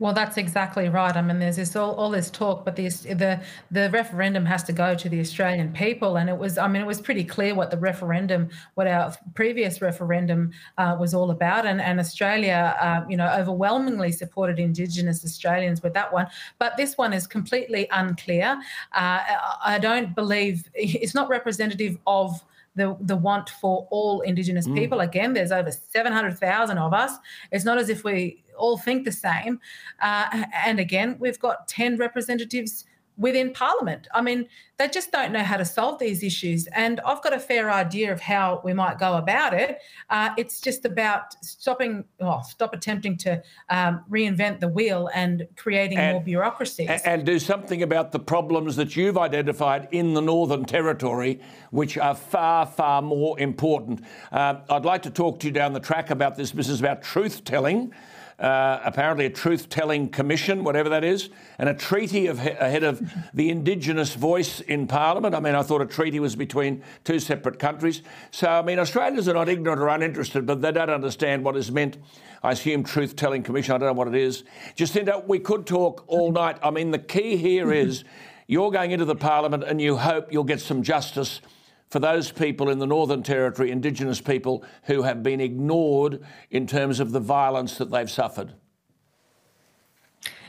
Well, 0.00 0.12
that's 0.12 0.36
exactly 0.36 0.88
right. 0.88 1.16
I 1.16 1.22
mean, 1.22 1.40
there's 1.40 1.56
this 1.56 1.74
all, 1.74 1.94
all 1.96 2.10
this 2.10 2.30
talk, 2.30 2.64
but 2.64 2.76
this, 2.76 3.00
the 3.00 3.40
the 3.72 3.90
referendum 3.90 4.46
has 4.46 4.62
to 4.64 4.72
go 4.72 4.94
to 4.94 5.08
the 5.08 5.18
Australian 5.18 5.72
people, 5.72 6.18
and 6.18 6.30
it 6.30 6.38
was. 6.38 6.56
I 6.56 6.68
mean, 6.68 6.82
it 6.82 6.86
was 6.86 7.00
pretty 7.00 7.24
clear 7.24 7.52
what 7.52 7.72
the 7.72 7.78
referendum, 7.78 8.48
what 8.74 8.86
our 8.86 9.12
previous 9.34 9.82
referendum 9.82 10.52
uh, 10.76 10.96
was 11.00 11.14
all 11.14 11.32
about, 11.32 11.66
and 11.66 11.80
and 11.80 11.98
Australia, 11.98 12.76
uh, 12.80 13.04
you 13.08 13.16
know, 13.16 13.28
overwhelmingly 13.28 14.12
supported 14.12 14.60
Indigenous 14.60 15.24
Australians 15.24 15.82
with 15.82 15.94
that 15.94 16.12
one. 16.12 16.28
But 16.60 16.76
this 16.76 16.96
one 16.96 17.12
is 17.12 17.26
completely 17.26 17.88
unclear. 17.90 18.56
Uh, 18.92 19.20
I 19.64 19.80
don't 19.80 20.14
believe 20.14 20.70
it's 20.74 21.14
not 21.14 21.28
representative 21.28 21.98
of 22.06 22.40
the, 22.78 22.96
the 23.00 23.16
want 23.16 23.50
for 23.50 23.86
all 23.90 24.20
Indigenous 24.22 24.68
mm. 24.68 24.76
people. 24.76 25.00
Again, 25.00 25.34
there's 25.34 25.50
over 25.50 25.70
700,000 25.70 26.78
of 26.78 26.94
us. 26.94 27.12
It's 27.50 27.64
not 27.64 27.76
as 27.76 27.88
if 27.88 28.04
we 28.04 28.44
all 28.58 28.78
think 28.78 29.04
the 29.04 29.12
same. 29.12 29.60
Uh, 30.00 30.44
and 30.54 30.78
again, 30.78 31.16
we've 31.18 31.38
got 31.38 31.68
10 31.68 31.96
representatives 31.96 32.84
within 33.18 33.52
Parliament. 33.52 34.06
I 34.14 34.22
mean, 34.22 34.48
they 34.78 34.88
just 34.88 35.10
don't 35.10 35.32
know 35.32 35.42
how 35.42 35.56
to 35.56 35.64
solve 35.64 35.98
these 35.98 36.22
issues. 36.22 36.68
And 36.68 37.00
I've 37.00 37.20
got 37.20 37.34
a 37.34 37.40
fair 37.40 37.70
idea 37.70 38.12
of 38.12 38.20
how 38.20 38.60
we 38.64 38.72
might 38.72 38.98
go 38.98 39.16
about 39.16 39.52
it. 39.52 39.78
Uh, 40.08 40.30
it's 40.38 40.60
just 40.60 40.84
about 40.84 41.34
stopping, 41.44 42.04
well, 42.20 42.44
stop 42.44 42.72
attempting 42.72 43.16
to 43.18 43.42
um, 43.70 44.04
reinvent 44.08 44.60
the 44.60 44.68
wheel 44.68 45.10
and 45.12 45.48
creating 45.56 45.98
and, 45.98 46.14
more 46.14 46.22
bureaucracies. 46.22 46.88
And 47.04 47.26
do 47.26 47.40
something 47.40 47.82
about 47.82 48.12
the 48.12 48.20
problems 48.20 48.76
that 48.76 48.94
you've 48.96 49.18
identified 49.18 49.88
in 49.90 50.14
the 50.14 50.22
Northern 50.22 50.64
Territory, 50.64 51.40
which 51.72 51.98
are 51.98 52.14
far, 52.14 52.66
far 52.66 53.02
more 53.02 53.38
important. 53.40 54.04
Uh, 54.30 54.60
I'd 54.70 54.84
like 54.84 55.02
to 55.02 55.10
talk 55.10 55.40
to 55.40 55.48
you 55.48 55.52
down 55.52 55.72
the 55.72 55.80
track 55.80 56.10
about 56.10 56.36
this. 56.36 56.52
This 56.52 56.68
is 56.68 56.78
about 56.78 57.02
truth 57.02 57.42
telling 57.42 57.92
uh, 58.38 58.80
apparently 58.84 59.26
a 59.26 59.30
truth 59.30 59.68
telling 59.68 60.08
commission, 60.08 60.62
whatever 60.62 60.88
that 60.88 61.02
is, 61.02 61.28
and 61.58 61.68
a 61.68 61.74
treaty 61.74 62.26
of, 62.26 62.38
ahead 62.38 62.84
of 62.84 63.02
the 63.34 63.50
Indigenous 63.50 64.14
voice 64.14 64.60
in 64.60 64.86
Parliament. 64.86 65.34
I 65.34 65.40
mean, 65.40 65.56
I 65.56 65.62
thought 65.62 65.82
a 65.82 65.86
treaty 65.86 66.20
was 66.20 66.36
between 66.36 66.82
two 67.02 67.18
separate 67.18 67.58
countries. 67.58 68.02
So, 68.30 68.48
I 68.48 68.62
mean, 68.62 68.78
Australians 68.78 69.28
are 69.28 69.34
not 69.34 69.48
ignorant 69.48 69.80
or 69.80 69.88
uninterested, 69.88 70.46
but 70.46 70.62
they 70.62 70.70
don't 70.70 70.90
understand 70.90 71.44
what 71.44 71.56
is 71.56 71.72
meant. 71.72 71.98
I 72.42 72.52
assume 72.52 72.84
truth 72.84 73.16
telling 73.16 73.42
commission, 73.42 73.74
I 73.74 73.78
don't 73.78 73.88
know 73.88 73.92
what 73.94 74.08
it 74.08 74.14
is. 74.14 74.44
Jacinta, 74.76 75.24
we 75.26 75.40
could 75.40 75.66
talk 75.66 76.04
all 76.06 76.30
night. 76.30 76.58
I 76.62 76.70
mean, 76.70 76.92
the 76.92 76.98
key 77.00 77.36
here 77.36 77.72
is 77.72 78.04
you're 78.46 78.70
going 78.70 78.92
into 78.92 79.04
the 79.04 79.16
Parliament 79.16 79.64
and 79.64 79.80
you 79.80 79.96
hope 79.96 80.32
you'll 80.32 80.44
get 80.44 80.60
some 80.60 80.84
justice 80.84 81.40
for 81.88 81.98
those 81.98 82.30
people 82.30 82.68
in 82.68 82.78
the 82.78 82.86
Northern 82.86 83.22
Territory, 83.22 83.70
Indigenous 83.70 84.20
people, 84.20 84.64
who 84.84 85.02
have 85.02 85.22
been 85.22 85.40
ignored 85.40 86.24
in 86.50 86.66
terms 86.66 87.00
of 87.00 87.12
the 87.12 87.20
violence 87.20 87.78
that 87.78 87.90
they've 87.90 88.10
suffered. 88.10 88.52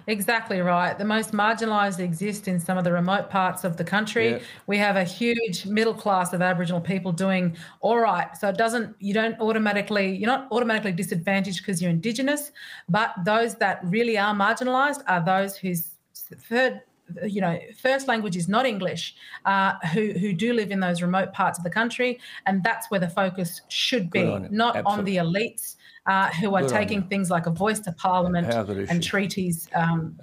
Exactly 0.07 0.59
right. 0.59 0.97
The 0.97 1.05
most 1.05 1.33
marginalised 1.33 1.99
exist 1.99 2.47
in 2.47 2.59
some 2.59 2.79
of 2.79 2.83
the 2.83 2.91
remote 2.91 3.29
parts 3.29 3.63
of 3.63 3.77
the 3.77 3.83
country. 3.83 4.31
Yeah. 4.31 4.39
We 4.65 4.77
have 4.79 4.95
a 4.95 5.03
huge 5.03 5.67
middle 5.67 5.93
class 5.93 6.33
of 6.33 6.41
Aboriginal 6.41 6.81
people 6.81 7.11
doing 7.11 7.55
all 7.81 7.99
right. 7.99 8.35
So 8.35 8.49
it 8.49 8.57
doesn't, 8.57 8.95
you 8.99 9.13
don't 9.13 9.39
automatically, 9.39 10.15
you're 10.15 10.25
not 10.25 10.47
automatically 10.51 10.93
disadvantaged 10.93 11.59
because 11.59 11.79
you're 11.79 11.91
Indigenous, 11.91 12.51
but 12.87 13.13
those 13.23 13.53
that 13.55 13.81
really 13.83 14.17
are 14.17 14.33
marginalised 14.33 15.03
are 15.07 15.23
those 15.23 15.55
whose 15.55 15.91
third 16.15 16.81
you 17.25 17.41
know, 17.41 17.59
first 17.77 18.07
language 18.07 18.35
is 18.35 18.47
not 18.47 18.65
English, 18.65 19.15
uh, 19.45 19.73
who 19.93 20.11
who 20.13 20.33
do 20.33 20.53
live 20.53 20.71
in 20.71 20.79
those 20.79 21.01
remote 21.01 21.33
parts 21.33 21.57
of 21.57 21.63
the 21.63 21.69
country, 21.69 22.19
and 22.45 22.63
that's 22.63 22.89
where 22.89 22.99
the 22.99 23.09
focus 23.09 23.61
should 23.69 24.09
be, 24.09 24.25
on 24.25 24.47
not 24.51 24.75
Absolutely. 24.75 25.19
on 25.19 25.31
the 25.31 25.39
elites 25.39 25.75
uh, 26.05 26.29
who 26.31 26.55
are 26.55 26.61
good 26.61 26.69
taking 26.71 27.03
things 27.03 27.29
like 27.29 27.45
a 27.45 27.51
voice 27.51 27.79
to 27.81 27.91
Parliament 27.91 28.47
and 28.89 29.03
treaties 29.03 29.67
um, 29.75 30.17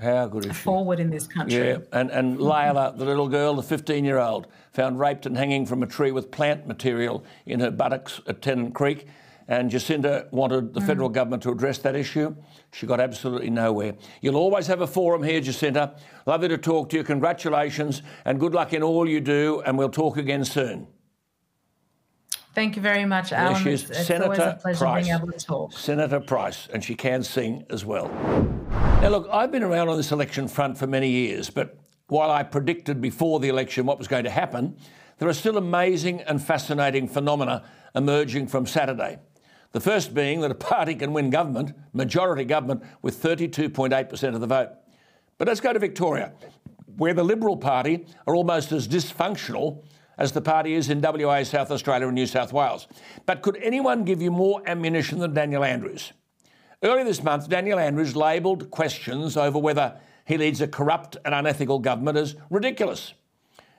forward 0.53 0.99
in 0.99 1.11
this 1.11 1.27
country. 1.27 1.59
Yeah, 1.59 1.79
and 1.92 2.11
and 2.11 2.38
Layla, 2.38 2.96
the 2.99 3.05
little 3.05 3.29
girl, 3.29 3.55
the 3.55 3.62
15-year-old, 3.62 4.49
found 4.72 4.99
raped 4.99 5.27
and 5.27 5.37
hanging 5.37 5.64
from 5.64 5.83
a 5.83 5.87
tree 5.87 6.11
with 6.11 6.31
plant 6.31 6.66
material 6.66 7.25
in 7.46 7.61
her 7.61 7.70
buttocks 7.70 8.20
at 8.27 8.42
Tennant 8.42 8.75
Creek. 8.75 9.07
And 9.48 9.70
Jacinta 9.70 10.26
wanted 10.32 10.74
the 10.74 10.80
mm. 10.80 10.87
federal 10.87 11.09
government 11.09 11.42
to 11.44 11.50
address 11.50 11.78
that 11.78 11.94
issue. 11.94 12.35
She 12.72 12.87
got 12.87 13.00
absolutely 13.00 13.50
nowhere. 13.50 13.94
You'll 14.20 14.37
always 14.37 14.66
have 14.66 14.80
a 14.80 14.87
forum 14.87 15.22
here, 15.22 15.40
Jacinta. 15.40 15.94
Lovely 16.26 16.48
to 16.48 16.59
talk 16.59 16.88
to 16.90 16.96
you. 16.96 17.04
Congratulations 17.04 18.02
and 18.24 18.40
good 18.40 18.54
luck 18.54 18.72
in 18.72 18.82
all 18.82 19.09
you 19.09 19.20
do. 19.20 19.62
And 19.64 19.78
we'll 19.78 19.88
talk 19.88 20.16
again 20.16 20.44
soon. 20.44 20.88
Thank 22.56 22.74
you 22.74 22.80
very 22.80 23.04
much, 23.04 23.32
Alan. 23.32 23.62
There 23.62 23.74
it's, 23.74 23.90
it's 23.90 24.11
always 24.11 24.38
a 24.38 24.59
pleasure 24.61 24.78
Price. 24.78 25.04
being 25.04 25.16
able 25.16 25.30
to 25.30 25.38
talk. 25.38 25.74
Senator 25.74 26.20
Price, 26.20 26.68
and 26.72 26.82
she 26.82 26.94
can 26.94 27.22
sing 27.22 27.66
as 27.68 27.85
well. 27.85 28.09
Now, 29.02 29.11
look, 29.11 29.28
I've 29.30 29.52
been 29.52 29.62
around 29.62 29.90
on 29.90 29.98
this 29.98 30.11
election 30.11 30.48
front 30.48 30.78
for 30.78 30.87
many 30.87 31.11
years, 31.11 31.50
but 31.50 31.78
while 32.09 32.30
I 32.30 32.42
predicted 32.44 33.02
before 33.02 33.40
the 33.40 33.50
election 33.50 33.85
what 33.85 33.98
was 33.98 34.09
going 34.09 34.24
to 34.24 34.30
happen, 34.30 34.74
there 35.18 35.28
are 35.28 35.35
still 35.35 35.59
amazing 35.59 36.22
and 36.22 36.42
fascinating 36.42 37.09
phenomena 37.09 37.62
emerging 37.94 38.46
from 38.46 38.64
Saturday. 38.64 39.18
The 39.77 39.81
first 39.81 40.15
being 40.15 40.41
that 40.41 40.51
a 40.51 40.55
party 40.55 40.95
can 40.95 41.12
win 41.12 41.29
government, 41.29 41.75
majority 41.93 42.47
government, 42.47 42.83
with 43.03 43.23
32.8% 43.23 44.35
of 44.35 44.41
the 44.41 44.47
vote. 44.47 44.71
But 45.37 45.49
let's 45.49 45.61
go 45.61 45.71
to 45.71 45.79
Victoria, 45.79 46.33
where 46.97 47.12
the 47.12 47.23
Liberal 47.23 47.59
Party 47.59 48.07
are 48.27 48.35
almost 48.35 48.73
as 48.73 48.89
dysfunctional 48.89 49.85
as 50.17 50.33
the 50.33 50.41
party 50.41 50.73
is 50.73 50.89
in 50.89 51.03
WA, 51.03 51.43
South 51.43 51.71
Australia, 51.71 52.07
and 52.07 52.15
New 52.15 52.27
South 52.27 52.55
Wales. 52.55 52.89
But 53.27 53.43
could 53.43 53.59
anyone 53.59 54.05
give 54.05 54.23
you 54.23 54.31
more 54.31 54.62
ammunition 54.67 55.19
than 55.19 55.35
Daniel 55.35 55.62
Andrews? 55.62 56.15
Earlier 56.83 57.05
this 57.05 57.23
month, 57.23 57.51
Daniel 57.51 57.79
Andrews 57.79 58.17
labelled 58.17 58.71
questions 58.71 59.37
over 59.37 59.59
whether 59.59 60.01
he 60.25 60.39
leads 60.39 60.62
a 60.62 60.69
corrupt 60.69 61.19
and 61.23 61.35
unethical 61.35 61.81
government 61.81 62.17
as 62.17 62.35
ridiculous. 62.49 63.12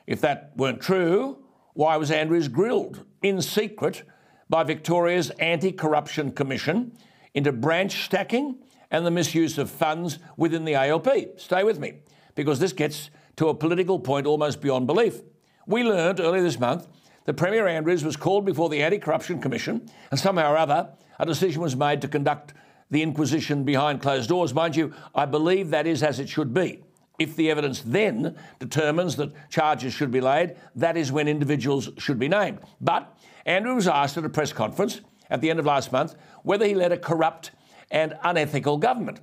If 0.06 0.22
that 0.22 0.52
weren't 0.56 0.80
true, 0.80 1.40
why 1.74 1.98
was 1.98 2.12
Andrews 2.12 2.50
grilled 2.50 3.04
in 3.24 3.42
secret 3.42 4.04
by 4.50 4.64
Victoria's 4.64 5.30
Anti 5.32 5.72
Corruption 5.72 6.32
Commission 6.32 6.92
into 7.34 7.52
branch 7.52 8.06
stacking 8.06 8.58
and 8.92 9.06
the 9.06 9.12
misuse 9.12 9.58
of 9.58 9.70
funds 9.70 10.20
within 10.38 10.66
the 10.66 10.76
ALP. 10.76 11.08
Stay 11.38 11.64
with 11.64 11.80
me, 11.80 11.96
because 12.36 12.60
this 12.60 12.74
gets 12.74 13.10
to 13.36 13.50
a 13.50 13.54
political 13.54 14.00
point 14.00 14.26
almost 14.26 14.62
beyond 14.62 14.88
belief. 14.88 15.22
We 15.66 15.84
learned 15.84 16.20
earlier 16.20 16.42
this 16.42 16.60
month 16.60 16.88
that 17.26 17.34
Premier 17.34 17.68
Andrews 17.68 18.04
was 18.06 18.16
called 18.16 18.46
before 18.46 18.70
the 18.70 18.82
Anti 18.82 19.00
Corruption 19.00 19.42
Commission, 19.42 19.90
and 20.12 20.20
somehow 20.20 20.54
or 20.54 20.58
other, 20.58 20.90
a 21.20 21.26
decision 21.26 21.62
was 21.62 21.76
made 21.76 22.02
to 22.02 22.08
conduct 22.08 22.54
the 22.90 23.02
inquisition 23.02 23.64
behind 23.66 24.02
closed 24.02 24.30
doors. 24.30 24.54
Mind 24.54 24.76
you, 24.76 24.94
I 25.14 25.26
believe 25.26 25.72
that 25.72 25.86
is 25.86 26.04
as 26.04 26.20
it 26.20 26.30
should 26.30 26.54
be. 26.54 26.84
If 27.20 27.36
the 27.36 27.50
evidence 27.50 27.82
then 27.82 28.38
determines 28.60 29.16
that 29.18 29.34
charges 29.50 29.94
should 29.94 30.12
be 30.12 30.22
laid, 30.22 30.56
that 30.76 30.96
is 30.96 31.12
when 31.12 31.28
individuals 31.28 31.90
should 31.98 32.20
be 32.20 32.30
named. 32.30 32.60
But 32.80 33.18
Andrew 33.48 33.76
was 33.76 33.88
asked 33.88 34.18
at 34.18 34.26
a 34.26 34.30
press 34.30 34.52
conference 34.54 35.02
at 35.30 35.42
the 35.42 35.50
end 35.50 35.58
of 35.58 35.66
last 35.66 35.92
month 35.92 36.16
whether 36.44 36.66
he 36.66 36.76
led 36.76 36.92
a 36.92 36.98
corrupt 36.98 37.52
and 37.90 38.16
unethical 38.24 38.78
government. 38.78 39.22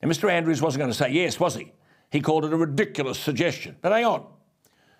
And 0.00 0.10
Mr. 0.10 0.30
Andrews 0.30 0.62
wasn't 0.62 0.80
going 0.80 0.90
to 0.90 0.96
say 0.96 1.10
yes, 1.10 1.38
was 1.38 1.56
he? 1.56 1.72
He 2.10 2.20
called 2.20 2.44
it 2.44 2.52
a 2.52 2.56
ridiculous 2.56 3.18
suggestion. 3.18 3.76
But 3.82 3.92
hang 3.92 4.04
on. 4.04 4.26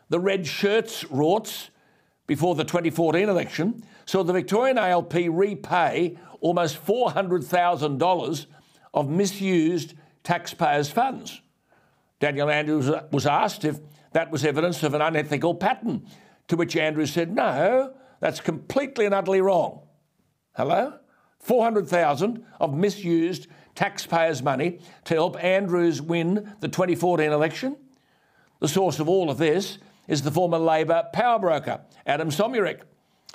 The 0.09 0.21
red 0.21 0.47
shirts 0.47 1.05
rorts 1.05 1.71
before 2.27 2.57
the 2.57 2.65
2014 2.65 3.29
election 3.29 3.85
saw 4.05 4.25
the 4.25 4.33
Victorian 4.33 4.79
ALP 4.79 5.15
repay 5.15 6.19
almost 6.41 6.85
$400,000 6.85 8.47
of 8.93 9.09
misused 9.09 9.95
taxpayers' 10.25 10.91
funds. 10.91 11.41
Daniel 12.19 12.51
Andrews 12.51 12.91
was 13.13 13.27
asked 13.27 13.65
if 13.65 13.79
that 14.13 14.31
was 14.31 14.45
evidence 14.45 14.83
of 14.83 14.95
an 14.95 15.01
unethical 15.01 15.55
pattern, 15.55 16.07
to 16.49 16.57
which 16.57 16.77
Andrews 16.77 17.13
said, 17.13 17.35
No, 17.35 17.95
that's 18.21 18.41
completely 18.41 19.07
and 19.07 19.15
utterly 19.15 19.41
wrong. 19.41 19.81
Hello? 20.55 20.95
400,000 21.41 22.45
of 22.61 22.75
misused 22.75 23.47
taxpayers' 23.75 24.43
money 24.43 24.79
to 25.05 25.15
help 25.15 25.43
Andrews 25.43 26.03
win 26.03 26.55
the 26.61 26.69
2014 26.69 27.33
election? 27.33 27.77
The 28.61 28.69
source 28.69 29.01
of 29.01 29.09
all 29.09 29.31
of 29.31 29.39
this 29.39 29.79
is 30.07 30.23
the 30.23 30.31
former 30.31 30.59
Labor 30.59 31.05
power 31.15 31.39
broker, 31.39 31.81
Adam 32.07 32.29
Somyurek, 32.29 32.83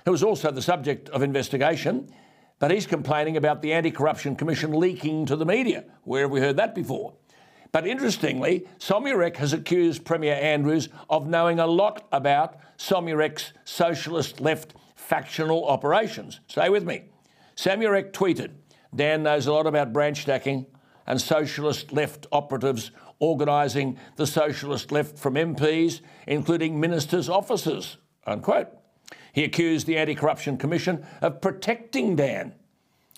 who 0.05 0.11
was 0.11 0.21
also 0.21 0.51
the 0.51 0.61
subject 0.61 1.09
of 1.09 1.23
investigation, 1.23 2.07
but 2.59 2.69
he's 2.69 2.85
complaining 2.85 3.37
about 3.37 3.61
the 3.61 3.73
Anti 3.73 3.91
Corruption 3.91 4.35
Commission 4.35 4.71
leaking 4.71 5.25
to 5.25 5.35
the 5.35 5.45
media. 5.45 5.85
Where 6.03 6.21
have 6.23 6.31
we 6.31 6.39
heard 6.39 6.57
that 6.57 6.75
before? 6.75 7.13
But 7.71 7.87
interestingly, 7.87 8.67
Somyurek 8.79 9.35
has 9.37 9.53
accused 9.53 10.05
Premier 10.05 10.35
Andrews 10.35 10.89
of 11.09 11.27
knowing 11.27 11.59
a 11.59 11.67
lot 11.67 12.07
about 12.11 12.57
Somyurek's 12.77 13.53
socialist 13.65 14.39
left 14.39 14.75
factional 14.95 15.67
operations. 15.67 16.39
Stay 16.47 16.69
with 16.69 16.85
me. 16.85 17.03
Somyurek 17.55 18.11
tweeted 18.11 18.51
Dan 18.95 19.23
knows 19.23 19.47
a 19.47 19.51
lot 19.51 19.67
about 19.67 19.91
branch 19.91 20.21
stacking 20.21 20.65
and 21.05 21.19
socialist 21.19 21.91
left 21.91 22.27
operatives 22.31 22.91
organising 23.19 23.97
the 24.15 24.27
socialist 24.27 24.91
left 24.91 25.17
from 25.17 25.35
MPs, 25.35 26.01
including 26.27 26.79
ministers' 26.79 27.29
offices. 27.29 27.97
Unquote. 28.25 28.67
He 29.33 29.43
accused 29.43 29.85
the 29.85 29.97
Anti 29.97 30.15
Corruption 30.15 30.57
Commission 30.57 31.05
of 31.21 31.41
protecting 31.41 32.15
Dan, 32.15 32.53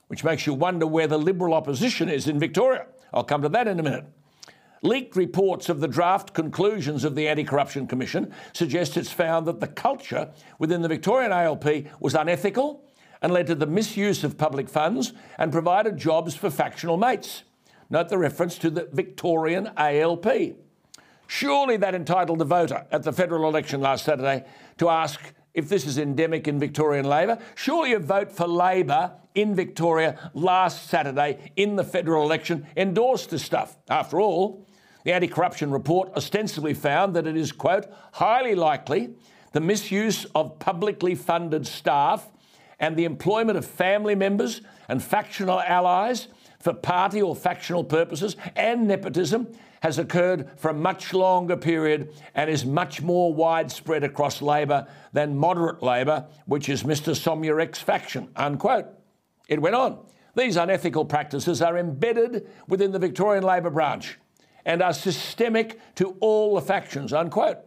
which 0.08 0.24
makes 0.24 0.46
you 0.46 0.54
wonder 0.54 0.86
where 0.86 1.08
the 1.08 1.18
Liberal 1.18 1.54
opposition 1.54 2.10
is 2.10 2.28
in 2.28 2.40
Victoria. 2.40 2.88
I'll 3.14 3.24
come 3.24 3.42
to 3.44 3.50
that 3.50 3.68
in 3.68 3.80
a 3.80 3.84
minute. 3.84 4.06
Leaked 4.84 5.16
reports 5.16 5.70
of 5.70 5.80
the 5.80 5.88
draft 5.88 6.34
conclusions 6.34 7.04
of 7.04 7.16
the 7.16 7.28
Anti 7.28 7.44
Corruption 7.44 7.88
Commission 7.88 8.34
suggest 8.54 8.98
it's 8.98 9.12
found 9.12 9.48
that 9.48 9.60
the 9.60 9.68
culture 9.68 10.30
within 10.60 10.82
the 10.82 10.88
Victorian 10.88 11.32
ALP 11.32 11.66
was 12.00 12.14
unethical 12.14 12.84
and 13.22 13.34
led 13.34 13.48
to 13.48 13.56
the 13.56 13.66
misuse 13.66 14.24
of 14.24 14.38
public 14.38 14.70
funds 14.70 15.14
and 15.40 15.52
provided 15.52 15.98
jobs 15.98 16.36
for 16.36 16.50
factional 16.50 16.98
mates. 16.98 17.44
Note 17.90 18.10
the 18.10 18.18
reference 18.18 18.58
to 18.60 18.70
the 18.70 18.88
Victorian 18.92 19.72
ALP. 19.78 20.28
Surely 21.26 21.78
that 21.78 21.96
entitled 21.96 22.40
the 22.40 22.46
voter 22.46 22.86
at 22.92 23.04
the 23.04 23.12
federal 23.12 23.50
election 23.50 23.82
last 23.82 24.06
Saturday 24.06 24.46
to 24.78 24.90
ask 24.90 25.20
if 25.54 25.68
this 25.68 25.86
is 25.86 25.98
endemic 25.98 26.48
in 26.48 26.60
Victorian 26.60 27.06
Labor. 27.06 27.40
Surely 27.56 27.94
a 27.94 28.00
vote 28.00 28.32
for 28.32 28.48
Labor 28.48 29.14
in 29.34 29.56
Victoria 29.56 30.32
last 30.34 30.88
Saturday 30.88 31.52
in 31.56 31.76
the 31.76 31.84
federal 31.84 32.24
election 32.24 32.68
endorsed 32.78 33.32
this 33.32 33.44
stuff. 33.44 33.76
After 33.90 34.22
all, 34.22 34.67
the 35.08 35.14
anti 35.14 35.28
corruption 35.30 35.72
report 35.72 36.12
ostensibly 36.18 36.74
found 36.74 37.16
that 37.16 37.26
it 37.26 37.38
is, 37.38 37.54
quote, 37.54 37.86
highly 38.12 38.56
likely 38.56 39.16
the 39.54 39.62
misuse 39.62 40.26
of 40.36 40.60
publicly 40.60 41.16
funded 41.16 41.66
staff 41.66 42.28
and 42.78 42.98
the 42.98 43.06
employment 43.06 43.58
of 43.58 43.66
family 43.66 44.16
members 44.16 44.60
and 44.90 45.02
factional 45.02 45.62
allies 45.62 46.28
for 46.60 46.74
party 46.74 47.22
or 47.22 47.38
factional 47.38 47.86
purposes 47.86 48.36
and 48.58 48.86
nepotism 48.86 49.48
has 49.80 49.98
occurred 49.98 50.50
for 50.58 50.72
a 50.72 50.74
much 50.74 51.14
longer 51.14 51.56
period 51.56 52.14
and 52.36 52.50
is 52.50 52.66
much 52.66 53.02
more 53.02 53.34
widespread 53.34 54.04
across 54.04 54.42
Labor 54.42 54.88
than 55.14 55.38
moderate 55.38 55.82
Labor, 55.82 56.26
which 56.48 56.68
is 56.68 56.84
Mr. 56.84 57.16
Somyurek's 57.16 57.80
faction. 57.80 58.28
Unquote. 58.36 58.88
It 59.48 59.62
went 59.62 59.76
on. 59.76 60.06
These 60.36 60.58
unethical 60.58 61.06
practices 61.06 61.62
are 61.62 61.78
embedded 61.78 62.46
within 62.68 62.92
the 62.92 63.00
Victorian 63.00 63.46
Labor 63.46 63.70
branch 63.70 64.18
and 64.68 64.82
are 64.82 64.94
systemic 64.94 65.80
to 65.96 66.18
all 66.20 66.56
the 66.56 66.62
factions, 66.62 67.14
unquote. 67.14 67.58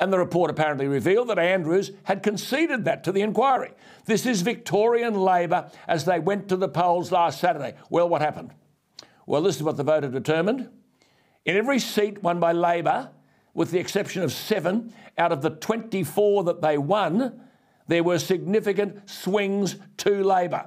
And 0.00 0.10
the 0.12 0.18
report 0.18 0.50
apparently 0.50 0.88
revealed 0.88 1.28
that 1.28 1.38
Andrews 1.38 1.92
had 2.04 2.22
conceded 2.22 2.86
that 2.86 3.04
to 3.04 3.12
the 3.12 3.20
inquiry. 3.20 3.72
This 4.06 4.24
is 4.24 4.40
Victorian 4.42 5.14
Labor 5.14 5.70
as 5.86 6.06
they 6.06 6.18
went 6.18 6.48
to 6.48 6.56
the 6.56 6.68
polls 6.68 7.12
last 7.12 7.38
Saturday. 7.38 7.74
Well, 7.90 8.08
what 8.08 8.22
happened? 8.22 8.52
Well, 9.26 9.42
this 9.42 9.56
is 9.56 9.62
what 9.62 9.76
the 9.76 9.84
voter 9.84 10.08
determined. 10.08 10.70
In 11.44 11.56
every 11.56 11.78
seat 11.78 12.22
won 12.22 12.40
by 12.40 12.52
Labor, 12.52 13.10
with 13.52 13.70
the 13.70 13.78
exception 13.78 14.22
of 14.22 14.32
seven 14.32 14.94
out 15.18 15.32
of 15.32 15.42
the 15.42 15.50
24 15.50 16.44
that 16.44 16.62
they 16.62 16.78
won, 16.78 17.40
there 17.88 18.02
were 18.02 18.18
significant 18.18 19.08
swings 19.08 19.76
to 19.98 20.24
Labor. 20.24 20.66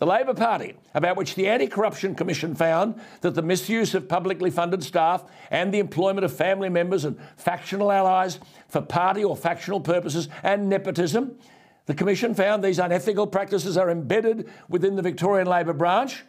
The 0.00 0.06
Labor 0.06 0.32
Party, 0.32 0.76
about 0.94 1.18
which 1.18 1.34
the 1.34 1.46
Anti 1.46 1.66
Corruption 1.66 2.14
Commission 2.14 2.54
found 2.54 2.98
that 3.20 3.34
the 3.34 3.42
misuse 3.42 3.94
of 3.94 4.08
publicly 4.08 4.50
funded 4.50 4.82
staff 4.82 5.22
and 5.50 5.74
the 5.74 5.78
employment 5.78 6.24
of 6.24 6.34
family 6.34 6.70
members 6.70 7.04
and 7.04 7.18
factional 7.36 7.92
allies 7.92 8.40
for 8.68 8.80
party 8.80 9.22
or 9.22 9.36
factional 9.36 9.78
purposes 9.78 10.30
and 10.42 10.70
nepotism, 10.70 11.36
the 11.84 11.92
Commission 11.92 12.34
found 12.34 12.64
these 12.64 12.78
unethical 12.78 13.26
practices 13.26 13.76
are 13.76 13.90
embedded 13.90 14.48
within 14.70 14.96
the 14.96 15.02
Victorian 15.02 15.46
Labor 15.46 15.74
branch. 15.74 16.24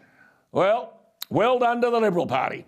Well, 0.52 1.00
well 1.30 1.58
done 1.58 1.80
to 1.80 1.90
the 1.90 2.00
Liberal 2.02 2.28
Party, 2.28 2.66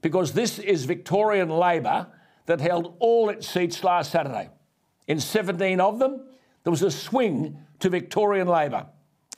because 0.00 0.32
this 0.32 0.58
is 0.58 0.86
Victorian 0.86 1.50
Labor 1.50 2.06
that 2.46 2.62
held 2.62 2.96
all 2.98 3.28
its 3.28 3.46
seats 3.46 3.84
last 3.84 4.10
Saturday. 4.10 4.48
In 5.06 5.20
17 5.20 5.82
of 5.82 5.98
them, 5.98 6.24
there 6.64 6.70
was 6.70 6.82
a 6.82 6.90
swing 6.90 7.58
to 7.80 7.90
Victorian 7.90 8.48
Labor. 8.48 8.86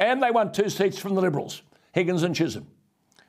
And 0.02 0.20
they 0.20 0.32
won 0.32 0.50
two 0.50 0.68
seats 0.68 0.98
from 0.98 1.14
the 1.14 1.20
Liberals, 1.20 1.62
Higgins 1.92 2.24
and 2.24 2.34
Chisholm. 2.34 2.66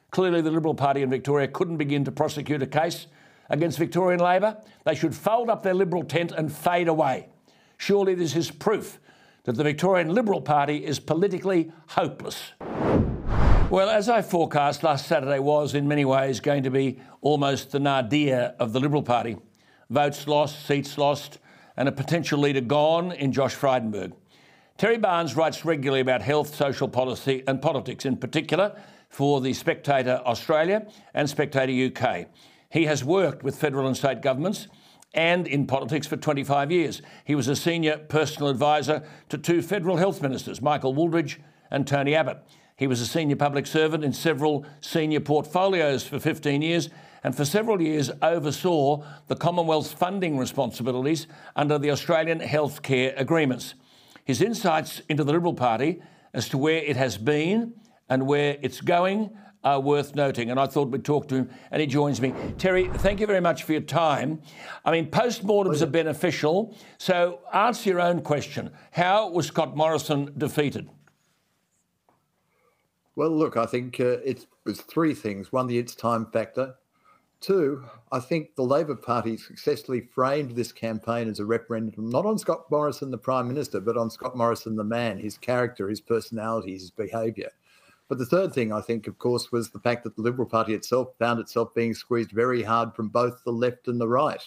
Clearly, 0.10 0.42
the 0.42 0.50
Liberal 0.50 0.74
Party 0.74 1.04
in 1.04 1.10
Victoria 1.12 1.48
couldn't 1.48 1.78
begin 1.78 2.04
to 2.06 2.12
prosecute 2.12 2.64
a 2.64 2.66
case 2.66 3.06
against 3.48 3.78
Victorian 3.78 4.20
Labor. 4.20 4.58
They 4.84 4.96
should 4.96 5.14
fold 5.14 5.52
up 5.52 5.62
their 5.62 5.76
Liberal 5.76 6.04
tent 6.04 6.32
and 6.32 6.52
fade 6.52 6.88
away. 6.88 7.28
Surely 7.78 8.16
this 8.16 8.36
is 8.36 8.50
proof 8.50 9.00
that 9.44 9.54
the 9.54 9.64
Victorian 9.64 10.16
Liberal 10.16 10.42
Party 10.42 10.84
is 10.84 11.00
politically 11.00 11.72
hopeless. 11.90 12.54
Well, 13.70 13.92
as 13.92 14.10
I 14.10 14.24
forecast, 14.24 14.82
last 14.82 15.06
Saturday 15.06 15.38
was 15.38 15.76
in 15.76 15.88
many 15.88 16.06
ways 16.06 16.40
going 16.40 16.64
to 16.64 16.72
be 16.72 17.00
almost 17.22 17.72
the 17.72 17.80
nadir 17.80 18.56
of 18.58 18.74
the 18.74 18.80
Liberal 18.80 19.04
Party. 19.04 19.38
Votes 19.92 20.28
lost, 20.28 20.66
seats 20.66 20.98
lost, 20.98 21.38
and 21.78 21.88
a 21.88 21.92
potential 21.92 22.40
leader 22.40 22.62
gone 22.62 23.12
in 23.12 23.32
Josh 23.32 23.56
Frydenberg. 23.56 24.14
Terry 24.78 24.98
Barnes 24.98 25.36
writes 25.36 25.64
regularly 25.64 26.02
about 26.02 26.22
health, 26.22 26.56
social 26.56 26.88
policy, 26.88 27.44
and 27.48 27.62
politics, 27.62 28.06
in 28.06 28.18
particular 28.18 28.76
for 29.08 29.40
the 29.40 29.54
Spectator 29.54 30.20
Australia 30.26 30.88
and 31.14 31.30
Spectator 31.30 31.72
UK. 31.72 32.26
He 32.70 32.86
has 32.86 33.04
worked 33.04 33.44
with 33.44 33.56
federal 33.56 33.86
and 33.86 33.96
state 33.96 34.22
governments 34.22 34.68
and 35.14 35.48
in 35.48 35.68
politics 35.68 36.08
for 36.08 36.18
25 36.18 36.72
years. 36.72 37.04
He 37.24 37.36
was 37.36 37.48
a 37.48 37.56
senior 37.56 37.98
personal 37.98 38.50
advisor 38.50 39.04
to 39.30 39.38
two 39.38 39.62
federal 39.62 39.98
health 39.98 40.24
ministers, 40.24 40.60
Michael 40.60 40.96
Wooldridge 40.96 41.38
and 41.70 41.88
Tony 41.88 42.16
Abbott. 42.16 42.40
He 42.76 42.88
was 42.88 43.00
a 43.00 43.06
senior 43.06 43.36
public 43.36 43.68
servant 43.68 44.04
in 44.04 44.12
several 44.12 44.66
senior 44.82 45.20
portfolios 45.20 46.04
for 46.04 46.20
15 46.20 46.64
years 46.64 46.90
and 47.24 47.36
for 47.36 47.46
several 47.46 47.80
years 47.80 48.10
oversaw 48.24 49.04
the 49.28 49.36
Commonwealth's 49.36 49.94
funding 49.94 50.40
responsibilities 50.40 51.28
under 51.56 51.78
the 51.78 51.92
Australian 51.92 52.40
Healthcare 52.40 53.14
Agreements. 53.16 53.76
His 54.26 54.42
insights 54.42 55.02
into 55.10 55.24
the 55.24 55.32
Liberal 55.32 55.54
Party 55.54 56.02
as 56.34 56.50
to 56.50 56.58
where 56.58 56.78
it 56.78 56.96
has 56.96 57.18
been 57.18 57.74
and 58.10 58.28
where 58.28 58.58
it's 58.62 58.82
going 58.82 59.32
are 59.64 59.80
worth 59.80 60.16
noting. 60.16 60.52
And 60.52 60.60
I 60.60 60.68
thought 60.68 60.90
we'd 60.90 61.06
talk 61.06 61.28
to 61.30 61.36
him, 61.36 61.50
and 61.72 61.82
he 61.82 61.88
joins 61.88 62.20
me. 62.20 62.34
Terry, 62.58 62.90
thank 62.90 63.20
you 63.20 63.28
very 63.28 63.40
much 63.40 63.64
for 63.64 63.72
your 63.72 63.82
time. 63.82 64.42
I 64.84 64.92
mean, 64.92 65.10
postmortems 65.10 65.82
are 65.82 65.88
beneficial. 65.88 66.78
So 66.98 67.40
answer 67.54 67.90
your 67.90 68.02
own 68.02 68.22
question. 68.22 68.72
How 68.92 69.30
was 69.30 69.48
Scott 69.48 69.76
Morrison 69.76 70.34
defeated? 70.38 70.90
Well, 73.16 73.30
look, 73.30 73.58
I 73.58 73.66
think 73.66 74.00
uh, 74.00 74.18
three 74.74 75.14
things. 75.14 75.52
One, 75.52 75.68
the 75.68 75.78
it's 75.78 75.96
time 75.96 76.26
factor. 76.26 76.76
Two, 77.44 77.84
I 78.10 78.22
think 78.22 78.56
the 78.56 78.64
Labor 78.64 78.96
Party 78.96 79.36
successfully 79.36 80.00
framed 80.00 80.56
this 80.56 80.72
campaign 80.72 81.28
as 81.28 81.42
a 81.42 81.46
referendum 81.46 82.10
not 82.10 82.26
on 82.26 82.38
Scott 82.38 82.72
Morrison, 82.72 83.12
the 83.12 83.18
Prime 83.18 83.50
Minister, 83.50 83.82
but 83.82 83.98
on 83.98 84.10
Scott 84.10 84.38
Morrison, 84.38 84.78
the 84.78 84.84
man, 84.86 85.20
his 85.20 85.38
character, 85.38 85.90
his 85.90 86.00
personality, 86.00 86.72
his 86.72 86.90
behaviour. 86.90 87.50
But 88.08 88.18
the 88.18 88.26
third 88.26 88.54
thing, 88.54 88.72
I 88.72 88.80
think, 88.80 89.08
of 89.08 89.20
course, 89.20 89.52
was 89.52 89.70
the 89.70 89.82
fact 89.82 90.06
that 90.06 90.16
the 90.16 90.22
Liberal 90.22 90.48
Party 90.48 90.74
itself 90.74 91.10
found 91.20 91.42
itself 91.42 91.74
being 91.76 91.94
squeezed 91.94 92.32
very 92.32 92.64
hard 92.64 92.96
from 92.96 93.10
both 93.10 93.44
the 93.44 93.52
left 93.52 93.90
and 93.90 94.00
the 94.00 94.08
right. 94.08 94.42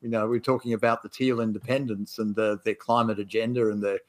You 0.00 0.08
know, 0.08 0.26
we're 0.26 0.40
talking 0.40 0.72
about 0.72 1.04
the 1.04 1.08
teal 1.08 1.38
independents 1.38 2.18
and 2.18 2.34
the, 2.34 2.58
their 2.64 2.74
climate 2.74 3.20
agenda 3.20 3.70
and 3.70 3.80
their, 3.80 4.00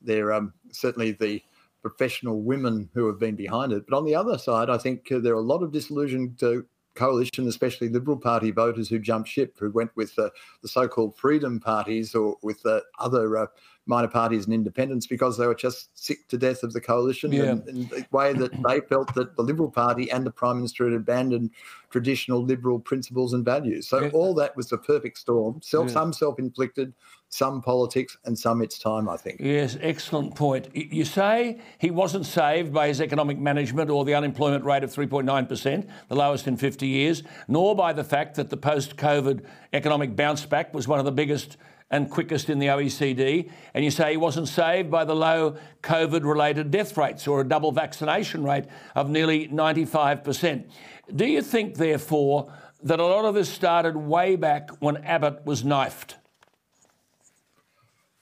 their 0.00 0.32
um, 0.32 0.54
certainly 0.72 1.12
the 1.12 1.42
professional 1.82 2.40
women 2.40 2.88
who 2.94 3.06
have 3.08 3.18
been 3.18 3.36
behind 3.36 3.72
it. 3.72 3.84
But 3.86 3.98
on 3.98 4.06
the 4.06 4.14
other 4.14 4.38
side, 4.38 4.70
I 4.70 4.78
think 4.78 5.12
uh, 5.12 5.18
there 5.18 5.34
are 5.34 5.38
a 5.38 5.42
lot 5.42 5.62
of 5.62 5.70
disillusioned 5.70 6.42
uh, 6.42 6.60
coalition, 7.00 7.48
especially 7.48 7.88
Liberal 7.88 8.18
Party 8.18 8.50
voters 8.50 8.90
who 8.90 8.98
jumped 8.98 9.30
ship, 9.30 9.56
who 9.58 9.70
went 9.70 9.90
with 9.96 10.12
uh, 10.18 10.28
the 10.60 10.68
so-called 10.68 11.16
freedom 11.16 11.58
parties 11.58 12.14
or 12.14 12.36
with 12.42 12.62
the 12.62 12.82
other 12.98 13.38
uh, 13.38 13.46
minor 13.90 14.08
parties 14.08 14.46
and 14.46 14.54
independents 14.54 15.06
because 15.06 15.36
they 15.36 15.46
were 15.46 15.54
just 15.54 15.90
sick 15.98 16.28
to 16.28 16.38
death 16.38 16.62
of 16.62 16.72
the 16.72 16.80
coalition 16.80 17.32
yeah. 17.32 17.42
and, 17.42 17.68
and, 17.68 17.90
the 17.90 18.06
way 18.12 18.32
that 18.32 18.52
they 18.62 18.80
felt 18.80 19.12
that 19.14 19.36
the 19.36 19.42
Liberal 19.42 19.70
Party 19.70 20.10
and 20.10 20.24
the 20.24 20.30
Prime 20.30 20.56
Minister 20.56 20.84
had 20.84 20.94
abandoned 20.94 21.50
traditional 21.90 22.42
liberal 22.42 22.78
principles 22.78 23.32
and 23.32 23.44
values. 23.44 23.88
So 23.88 24.02
yeah. 24.02 24.10
all 24.12 24.32
that 24.34 24.56
was 24.56 24.70
a 24.70 24.78
perfect 24.78 25.18
storm. 25.18 25.60
Self, 25.60 25.88
yeah. 25.88 25.92
Some 25.92 26.12
self-inflicted, 26.12 26.94
some 27.30 27.60
politics, 27.60 28.16
and 28.24 28.38
some 28.38 28.62
its 28.62 28.78
time, 28.78 29.08
I 29.08 29.16
think. 29.16 29.40
Yes, 29.40 29.76
excellent 29.80 30.36
point. 30.36 30.68
You 30.72 31.04
say 31.04 31.60
he 31.78 31.90
wasn't 31.90 32.26
saved 32.26 32.72
by 32.72 32.86
his 32.86 33.00
economic 33.00 33.38
management 33.38 33.90
or 33.90 34.04
the 34.04 34.14
unemployment 34.14 34.64
rate 34.64 34.84
of 34.84 34.94
3.9%, 34.94 35.88
the 36.08 36.14
lowest 36.14 36.46
in 36.46 36.56
50 36.56 36.86
years, 36.86 37.24
nor 37.48 37.74
by 37.74 37.92
the 37.92 38.04
fact 38.04 38.36
that 38.36 38.50
the 38.50 38.56
post 38.56 38.96
COVID 38.96 39.44
economic 39.72 40.14
bounce 40.14 40.46
back 40.46 40.72
was 40.72 40.86
one 40.86 41.00
of 41.00 41.04
the 41.04 41.12
biggest 41.12 41.56
and 41.90 42.10
quickest 42.10 42.48
in 42.48 42.58
the 42.58 42.68
OECD. 42.68 43.50
And 43.74 43.84
you 43.84 43.90
say 43.90 44.12
he 44.12 44.16
wasn't 44.16 44.48
saved 44.48 44.90
by 44.90 45.04
the 45.04 45.14
low 45.14 45.56
COVID 45.82 46.24
related 46.24 46.70
death 46.70 46.96
rates 46.96 47.26
or 47.26 47.40
a 47.40 47.48
double 47.48 47.72
vaccination 47.72 48.44
rate 48.44 48.64
of 48.94 49.10
nearly 49.10 49.48
95%. 49.48 50.70
Do 51.14 51.26
you 51.26 51.42
think, 51.42 51.76
therefore, 51.76 52.52
that 52.82 53.00
a 53.00 53.04
lot 53.04 53.24
of 53.24 53.34
this 53.34 53.48
started 53.48 53.96
way 53.96 54.36
back 54.36 54.70
when 54.80 54.98
Abbott 54.98 55.44
was 55.44 55.64
knifed? 55.64 56.16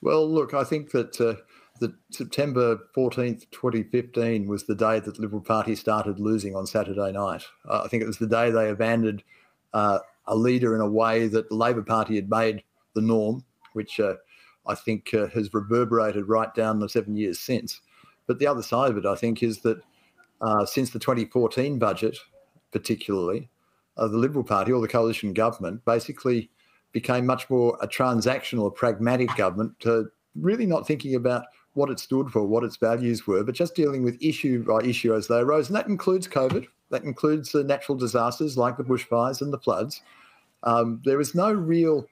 Well, 0.00 0.28
look, 0.28 0.54
I 0.54 0.64
think 0.64 0.92
that 0.92 1.20
uh, 1.20 1.34
that 1.80 1.92
September 2.10 2.78
14th, 2.96 3.50
2015 3.50 4.46
was 4.46 4.64
the 4.64 4.74
day 4.74 5.00
that 5.00 5.14
the 5.14 5.22
Liberal 5.22 5.40
Party 5.40 5.74
started 5.74 6.18
losing 6.18 6.56
on 6.56 6.66
Saturday 6.66 7.12
night. 7.12 7.44
Uh, 7.68 7.82
I 7.84 7.88
think 7.88 8.02
it 8.02 8.06
was 8.06 8.18
the 8.18 8.26
day 8.26 8.50
they 8.50 8.68
abandoned 8.68 9.22
uh, 9.72 10.00
a 10.26 10.36
leader 10.36 10.74
in 10.74 10.80
a 10.80 10.90
way 10.90 11.28
that 11.28 11.48
the 11.48 11.54
Labor 11.54 11.82
Party 11.82 12.16
had 12.16 12.30
made 12.30 12.62
the 12.94 13.00
norm, 13.00 13.44
which 13.72 14.00
uh, 14.00 14.14
I 14.66 14.74
think 14.74 15.12
uh, 15.14 15.28
has 15.28 15.52
reverberated 15.52 16.28
right 16.28 16.54
down 16.54 16.80
the 16.80 16.88
seven 16.88 17.16
years 17.16 17.38
since. 17.38 17.80
But 18.26 18.38
the 18.38 18.46
other 18.46 18.62
side 18.62 18.90
of 18.90 18.98
it, 18.98 19.06
I 19.06 19.14
think, 19.14 19.42
is 19.42 19.60
that 19.60 19.80
uh, 20.40 20.66
since 20.66 20.90
the 20.90 20.98
2014 20.98 21.78
budget, 21.78 22.18
particularly, 22.72 23.48
the 23.96 24.06
Liberal 24.06 24.44
Party 24.44 24.70
or 24.70 24.80
the 24.80 24.86
coalition 24.86 25.32
government 25.32 25.84
basically 25.84 26.50
became 26.92 27.26
much 27.26 27.50
more 27.50 27.76
a 27.80 27.88
transactional, 27.88 28.74
pragmatic 28.74 29.34
government, 29.36 29.78
to 29.80 30.08
really 30.36 30.66
not 30.66 30.86
thinking 30.86 31.14
about 31.14 31.44
what 31.74 31.90
it 31.90 31.98
stood 31.98 32.30
for, 32.30 32.44
what 32.46 32.64
its 32.64 32.76
values 32.76 33.26
were, 33.26 33.44
but 33.44 33.54
just 33.54 33.74
dealing 33.74 34.02
with 34.02 34.16
issue 34.20 34.64
by 34.64 34.80
issue 34.80 35.14
as 35.14 35.28
they 35.28 35.38
arose. 35.38 35.68
And 35.68 35.76
that 35.76 35.86
includes 35.86 36.26
COVID, 36.26 36.66
that 36.90 37.04
includes 37.04 37.52
the 37.52 37.64
natural 37.64 37.96
disasters 37.96 38.56
like 38.56 38.76
the 38.76 38.84
bushfires 38.84 39.40
and 39.40 39.52
the 39.52 39.58
floods. 39.58 40.02
Um, 40.64 41.02
no 41.34 41.52
real 41.52 42.06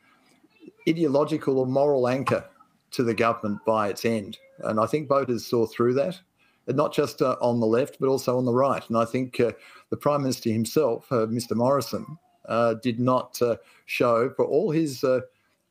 ideological 0.89 1.59
or 1.59 1.67
moral 1.67 2.09
anchor 2.09 2.45
to 2.93 3.03
the 3.03 3.15
government 3.15 3.65
by 3.67 3.89
its 3.89 4.05
end. 4.05 4.39
And 4.61 4.81
I 4.81 4.87
think 4.87 5.09
voters 5.09 5.47
saw 5.47 5.67
through 5.67 5.95
that, 5.95 6.19
and 6.67 6.77
not 6.77 6.93
just 6.93 7.23
uh, 7.23 7.37
on 7.41 7.61
the 7.61 7.67
left, 7.67 7.99
but 8.01 8.09
also 8.09 8.39
on 8.39 8.45
the 8.45 8.55
right. 8.55 8.83
And 8.89 8.99
I 8.99 9.05
think 9.05 9.39
uh, 9.41 9.53
the 9.91 9.97
Prime 9.97 10.23
Minister 10.23 10.51
himself, 10.51 11.11
uh, 11.13 11.27
Mr. 11.27 11.55
Morrison, 11.55 12.19
uh, 12.49 12.75
did 12.75 13.01
not 13.01 13.41
uh, 13.43 13.57
show 13.87 14.31
for 14.31 14.45
all 14.45 14.71
his 14.71 15.05
uh, 15.05 15.21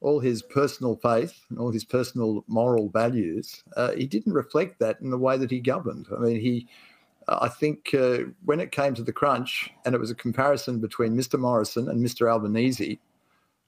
all 0.02 0.20
his 0.20 0.44
personal 0.44 0.96
faith 0.98 1.42
and 1.50 1.58
all 1.58 1.72
his 1.72 1.86
personal 1.86 2.44
moral 2.48 2.90
values. 2.90 3.64
he 3.96 4.06
didn't 4.06 4.34
reflect 4.34 4.78
that 4.80 5.02
in 5.02 5.10
the 5.10 5.18
way 5.18 5.36
that 5.38 5.50
he 5.50 5.60
governed. 5.60 6.08
I 6.16 6.20
mean, 6.20 6.40
he. 6.40 6.68
I 7.28 7.48
think 7.48 7.96
when 8.44 8.60
it 8.60 8.72
came 8.72 8.94
to 8.94 9.02
the 9.02 9.12
crunch, 9.12 9.72
and 9.84 9.96
it 9.96 10.02
was 10.02 10.12
a 10.12 10.16
comparison 10.16 10.80
between 10.80 11.18
Mr. 11.18 11.40
Morrison 11.40 11.90
and 11.90 12.06
Mr. 12.06 12.32
Albanese, 12.32 13.00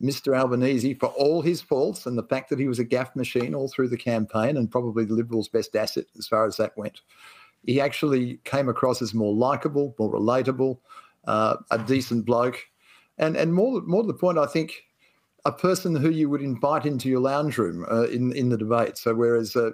Mr. 0.01 0.37
Albanese, 0.37 0.93
for 0.95 1.07
all 1.09 1.41
his 1.41 1.61
faults 1.61 2.05
and 2.05 2.17
the 2.17 2.23
fact 2.23 2.49
that 2.49 2.59
he 2.59 2.67
was 2.67 2.79
a 2.79 2.85
gaffe 2.85 3.15
machine 3.15 3.55
all 3.55 3.67
through 3.67 3.89
the 3.89 3.97
campaign 3.97 4.57
and 4.57 4.69
probably 4.69 5.05
the 5.05 5.13
Liberals' 5.13 5.47
best 5.47 5.75
asset 5.75 6.05
as 6.17 6.27
far 6.27 6.45
as 6.45 6.57
that 6.57 6.77
went, 6.77 7.01
he 7.65 7.81
actually 7.81 8.39
came 8.43 8.69
across 8.69 9.01
as 9.01 9.13
more 9.13 9.33
likable, 9.33 9.95
more 9.97 10.11
relatable, 10.11 10.77
uh, 11.25 11.57
a 11.71 11.79
decent 11.79 12.25
bloke 12.25 12.67
and 13.17 13.35
and 13.35 13.53
more 13.53 13.81
more 13.81 14.03
to 14.03 14.07
the 14.07 14.13
point, 14.13 14.37
I 14.37 14.45
think 14.45 14.85
a 15.45 15.51
person 15.51 15.95
who 15.95 16.09
you 16.09 16.29
would 16.29 16.41
invite 16.41 16.85
into 16.85 17.09
your 17.09 17.19
lounge 17.19 17.57
room 17.57 17.85
uh, 17.89 18.03
in 18.07 18.31
in 18.33 18.49
the 18.49 18.57
debate. 18.57 18.97
So 18.97 19.15
whereas 19.15 19.55
uh, 19.55 19.71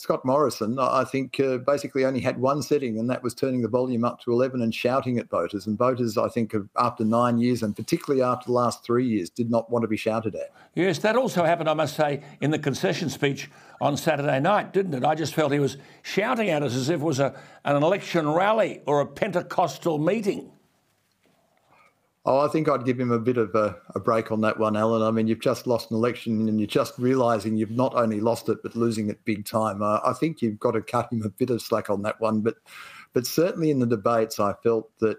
Scott 0.00 0.24
Morrison, 0.24 0.78
I 0.78 1.04
think, 1.04 1.38
uh, 1.38 1.58
basically 1.58 2.06
only 2.06 2.20
had 2.20 2.40
one 2.40 2.62
setting, 2.62 2.98
and 2.98 3.10
that 3.10 3.22
was 3.22 3.34
turning 3.34 3.60
the 3.60 3.68
volume 3.68 4.02
up 4.02 4.18
to 4.22 4.32
11 4.32 4.62
and 4.62 4.74
shouting 4.74 5.18
at 5.18 5.28
voters. 5.28 5.66
And 5.66 5.76
voters, 5.76 6.16
I 6.16 6.28
think, 6.28 6.54
after 6.78 7.04
nine 7.04 7.36
years, 7.36 7.62
and 7.62 7.76
particularly 7.76 8.22
after 8.22 8.46
the 8.46 8.52
last 8.52 8.82
three 8.82 9.06
years, 9.06 9.28
did 9.28 9.50
not 9.50 9.70
want 9.70 9.82
to 9.82 9.88
be 9.88 9.98
shouted 9.98 10.34
at. 10.34 10.54
Yes, 10.74 11.00
that 11.00 11.16
also 11.16 11.44
happened, 11.44 11.68
I 11.68 11.74
must 11.74 11.96
say, 11.96 12.22
in 12.40 12.50
the 12.50 12.58
concession 12.58 13.10
speech 13.10 13.50
on 13.78 13.98
Saturday 13.98 14.40
night, 14.40 14.72
didn't 14.72 14.94
it? 14.94 15.04
I 15.04 15.14
just 15.14 15.34
felt 15.34 15.52
he 15.52 15.58
was 15.58 15.76
shouting 16.00 16.48
at 16.48 16.62
us 16.62 16.74
as 16.74 16.88
if 16.88 17.02
it 17.02 17.04
was 17.04 17.20
a, 17.20 17.38
an 17.66 17.76
election 17.76 18.26
rally 18.26 18.80
or 18.86 19.02
a 19.02 19.06
Pentecostal 19.06 19.98
meeting. 19.98 20.50
Oh, 22.26 22.40
I 22.40 22.48
think 22.48 22.68
I'd 22.68 22.84
give 22.84 23.00
him 23.00 23.12
a 23.12 23.18
bit 23.18 23.38
of 23.38 23.54
a, 23.54 23.76
a, 23.94 24.00
break 24.00 24.30
on 24.30 24.42
that 24.42 24.58
one, 24.58 24.76
Alan. 24.76 25.00
I 25.00 25.10
mean, 25.10 25.26
you've 25.26 25.40
just 25.40 25.66
lost 25.66 25.90
an 25.90 25.96
election 25.96 26.48
and 26.48 26.60
you're 26.60 26.66
just 26.66 26.98
realising 26.98 27.56
you've 27.56 27.70
not 27.70 27.94
only 27.94 28.20
lost 28.20 28.50
it, 28.50 28.58
but 28.62 28.76
losing 28.76 29.08
it 29.08 29.24
big 29.24 29.46
time. 29.46 29.80
Uh, 29.80 30.00
I 30.04 30.12
think 30.12 30.42
you've 30.42 30.58
got 30.58 30.72
to 30.72 30.82
cut 30.82 31.10
him 31.10 31.22
a 31.22 31.30
bit 31.30 31.48
of 31.48 31.62
slack 31.62 31.88
on 31.88 32.02
that 32.02 32.20
one. 32.20 32.42
But, 32.42 32.56
but 33.14 33.26
certainly 33.26 33.70
in 33.70 33.78
the 33.78 33.86
debates, 33.86 34.38
I 34.38 34.52
felt 34.62 34.90
that, 34.98 35.16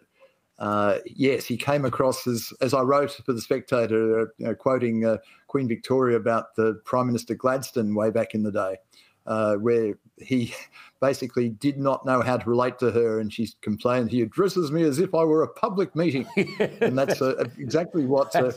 uh, 0.60 1.00
yes, 1.08 1.46
he 1.46 1.58
came 1.58 1.86
across 1.86 2.28
as, 2.28 2.54
as 2.62 2.72
I 2.72 2.82
wrote 2.82 3.20
for 3.26 3.34
The 3.34 3.42
Spectator, 3.42 4.20
uh, 4.20 4.26
you 4.38 4.46
know, 4.46 4.54
quoting 4.54 5.04
uh, 5.04 5.18
Queen 5.48 5.68
Victoria 5.68 6.18
about 6.18 6.56
the 6.56 6.82
Prime 6.86 7.08
Minister 7.08 7.34
Gladstone 7.34 7.96
way 7.96 8.12
back 8.12 8.36
in 8.36 8.44
the 8.44 8.52
day 8.52 8.78
uh, 9.26 9.56
where 9.56 9.98
he 10.18 10.54
basically 11.02 11.50
did 11.50 11.78
not 11.78 12.06
know 12.06 12.22
how 12.22 12.38
to 12.38 12.50
relate 12.50 12.80
to 12.80 12.92
her, 12.92 13.20
and 13.20 13.32
she 13.34 13.50
complained, 13.62 14.12
"He 14.12 14.22
addresses 14.22 14.72
me 14.72 14.84
as 14.84 15.00
if 15.00 15.14
I 15.14 15.24
were 15.24 15.44
a 15.44 15.48
public 15.48 15.96
meeting," 15.96 16.28
and 16.82 16.98
that's 16.98 17.22
uh, 17.22 17.44
exactly 17.58 18.06
what 18.06 18.36
uh, 18.36 18.52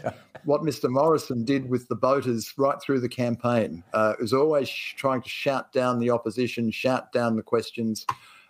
what 0.44 0.62
Mr. 0.62 0.90
Morrison 0.90 1.44
did 1.44 1.68
with 1.68 1.88
the 1.88 1.96
voters 1.96 2.52
right 2.56 2.80
through 2.80 3.00
the 3.00 3.08
campaign. 3.08 3.82
Uh, 3.92 4.14
it 4.18 4.22
was 4.22 4.32
always 4.32 4.68
trying 4.68 5.22
to 5.22 5.28
shout 5.28 5.72
down 5.72 5.98
the 5.98 6.10
opposition, 6.10 6.70
shout 6.70 7.12
down 7.12 7.36
the 7.36 7.42
questions, 7.42 8.06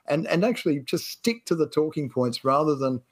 and 0.07 0.27
and 0.29 0.45
actually 0.45 0.81
just 0.81 1.09
stick 1.09 1.45
to 1.47 1.55
the 1.55 1.69
talking 1.69 2.09
points 2.09 2.45
rather 2.45 2.75
than. 2.75 3.03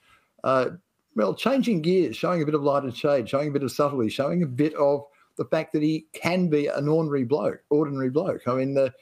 Uh, 0.45 0.71
well, 1.15 1.35
changing 1.35 1.83
gears, 1.83 2.17
showing 2.17 2.41
a 2.41 2.47
bit 2.47 2.55
of 2.55 2.63
light 2.63 2.85
and 2.85 2.97
shade, 2.97 3.29
showing 3.29 3.49
a 3.49 3.51
bit 3.51 3.63
of 3.63 3.71
subtlety, 3.71 4.09
showing 4.09 4.43
a 4.43 4.47
bit 4.47 4.73
of 4.77 5.05
the 5.37 5.45
fact 5.47 5.73
that 5.73 5.83
he 5.83 6.07
can 6.13 6.49
be 6.49 6.67
an 6.67 6.89
ordinary 6.89 7.25
bloke, 7.25 7.63
ordinary 7.71 8.11
bloke. 8.11 8.47
I 8.47 8.55
mean, 8.55 8.75
the 8.75 8.93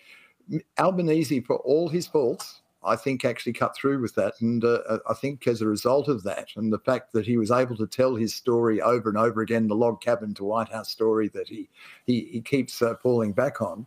Albanese, 0.78 1.40
for 1.40 1.56
all 1.56 1.88
his 1.88 2.06
faults, 2.06 2.62
I 2.82 2.96
think 2.96 3.24
actually 3.24 3.52
cut 3.52 3.76
through 3.76 4.00
with 4.00 4.14
that. 4.14 4.34
And 4.40 4.64
uh, 4.64 4.98
I 5.08 5.14
think 5.14 5.46
as 5.46 5.60
a 5.60 5.66
result 5.66 6.08
of 6.08 6.22
that, 6.22 6.48
and 6.56 6.72
the 6.72 6.78
fact 6.78 7.12
that 7.12 7.26
he 7.26 7.36
was 7.36 7.50
able 7.50 7.76
to 7.76 7.86
tell 7.86 8.16
his 8.16 8.34
story 8.34 8.80
over 8.80 9.08
and 9.08 9.18
over 9.18 9.42
again, 9.42 9.68
the 9.68 9.74
log 9.74 10.00
cabin 10.00 10.32
to 10.34 10.44
White 10.44 10.70
House 10.70 10.90
story 10.90 11.28
that 11.28 11.48
he 11.48 11.68
he, 12.06 12.28
he 12.32 12.40
keeps 12.40 12.80
uh, 12.80 12.94
falling 13.02 13.32
back 13.32 13.60
on, 13.60 13.86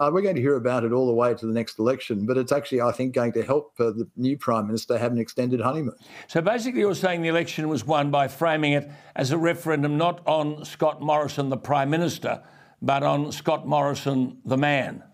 uh, 0.00 0.10
we're 0.10 0.22
going 0.22 0.34
to 0.34 0.40
hear 0.40 0.56
about 0.56 0.82
it 0.82 0.92
all 0.92 1.06
the 1.06 1.12
way 1.12 1.34
to 1.34 1.46
the 1.46 1.52
next 1.52 1.78
election, 1.78 2.24
but 2.24 2.38
it's 2.38 2.52
actually, 2.52 2.80
I 2.80 2.90
think, 2.90 3.14
going 3.14 3.32
to 3.32 3.42
help 3.42 3.74
uh, 3.78 3.90
the 3.90 4.08
new 4.16 4.38
Prime 4.38 4.66
Minister 4.66 4.96
have 4.96 5.12
an 5.12 5.18
extended 5.18 5.60
honeymoon. 5.60 5.94
So 6.26 6.40
basically, 6.40 6.80
you're 6.80 6.94
saying 6.94 7.20
the 7.20 7.28
election 7.28 7.68
was 7.68 7.84
won 7.84 8.10
by 8.10 8.26
framing 8.26 8.72
it 8.72 8.90
as 9.14 9.30
a 9.30 9.36
referendum 9.36 9.98
not 9.98 10.26
on 10.26 10.64
Scott 10.64 11.02
Morrison, 11.02 11.50
the 11.50 11.58
Prime 11.58 11.90
Minister, 11.90 12.42
but 12.80 13.02
on 13.02 13.30
Scott 13.30 13.68
Morrison, 13.68 14.38
the 14.46 14.56
man. 14.56 15.04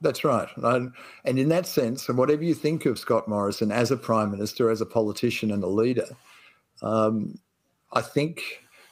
That's 0.00 0.22
right. 0.22 0.48
And, 0.56 0.92
and 1.24 1.36
in 1.36 1.48
that 1.48 1.66
sense, 1.66 2.08
and 2.08 2.16
whatever 2.16 2.44
you 2.44 2.54
think 2.54 2.86
of 2.86 2.96
Scott 2.96 3.26
Morrison 3.26 3.72
as 3.72 3.90
a 3.90 3.96
Prime 3.96 4.30
Minister, 4.30 4.70
as 4.70 4.80
a 4.80 4.86
politician 4.86 5.50
and 5.50 5.64
a 5.64 5.68
leader, 5.68 6.06
um, 6.80 7.40
I 7.92 8.02
think 8.02 8.40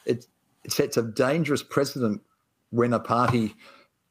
it, 0.06 0.26
it 0.64 0.72
sets 0.72 0.96
a 0.96 1.02
dangerous 1.02 1.62
precedent 1.62 2.20
when 2.70 2.92
a 2.92 3.00
party 3.00 3.54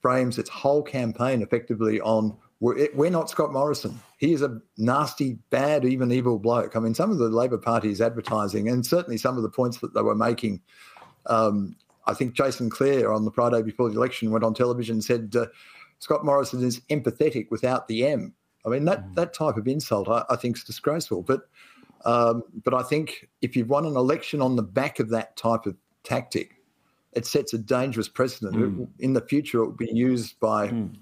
frames 0.01 0.37
its 0.37 0.49
whole 0.49 0.83
campaign 0.83 1.41
effectively 1.41 1.99
on 2.01 2.37
we're 2.61 3.09
not 3.09 3.29
Scott 3.29 3.53
Morrison. 3.53 3.97
He 4.17 4.33
is 4.33 4.41
a 4.41 4.59
nasty, 4.77 5.39
bad, 5.49 5.85
even 5.85 6.11
evil 6.11 6.37
bloke. 6.39 6.75
I 6.75 6.79
mean, 6.79 6.93
some 6.93 7.09
of 7.09 7.17
the 7.17 7.29
Labor 7.29 7.57
Party's 7.57 8.01
advertising, 8.01 8.67
and 8.67 8.85
certainly 8.85 9.17
some 9.17 9.37
of 9.37 9.43
the 9.43 9.49
points 9.49 9.77
that 9.77 9.93
they 9.93 10.01
were 10.01 10.15
making. 10.15 10.61
Um, 11.27 11.77
I 12.05 12.13
think 12.13 12.33
Jason 12.33 12.69
Clare 12.69 13.13
on 13.13 13.23
the 13.23 13.31
Friday 13.31 13.61
before 13.61 13.89
the 13.89 13.95
election 13.95 14.31
went 14.31 14.43
on 14.43 14.53
television 14.53 14.95
and 14.95 15.03
said 15.03 15.33
uh, 15.37 15.45
Scott 15.99 16.25
Morrison 16.25 16.61
is 16.61 16.81
empathetic 16.89 17.49
without 17.49 17.87
the 17.87 18.05
M. 18.05 18.33
I 18.65 18.69
mean, 18.69 18.83
that, 18.85 19.05
mm. 19.05 19.15
that 19.15 19.33
type 19.33 19.55
of 19.55 19.67
insult 19.67 20.09
I, 20.09 20.25
I 20.29 20.35
think 20.35 20.57
is 20.57 20.63
disgraceful. 20.65 21.21
But 21.21 21.43
um, 22.05 22.43
but 22.63 22.73
I 22.73 22.83
think 22.83 23.29
if 23.41 23.55
you've 23.55 23.69
won 23.69 23.85
an 23.85 23.95
election 23.95 24.41
on 24.41 24.55
the 24.55 24.63
back 24.63 24.99
of 24.99 25.09
that 25.09 25.35
type 25.37 25.65
of 25.65 25.75
tactic, 26.03 26.55
it 27.13 27.25
sets 27.25 27.53
a 27.53 27.57
dangerous 27.57 28.07
precedent. 28.07 28.55
Mm. 28.55 28.87
In 28.99 29.13
the 29.13 29.21
future, 29.21 29.63
it 29.63 29.65
will 29.65 29.71
be 29.73 29.91
used 29.91 30.39
by 30.39 30.69
mm. 30.69 30.95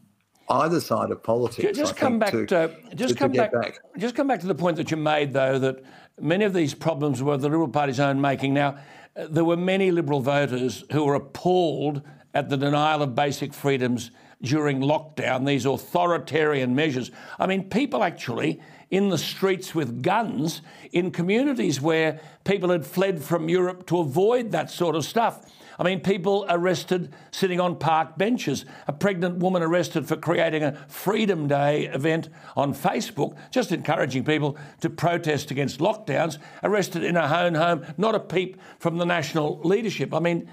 either 0.49 0.79
side 0.79 1.11
of 1.11 1.21
politics. 1.23 1.77
Just 1.77 1.95
I 1.95 1.97
come 1.97 2.19
back 2.19 2.31
to, 2.31 2.45
to 2.45 2.75
just 2.95 3.13
to, 3.13 3.19
come 3.19 3.31
to 3.33 3.37
back, 3.37 3.51
back, 3.51 3.79
Just 3.97 4.15
come 4.15 4.27
back 4.27 4.39
to 4.41 4.47
the 4.47 4.55
point 4.55 4.77
that 4.77 4.91
you 4.91 4.97
made, 4.97 5.33
though, 5.33 5.59
that 5.59 5.83
many 6.19 6.45
of 6.45 6.53
these 6.53 6.73
problems 6.73 7.21
were 7.21 7.37
the 7.37 7.49
Liberal 7.49 7.67
Party's 7.67 7.99
own 7.99 8.21
making. 8.21 8.53
Now, 8.53 8.77
there 9.15 9.45
were 9.45 9.57
many 9.57 9.91
Liberal 9.91 10.21
voters 10.21 10.83
who 10.91 11.03
were 11.03 11.15
appalled 11.15 12.01
at 12.33 12.49
the 12.49 12.57
denial 12.57 13.01
of 13.01 13.15
basic 13.15 13.53
freedoms 13.53 14.11
during 14.41 14.79
lockdown, 14.79 15.45
these 15.45 15.65
authoritarian 15.65 16.75
measures. 16.75 17.11
I 17.39 17.47
mean, 17.47 17.69
people 17.69 18.03
actually 18.03 18.61
in 18.91 19.09
the 19.09 19.17
streets 19.17 19.75
with 19.75 20.01
guns 20.01 20.61
in 20.91 21.11
communities 21.11 21.81
where 21.81 22.19
people 22.43 22.69
had 22.69 22.85
fled 22.85 23.21
from 23.21 23.49
Europe 23.49 23.85
to 23.87 23.99
avoid 23.99 24.51
that 24.51 24.69
sort 24.69 24.95
of 24.95 25.03
stuff. 25.03 25.51
I 25.79 25.83
mean, 25.83 25.99
people 25.99 26.45
arrested 26.49 27.13
sitting 27.31 27.59
on 27.59 27.77
park 27.77 28.17
benches. 28.17 28.65
A 28.87 28.93
pregnant 28.93 29.37
woman 29.37 29.61
arrested 29.61 30.07
for 30.07 30.15
creating 30.15 30.63
a 30.63 30.73
Freedom 30.87 31.47
Day 31.47 31.85
event 31.85 32.29
on 32.55 32.73
Facebook, 32.73 33.37
just 33.51 33.71
encouraging 33.71 34.23
people 34.23 34.57
to 34.81 34.89
protest 34.89 35.51
against 35.51 35.79
lockdowns, 35.79 36.39
arrested 36.63 37.03
in 37.03 37.15
her 37.15 37.45
own 37.45 37.55
home, 37.55 37.85
not 37.97 38.15
a 38.15 38.19
peep 38.19 38.59
from 38.79 38.97
the 38.97 39.05
national 39.05 39.59
leadership. 39.61 40.13
I 40.13 40.19
mean, 40.19 40.49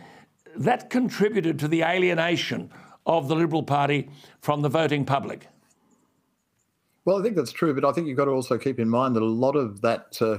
that 0.57 0.91
contributed 0.91 1.59
to 1.61 1.69
the 1.69 1.83
alienation 1.83 2.71
of 3.07 3.29
the 3.29 3.37
Liberal 3.37 3.63
Party 3.63 4.11
from 4.41 4.63
the 4.63 4.69
voting 4.69 5.05
public. 5.05 5.49
Well, 7.05 7.19
I 7.19 7.23
think 7.23 7.37
that's 7.37 7.53
true, 7.53 7.75
but 7.75 7.85
I 7.85 7.93
think 7.93 8.07
you've 8.07 8.17
got 8.17 8.25
to 8.27 8.31
also 8.31 8.57
keep 8.57 8.79
in 8.79 8.89
mind 8.89 9.15
that 9.17 9.23
a 9.23 9.27
lot 9.27 9.57
of 9.57 9.83
that, 9.83 10.17
uh, 10.23 10.39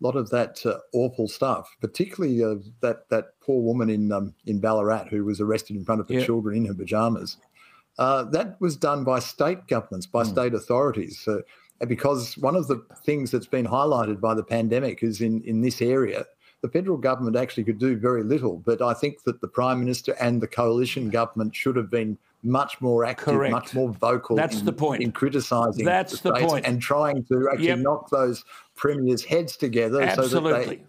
lot 0.00 0.16
of 0.16 0.30
that 0.30 0.64
uh, 0.64 0.78
awful 0.92 1.28
stuff, 1.28 1.76
particularly 1.80 2.42
uh, 2.42 2.56
that 2.80 3.08
that 3.10 3.38
poor 3.40 3.60
woman 3.60 3.90
in 3.90 4.12
um, 4.12 4.34
in 4.46 4.60
Ballarat 4.60 5.08
who 5.10 5.24
was 5.24 5.40
arrested 5.40 5.76
in 5.76 5.84
front 5.84 6.00
of 6.00 6.08
her 6.08 6.24
children 6.24 6.56
in 6.56 6.66
her 6.66 6.74
pajamas, 6.74 7.36
uh, 7.98 8.24
that 8.24 8.60
was 8.60 8.76
done 8.76 9.04
by 9.04 9.18
state 9.18 9.66
governments, 9.66 10.06
by 10.06 10.22
mm. 10.22 10.30
state 10.30 10.54
authorities, 10.54 11.26
uh, 11.26 11.86
because 11.86 12.38
one 12.38 12.56
of 12.56 12.68
the 12.68 12.84
things 13.04 13.30
that's 13.30 13.46
been 13.46 13.66
highlighted 13.66 14.20
by 14.20 14.34
the 14.34 14.44
pandemic 14.44 15.02
is 15.02 15.20
in 15.20 15.42
in 15.42 15.62
this 15.62 15.82
area 15.82 16.24
the 16.60 16.68
federal 16.68 16.96
government 16.96 17.36
actually 17.36 17.64
could 17.64 17.78
do 17.78 17.96
very 17.96 18.24
little. 18.24 18.58
But 18.64 18.82
I 18.82 18.94
think 18.94 19.22
that 19.24 19.40
the 19.40 19.48
prime 19.48 19.78
minister 19.78 20.16
and 20.20 20.40
the 20.40 20.48
coalition 20.48 21.10
government 21.10 21.54
should 21.54 21.76
have 21.76 21.90
been 21.90 22.18
much 22.42 22.80
more 22.80 23.04
active, 23.04 23.34
Correct. 23.34 23.52
much 23.52 23.74
more 23.74 23.90
vocal. 23.92 24.36
That's 24.36 24.60
in, 24.60 24.64
the 24.64 24.72
point. 24.72 25.02
in 25.02 25.12
criticising. 25.12 25.84
That's 25.84 26.20
the, 26.20 26.32
the 26.32 26.40
point. 26.40 26.66
and 26.66 26.80
trying 26.80 27.24
to 27.24 27.48
actually 27.50 27.66
yep. 27.66 27.78
knock 27.78 28.10
those 28.10 28.44
premiers' 28.78 29.24
heads 29.24 29.56
together 29.56 30.00
Absolutely. 30.00 30.52
so 30.52 30.58
that 30.58 30.68
they 30.68 30.80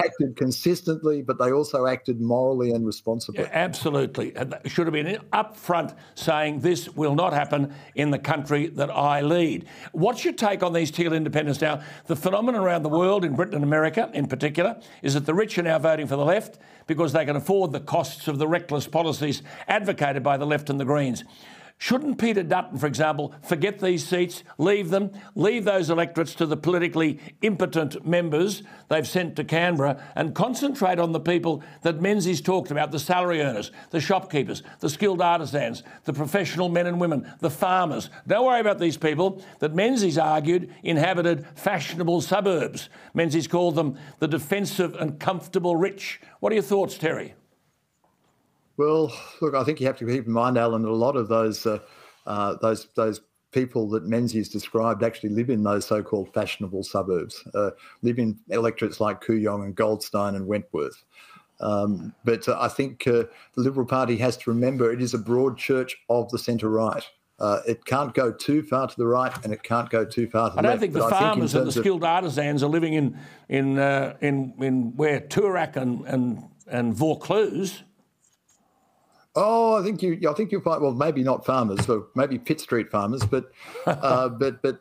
acted 0.00 0.36
consistently, 0.36 1.22
but 1.22 1.38
they 1.38 1.50
also 1.50 1.86
acted 1.86 2.20
morally 2.20 2.70
and 2.70 2.86
responsibly. 2.86 3.42
Yeah, 3.42 3.50
absolutely. 3.52 4.32
Should 4.66 4.86
have 4.86 4.92
been 4.92 5.18
upfront 5.32 5.96
saying 6.14 6.60
this 6.60 6.88
will 6.90 7.16
not 7.16 7.32
happen 7.32 7.74
in 7.96 8.12
the 8.12 8.18
country 8.18 8.68
that 8.68 8.90
I 8.90 9.22
lead. 9.22 9.66
What's 9.90 10.24
your 10.24 10.34
take 10.34 10.62
on 10.62 10.72
these 10.72 10.92
Teal 10.92 11.12
independents 11.12 11.60
now? 11.60 11.82
The 12.06 12.14
phenomenon 12.14 12.62
around 12.62 12.84
the 12.84 12.88
world, 12.88 13.24
in 13.24 13.34
Britain 13.34 13.56
and 13.56 13.64
America 13.64 14.08
in 14.14 14.28
particular, 14.28 14.80
is 15.02 15.14
that 15.14 15.26
the 15.26 15.34
rich 15.34 15.58
are 15.58 15.62
now 15.62 15.80
voting 15.80 16.06
for 16.06 16.16
the 16.16 16.24
left 16.24 16.60
because 16.86 17.12
they 17.12 17.24
can 17.24 17.34
afford 17.34 17.72
the 17.72 17.80
costs 17.80 18.28
of 18.28 18.38
the 18.38 18.46
reckless 18.46 18.86
policies 18.86 19.42
advocated 19.66 20.22
by 20.22 20.36
the 20.36 20.46
left 20.46 20.70
and 20.70 20.78
the 20.78 20.84
Greens. 20.84 21.24
Shouldn't 21.80 22.18
Peter 22.18 22.42
Dutton, 22.42 22.76
for 22.76 22.88
example, 22.88 23.32
forget 23.40 23.78
these 23.78 24.04
seats, 24.04 24.42
leave 24.58 24.90
them, 24.90 25.12
leave 25.36 25.64
those 25.64 25.90
electorates 25.90 26.34
to 26.34 26.46
the 26.46 26.56
politically 26.56 27.20
impotent 27.40 28.04
members 28.04 28.64
they've 28.88 29.06
sent 29.06 29.36
to 29.36 29.44
Canberra, 29.44 30.02
and 30.16 30.34
concentrate 30.34 30.98
on 30.98 31.12
the 31.12 31.20
people 31.20 31.62
that 31.82 32.00
Menzies 32.00 32.40
talked 32.40 32.72
about 32.72 32.90
the 32.90 32.98
salary 32.98 33.42
earners, 33.42 33.70
the 33.90 34.00
shopkeepers, 34.00 34.64
the 34.80 34.90
skilled 34.90 35.22
artisans, 35.22 35.84
the 36.02 36.12
professional 36.12 36.68
men 36.68 36.88
and 36.88 37.00
women, 37.00 37.32
the 37.38 37.50
farmers? 37.50 38.10
Don't 38.26 38.44
worry 38.44 38.60
about 38.60 38.80
these 38.80 38.96
people 38.96 39.40
that 39.60 39.72
Menzies 39.72 40.18
argued 40.18 40.74
inhabited 40.82 41.46
fashionable 41.54 42.22
suburbs. 42.22 42.88
Menzies 43.14 43.46
called 43.46 43.76
them 43.76 43.96
the 44.18 44.26
defensive 44.26 44.96
and 44.96 45.20
comfortable 45.20 45.76
rich. 45.76 46.20
What 46.40 46.50
are 46.50 46.56
your 46.56 46.64
thoughts, 46.64 46.98
Terry? 46.98 47.34
Well, 48.78 49.12
look, 49.40 49.54
I 49.54 49.64
think 49.64 49.80
you 49.80 49.86
have 49.88 49.98
to 49.98 50.06
keep 50.06 50.26
in 50.26 50.32
mind, 50.32 50.56
Alan, 50.56 50.82
that 50.82 50.88
a 50.88 50.92
lot 50.92 51.16
of 51.16 51.28
those 51.28 51.66
uh, 51.66 51.80
uh, 52.26 52.54
those 52.62 52.86
those 52.94 53.20
people 53.50 53.88
that 53.90 54.04
Menzies 54.04 54.48
described 54.48 55.02
actually 55.02 55.30
live 55.30 55.50
in 55.50 55.64
those 55.64 55.86
so-called 55.86 56.32
fashionable 56.32 56.84
suburbs, 56.84 57.42
uh, 57.54 57.70
live 58.02 58.18
in 58.18 58.38
electorates 58.50 59.00
like 59.00 59.22
Kooyong 59.22 59.64
and 59.64 59.74
Goldstein 59.74 60.34
and 60.34 60.46
Wentworth. 60.46 61.02
Um, 61.60 62.14
but 62.24 62.48
uh, 62.48 62.56
I 62.60 62.68
think 62.68 63.06
uh, 63.06 63.24
the 63.54 63.62
Liberal 63.62 63.86
Party 63.86 64.16
has 64.18 64.36
to 64.38 64.50
remember 64.50 64.92
it 64.92 65.02
is 65.02 65.12
a 65.12 65.18
broad 65.18 65.58
church 65.58 65.96
of 66.08 66.30
the 66.30 66.38
centre 66.38 66.68
right. 66.68 67.02
Uh, 67.40 67.60
it 67.66 67.84
can't 67.84 68.14
go 68.14 68.32
too 68.32 68.62
far 68.62 68.86
to 68.86 68.96
the 68.96 69.06
right, 69.06 69.32
and 69.44 69.52
it 69.52 69.62
can't 69.64 69.90
go 69.90 70.04
too 70.04 70.28
far 70.28 70.50
to 70.50 70.56
the 70.56 70.56
left. 70.56 70.58
I 70.58 70.62
don't 70.62 70.70
left. 70.70 70.80
think 70.80 70.92
the 70.92 71.08
farmers 71.08 71.52
think 71.52 71.62
and 71.62 71.72
the 71.72 71.80
skilled 71.80 72.04
artisans 72.04 72.62
are 72.62 72.70
living 72.70 72.94
in 72.94 73.18
in 73.48 73.78
uh, 73.78 74.16
in 74.20 74.54
in 74.60 74.96
where 74.96 75.20
Toorak 75.20 75.74
and 75.74 76.06
and 76.06 76.44
and 76.68 76.94
Vaucluse. 76.94 77.82
Oh, 79.40 79.78
I 79.78 79.84
think 79.84 80.02
you. 80.02 80.18
I 80.28 80.32
think 80.32 80.50
you'll 80.50 80.62
find. 80.62 80.82
Well, 80.82 80.92
maybe 80.92 81.22
not 81.22 81.46
farmers, 81.46 81.86
but 81.86 82.04
maybe 82.16 82.38
Pitt 82.38 82.60
Street 82.60 82.90
farmers, 82.90 83.24
but 83.24 83.52
uh, 83.86 84.28
but 84.28 84.60
but 84.62 84.80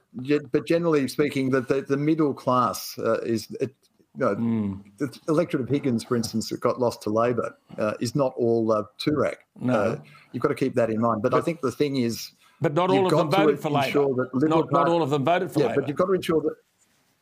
but 0.51 0.65
generally 0.65 1.07
speaking, 1.07 1.51
that 1.51 1.67
the, 1.67 1.81
the, 1.81 1.97
middle 1.97 2.33
class 2.33 2.97
uh, 2.99 3.19
is. 3.21 3.47
It, 3.61 3.75
you 4.19 4.25
know, 4.25 4.35
mm. 4.35 4.83
the 4.97 5.15
electorate 5.27 5.61
of 5.61 5.69
Higgins, 5.69 6.03
for 6.03 6.15
instance, 6.15 6.49
that 6.49 6.59
got 6.59 6.79
lost 6.79 7.03
to 7.03 7.11
Labor, 7.11 7.55
uh, 7.77 7.93
is 7.99 8.15
not 8.15 8.33
all 8.35 8.71
uh, 8.71 8.81
Toorak. 8.99 9.35
No. 9.59 9.73
Uh, 9.75 9.99
you've 10.31 10.41
got 10.41 10.49
to 10.49 10.55
keep 10.55 10.73
that 10.73 10.89
in 10.89 10.99
mind. 10.99 11.21
But, 11.21 11.33
but 11.33 11.37
I 11.37 11.41
think 11.41 11.61
the 11.61 11.71
thing 11.71 11.97
is, 11.97 12.31
but 12.59 12.73
not 12.73 12.89
all 12.89 13.05
of 13.05 13.11
them 13.11 13.29
voted 13.29 13.59
for 13.59 13.69
Labor. 13.69 14.27
Not, 14.33 14.71
not 14.71 14.87
all 14.87 15.03
of 15.03 15.11
them 15.11 15.23
voted 15.23 15.51
for 15.51 15.59
yeah, 15.59 15.67
Labor. 15.67 15.81
but 15.81 15.87
you've 15.87 15.97
got 15.97 16.07
to 16.07 16.13
ensure 16.13 16.41
that 16.41 16.55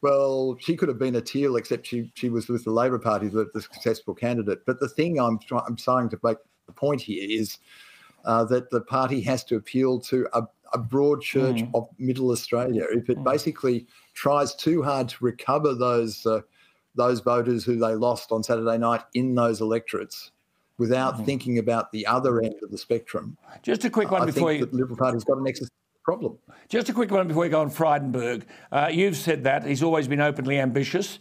well, 0.05 0.55
she 0.59 0.75
could 0.77 0.88
have 0.88 0.99
been 0.99 1.15
a 1.15 1.21
teal, 1.21 1.55
except 1.55 1.88
she 1.88 2.11
she 2.13 2.29
was 2.29 2.47
with 2.47 2.63
the 2.63 2.71
Labor 2.71 2.99
Party, 2.99 3.27
the, 3.27 3.49
the 3.53 3.61
successful 3.61 4.13
candidate. 4.13 4.59
But 4.65 4.79
the 4.79 4.88
thing 4.88 5.19
I'm 5.19 5.39
I'm 5.67 5.75
trying 5.75 6.09
to 6.09 6.19
make 6.23 6.38
the 6.66 6.74
point 6.74 7.01
here 7.01 7.26
is 7.28 7.57
uh, 8.26 8.43
that 8.45 8.70
the 8.70 8.82
party 8.82 9.22
has 9.22 9.43
to 9.45 9.55
appeal 9.55 9.99
to 9.99 10.28
a, 10.34 10.43
a 10.74 10.78
broad 10.78 11.22
church 11.22 11.57
mm. 11.57 11.72
of 11.74 11.88
Middle 11.97 12.32
Australia. 12.32 12.86
If 12.91 13.09
it 13.09 13.18
mm. 13.18 13.24
basically 13.24 13.88
tries 14.13 14.55
too 14.55 14.82
hard 14.82 15.09
to 15.09 15.24
recover 15.24 15.74
those 15.74 16.26
uh, 16.26 16.41
those 16.95 17.20
voters 17.20 17.66
who 17.66 17.78
they 17.78 17.93
lost 17.93 18.32
on 18.32 18.41
Saturday 18.41 18.78
night 18.78 19.01
in 19.13 19.36
those 19.36 19.59
electorates, 19.59 20.32
without 20.78 21.16
mm. 21.18 21.26
thinking 21.26 21.59
about 21.59 21.91
the 21.91 22.05
other 22.07 22.41
end 22.41 22.55
of 22.63 22.72
the 22.72 22.78
spectrum, 22.78 23.38
just 23.61 23.86
a 23.86 23.89
quick 23.89 24.11
one 24.11 24.24
I 24.24 24.26
before 24.26 24.49
think 24.49 24.61
you. 24.61 24.66
The 24.68 24.78
Liberal 24.78 24.97
Party's 24.97 25.24
got 25.24 25.38
an 25.38 25.47
existential 25.47 25.76
problem. 26.03 26.38
Just 26.70 26.89
a 26.89 26.93
quick 26.93 27.11
one 27.11 27.28
before 27.28 27.43
we 27.43 27.49
go 27.49 27.61
on 27.61 27.70
Frydenberg. 27.70 28.43
Uh, 28.72 28.89
you've 28.91 29.18
said 29.18 29.43
that 29.43 29.66
he's 29.66 29.84
always 29.84 30.07
been 30.07 30.22
openly 30.22 30.59
ambitious 30.59 31.20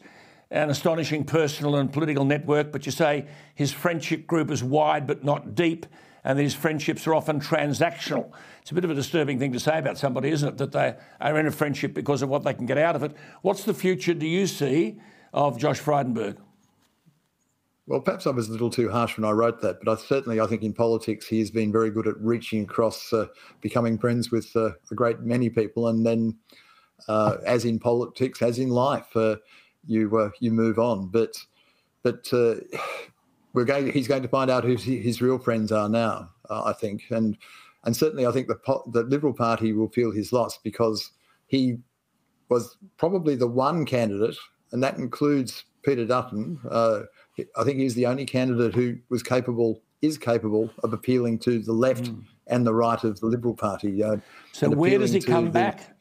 an 0.54 0.70
astonishing 0.70 1.24
personal 1.24 1.74
and 1.74 1.92
political 1.92 2.24
network, 2.24 2.70
but 2.70 2.86
you 2.86 2.92
say 2.92 3.26
his 3.56 3.72
friendship 3.72 4.24
group 4.26 4.52
is 4.52 4.62
wide 4.62 5.04
but 5.04 5.24
not 5.24 5.56
deep, 5.56 5.84
and 6.22 6.38
these 6.38 6.54
friendships 6.54 7.06
are 7.08 7.14
often 7.14 7.40
transactional. 7.40 8.30
It's 8.62 8.70
a 8.70 8.74
bit 8.74 8.84
of 8.84 8.90
a 8.90 8.94
disturbing 8.94 9.40
thing 9.40 9.52
to 9.52 9.60
say 9.60 9.78
about 9.78 9.98
somebody, 9.98 10.30
isn't 10.30 10.48
it? 10.48 10.58
That 10.58 10.70
they 10.70 10.94
are 11.20 11.38
in 11.38 11.46
a 11.48 11.50
friendship 11.50 11.92
because 11.92 12.22
of 12.22 12.28
what 12.28 12.44
they 12.44 12.54
can 12.54 12.66
get 12.66 12.78
out 12.78 12.94
of 12.94 13.02
it. 13.02 13.16
What's 13.42 13.64
the 13.64 13.74
future 13.74 14.14
do 14.14 14.26
you 14.26 14.46
see 14.46 15.00
of 15.32 15.58
Josh 15.58 15.80
Frydenberg? 15.80 16.36
Well, 17.88 18.00
perhaps 18.00 18.26
I 18.26 18.30
was 18.30 18.48
a 18.48 18.52
little 18.52 18.70
too 18.70 18.88
harsh 18.88 19.18
when 19.18 19.24
I 19.24 19.32
wrote 19.32 19.60
that, 19.60 19.80
but 19.82 19.92
I 19.92 20.00
certainly 20.00 20.40
I 20.40 20.46
think 20.46 20.62
in 20.62 20.72
politics 20.72 21.26
he 21.26 21.40
has 21.40 21.50
been 21.50 21.72
very 21.72 21.90
good 21.90 22.06
at 22.06 22.18
reaching 22.20 22.62
across, 22.62 23.12
uh, 23.12 23.26
becoming 23.60 23.98
friends 23.98 24.30
with 24.30 24.54
uh, 24.54 24.70
a 24.90 24.94
great 24.94 25.20
many 25.20 25.50
people, 25.50 25.88
and 25.88 26.06
then, 26.06 26.38
uh, 27.08 27.38
as 27.44 27.64
in 27.64 27.80
politics, 27.80 28.40
as 28.40 28.60
in 28.60 28.70
life, 28.70 29.14
uh, 29.16 29.36
you 29.86 30.16
uh, 30.16 30.30
you 30.40 30.50
move 30.50 30.78
on. 30.78 31.08
But 31.08 31.36
but 32.02 32.28
uh, 32.32 32.56
we're 33.52 33.64
going. 33.64 33.90
He's 33.92 34.08
going 34.08 34.22
to 34.22 34.28
find 34.28 34.50
out 34.50 34.64
who 34.64 34.76
his 34.76 35.22
real 35.22 35.38
friends 35.38 35.72
are 35.72 35.88
now. 35.88 36.30
Uh, 36.50 36.64
I 36.64 36.72
think, 36.72 37.04
and 37.10 37.36
and 37.84 37.96
certainly 37.96 38.26
I 38.26 38.32
think 38.32 38.48
the 38.48 38.58
the 38.92 39.02
Liberal 39.04 39.32
Party 39.34 39.72
will 39.72 39.88
feel 39.88 40.10
his 40.10 40.32
loss 40.32 40.58
because 40.58 41.12
he 41.46 41.78
was 42.48 42.76
probably 42.96 43.34
the 43.34 43.46
one 43.46 43.84
candidate, 43.86 44.36
and 44.72 44.82
that 44.82 44.98
includes 44.98 45.64
Peter 45.82 46.04
Dutton. 46.04 46.60
Uh, 46.70 47.02
I 47.56 47.64
think 47.64 47.78
he's 47.78 47.94
the 47.94 48.06
only 48.06 48.26
candidate 48.26 48.74
who 48.74 48.96
was 49.08 49.22
capable 49.22 49.80
is 50.02 50.18
capable 50.18 50.70
of 50.82 50.92
appealing 50.92 51.38
to 51.38 51.60
the 51.60 51.72
left 51.72 52.04
mm. 52.04 52.22
and 52.48 52.66
the 52.66 52.74
right 52.74 53.02
of 53.04 53.18
the 53.20 53.26
Liberal 53.26 53.54
Party. 53.54 54.02
Uh, 54.02 54.16
so 54.52 54.68
where 54.70 54.98
does 54.98 55.12
he 55.12 55.20
come 55.20 55.50
back? 55.50 55.96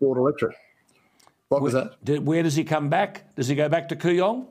Broad 0.00 0.18
electorate. 0.18 0.56
What 1.48 1.62
was 1.62 1.72
that? 1.72 2.22
Where 2.22 2.42
does 2.42 2.56
he 2.56 2.64
come 2.64 2.88
back? 2.88 3.34
Does 3.34 3.48
he 3.48 3.54
go 3.54 3.68
back 3.68 3.88
to 3.88 3.96
Kooyong? 3.96 4.46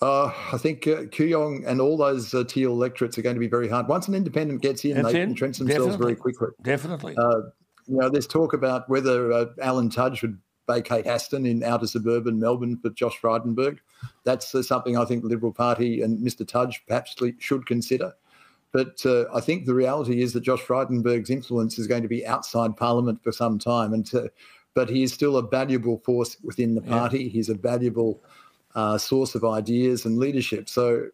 Uh, 0.00 0.32
I 0.52 0.58
think 0.58 0.86
uh, 0.86 1.02
Kooyong 1.04 1.64
and 1.66 1.80
all 1.80 1.96
those 1.96 2.34
uh, 2.34 2.42
teal 2.44 2.72
electorates 2.72 3.16
are 3.18 3.22
going 3.22 3.36
to 3.36 3.40
be 3.40 3.48
very 3.48 3.68
hard. 3.68 3.86
Once 3.86 4.08
an 4.08 4.14
independent 4.14 4.60
gets 4.60 4.84
in, 4.84 4.94
That's 4.94 5.12
they 5.12 5.20
in. 5.20 5.30
entrench 5.30 5.58
themselves 5.58 5.92
Definitely. 5.92 6.14
very 6.14 6.16
quickly. 6.16 6.48
Definitely. 6.62 7.16
Uh, 7.16 7.42
you 7.86 7.98
know, 7.98 8.08
there's 8.08 8.26
talk 8.26 8.52
about 8.52 8.88
whether 8.88 9.32
uh, 9.32 9.46
Alan 9.60 9.90
Tudge 9.90 10.22
would 10.22 10.38
vacate 10.68 11.06
Aston 11.06 11.46
in 11.46 11.62
outer 11.62 11.86
suburban 11.86 12.38
Melbourne 12.38 12.78
for 12.78 12.90
Josh 12.90 13.16
Frydenberg. 13.20 13.78
That's 14.24 14.54
uh, 14.54 14.62
something 14.62 14.96
I 14.96 15.04
think 15.04 15.22
the 15.22 15.28
Liberal 15.28 15.52
Party 15.52 16.02
and 16.02 16.18
Mr. 16.18 16.46
Tudge 16.46 16.82
perhaps 16.86 17.16
should 17.38 17.66
consider. 17.66 18.12
But 18.72 19.04
uh, 19.04 19.24
I 19.34 19.40
think 19.40 19.66
the 19.66 19.74
reality 19.74 20.22
is 20.22 20.32
that 20.32 20.40
Josh 20.40 20.62
Frydenberg's 20.62 21.30
influence 21.30 21.78
is 21.78 21.86
going 21.86 22.02
to 22.02 22.08
be 22.08 22.26
outside 22.26 22.76
Parliament 22.76 23.22
for 23.22 23.30
some 23.30 23.58
time. 23.58 23.92
And 23.92 24.06
to, 24.06 24.30
but 24.74 24.88
he 24.88 25.02
is 25.02 25.12
still 25.12 25.36
a 25.36 25.42
valuable 25.42 25.98
force 26.04 26.36
within 26.42 26.74
the 26.74 26.82
party. 26.82 27.24
Yeah. 27.24 27.30
He's 27.30 27.48
a 27.48 27.54
valuable 27.54 28.22
uh, 28.74 28.98
source 28.98 29.34
of 29.34 29.44
ideas 29.44 30.04
and 30.04 30.18
leadership. 30.18 30.68
So 30.68 31.08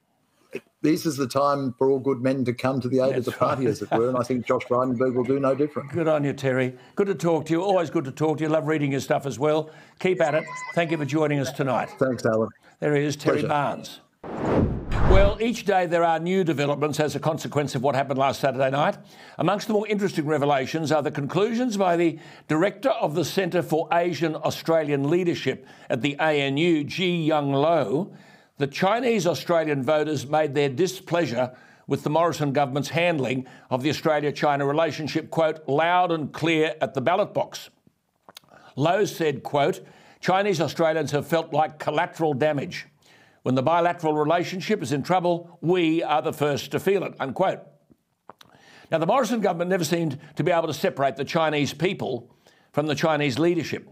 this 0.80 1.04
is 1.04 1.16
the 1.16 1.26
time 1.26 1.74
for 1.76 1.90
all 1.90 1.98
good 1.98 2.22
men 2.22 2.44
to 2.44 2.52
come 2.52 2.80
to 2.80 2.88
the 2.88 3.00
aid 3.00 3.16
That's 3.16 3.26
of 3.26 3.34
the 3.34 3.38
party, 3.38 3.64
right. 3.64 3.70
as 3.70 3.82
it 3.82 3.90
were. 3.90 4.08
And 4.08 4.16
I 4.16 4.22
think 4.22 4.46
Josh 4.46 4.62
Frydenberg 4.64 5.14
will 5.14 5.24
do 5.24 5.40
no 5.40 5.54
different. 5.54 5.90
Good 5.90 6.08
on 6.08 6.24
you, 6.24 6.32
Terry. 6.32 6.76
Good 6.94 7.08
to 7.08 7.14
talk 7.14 7.46
to 7.46 7.52
you. 7.52 7.62
Always 7.62 7.90
good 7.90 8.04
to 8.04 8.12
talk 8.12 8.38
to 8.38 8.44
you. 8.44 8.48
Love 8.48 8.68
reading 8.68 8.92
your 8.92 9.00
stuff 9.00 9.26
as 9.26 9.38
well. 9.38 9.70
Keep 9.98 10.20
at 10.22 10.34
it. 10.34 10.44
Thank 10.74 10.92
you 10.92 10.96
for 10.96 11.04
joining 11.04 11.40
us 11.40 11.50
tonight. 11.52 11.90
Thanks, 11.98 12.24
Alan. 12.24 12.48
There 12.80 12.94
he 12.94 13.04
is, 13.04 13.16
Terry 13.16 13.42
Pleasure. 13.42 13.48
Barnes. 13.48 14.77
Well, 15.10 15.38
each 15.40 15.64
day 15.64 15.86
there 15.86 16.04
are 16.04 16.18
new 16.18 16.44
developments 16.44 17.00
as 17.00 17.16
a 17.16 17.20
consequence 17.20 17.74
of 17.74 17.82
what 17.82 17.94
happened 17.94 18.18
last 18.18 18.40
Saturday 18.40 18.70
night. 18.70 18.98
Amongst 19.38 19.66
the 19.66 19.72
more 19.72 19.86
interesting 19.88 20.26
revelations 20.26 20.92
are 20.92 21.02
the 21.02 21.10
conclusions 21.10 21.78
by 21.78 21.96
the 21.96 22.18
director 22.46 22.90
of 22.90 23.14
the 23.14 23.24
Centre 23.24 23.62
for 23.62 23.88
Asian 23.90 24.36
Australian 24.36 25.08
Leadership 25.08 25.66
at 25.88 26.02
the 26.02 26.18
ANU, 26.20 26.84
Jieh-Yung 26.84 27.54
Lo, 27.54 28.12
that 28.58 28.70
Chinese 28.70 29.26
Australian 29.26 29.82
voters 29.82 30.26
made 30.26 30.54
their 30.54 30.68
displeasure 30.68 31.56
with 31.86 32.02
the 32.02 32.10
Morrison 32.10 32.52
government's 32.52 32.90
handling 32.90 33.46
of 33.70 33.82
the 33.82 33.88
Australia 33.88 34.30
China 34.30 34.66
relationship, 34.66 35.30
quote, 35.30 35.66
loud 35.66 36.12
and 36.12 36.34
clear 36.34 36.74
at 36.82 36.92
the 36.92 37.00
ballot 37.00 37.32
box. 37.32 37.70
Lo 38.76 39.06
said, 39.06 39.42
quote, 39.42 39.80
Chinese 40.20 40.60
Australians 40.60 41.12
have 41.12 41.26
felt 41.26 41.54
like 41.54 41.78
collateral 41.78 42.34
damage. 42.34 42.87
When 43.48 43.54
the 43.54 43.62
bilateral 43.62 44.14
relationship 44.14 44.82
is 44.82 44.92
in 44.92 45.02
trouble, 45.02 45.56
we 45.62 46.02
are 46.02 46.20
the 46.20 46.34
first 46.34 46.70
to 46.72 46.78
feel 46.78 47.02
it, 47.02 47.14
unquote. 47.18 47.60
Now, 48.90 48.98
the 48.98 49.06
Morrison 49.06 49.40
government 49.40 49.70
never 49.70 49.84
seemed 49.84 50.18
to 50.36 50.44
be 50.44 50.52
able 50.52 50.66
to 50.66 50.74
separate 50.74 51.16
the 51.16 51.24
Chinese 51.24 51.72
people 51.72 52.30
from 52.72 52.86
the 52.86 52.94
Chinese 52.94 53.38
leadership. 53.38 53.88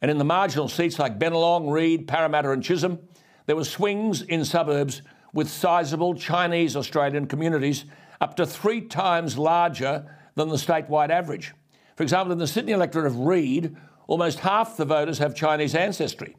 And 0.00 0.08
in 0.08 0.18
the 0.18 0.24
marginal 0.24 0.68
seats 0.68 1.00
like 1.00 1.18
Bennelong, 1.18 1.68
Reid, 1.68 2.06
Parramatta, 2.06 2.52
and 2.52 2.62
Chisholm, 2.62 3.00
there 3.46 3.56
were 3.56 3.64
swings 3.64 4.22
in 4.22 4.44
suburbs 4.44 5.02
with 5.32 5.50
sizable 5.50 6.14
Chinese 6.14 6.76
Australian 6.76 7.26
communities 7.26 7.86
up 8.20 8.36
to 8.36 8.46
three 8.46 8.82
times 8.82 9.36
larger 9.36 10.16
than 10.36 10.48
the 10.48 10.54
statewide 10.54 11.10
average. 11.10 11.54
For 11.96 12.04
example, 12.04 12.30
in 12.30 12.38
the 12.38 12.46
Sydney 12.46 12.70
electorate 12.70 13.06
of 13.06 13.18
Reid, 13.18 13.76
almost 14.06 14.38
half 14.38 14.76
the 14.76 14.84
voters 14.84 15.18
have 15.18 15.34
Chinese 15.34 15.74
ancestry. 15.74 16.36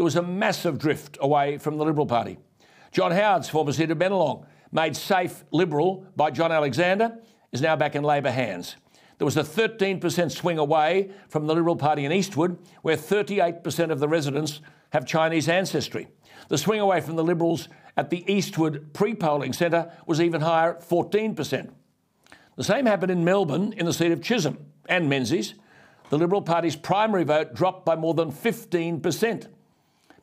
There 0.00 0.04
was 0.06 0.16
a 0.16 0.22
massive 0.22 0.78
drift 0.78 1.18
away 1.20 1.58
from 1.58 1.76
the 1.76 1.84
Liberal 1.84 2.06
Party. 2.06 2.38
John 2.90 3.12
Howard's 3.12 3.50
former 3.50 3.70
seat 3.70 3.90
of 3.90 3.98
Bennelong, 3.98 4.46
made 4.72 4.96
safe 4.96 5.44
Liberal 5.50 6.06
by 6.16 6.30
John 6.30 6.50
Alexander, 6.50 7.18
is 7.52 7.60
now 7.60 7.76
back 7.76 7.94
in 7.94 8.02
Labor 8.02 8.30
hands. 8.30 8.76
There 9.18 9.26
was 9.26 9.36
a 9.36 9.42
13% 9.42 10.30
swing 10.30 10.56
away 10.56 11.10
from 11.28 11.46
the 11.46 11.54
Liberal 11.54 11.76
Party 11.76 12.06
in 12.06 12.12
Eastwood, 12.12 12.56
where 12.80 12.96
38% 12.96 13.90
of 13.90 14.00
the 14.00 14.08
residents 14.08 14.62
have 14.94 15.04
Chinese 15.04 15.50
ancestry. 15.50 16.08
The 16.48 16.56
swing 16.56 16.80
away 16.80 17.02
from 17.02 17.16
the 17.16 17.22
Liberals 17.22 17.68
at 17.94 18.08
the 18.08 18.24
Eastwood 18.32 18.94
pre 18.94 19.14
polling 19.14 19.52
centre 19.52 19.92
was 20.06 20.18
even 20.18 20.40
higher 20.40 20.76
at 20.76 20.88
14%. 20.88 21.72
The 22.56 22.64
same 22.64 22.86
happened 22.86 23.12
in 23.12 23.22
Melbourne 23.22 23.74
in 23.74 23.84
the 23.84 23.92
seat 23.92 24.12
of 24.12 24.22
Chisholm 24.22 24.64
and 24.88 25.10
Menzies. 25.10 25.56
The 26.08 26.16
Liberal 26.16 26.40
Party's 26.40 26.74
primary 26.74 27.24
vote 27.24 27.52
dropped 27.52 27.84
by 27.84 27.96
more 27.96 28.14
than 28.14 28.32
15%. 28.32 29.48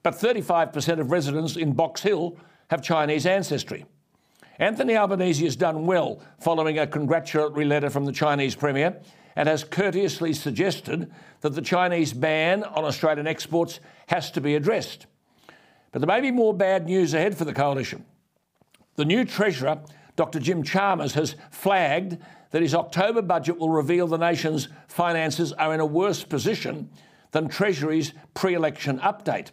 But 0.07 0.15
35% 0.15 1.01
of 1.01 1.11
residents 1.11 1.57
in 1.57 1.73
Box 1.73 1.99
Hill 1.99 2.37
have 2.69 2.81
Chinese 2.81 3.25
ancestry. 3.25 3.83
Anthony 4.57 4.95
Albanese 4.95 5.43
has 5.43 5.57
done 5.57 5.85
well 5.85 6.21
following 6.39 6.79
a 6.79 6.87
congratulatory 6.87 7.65
letter 7.65 7.89
from 7.89 8.05
the 8.05 8.13
Chinese 8.13 8.55
Premier 8.55 9.01
and 9.35 9.49
has 9.49 9.65
courteously 9.65 10.31
suggested 10.31 11.11
that 11.41 11.55
the 11.55 11.61
Chinese 11.61 12.13
ban 12.13 12.63
on 12.63 12.85
Australian 12.85 13.27
exports 13.27 13.81
has 14.07 14.31
to 14.31 14.39
be 14.39 14.55
addressed. 14.55 15.07
But 15.91 15.99
there 15.99 16.07
may 16.07 16.21
be 16.21 16.31
more 16.31 16.53
bad 16.53 16.85
news 16.85 17.13
ahead 17.13 17.37
for 17.37 17.43
the 17.43 17.53
coalition. 17.53 18.05
The 18.95 19.03
new 19.03 19.25
Treasurer, 19.25 19.81
Dr. 20.15 20.39
Jim 20.39 20.63
Chalmers, 20.63 21.15
has 21.15 21.35
flagged 21.51 22.17
that 22.51 22.61
his 22.61 22.73
October 22.73 23.21
budget 23.21 23.57
will 23.57 23.71
reveal 23.71 24.07
the 24.07 24.15
nation's 24.15 24.69
finances 24.87 25.51
are 25.51 25.73
in 25.73 25.81
a 25.81 25.85
worse 25.85 26.23
position 26.23 26.91
than 27.31 27.49
Treasury's 27.49 28.13
pre 28.33 28.53
election 28.53 28.99
update. 28.99 29.49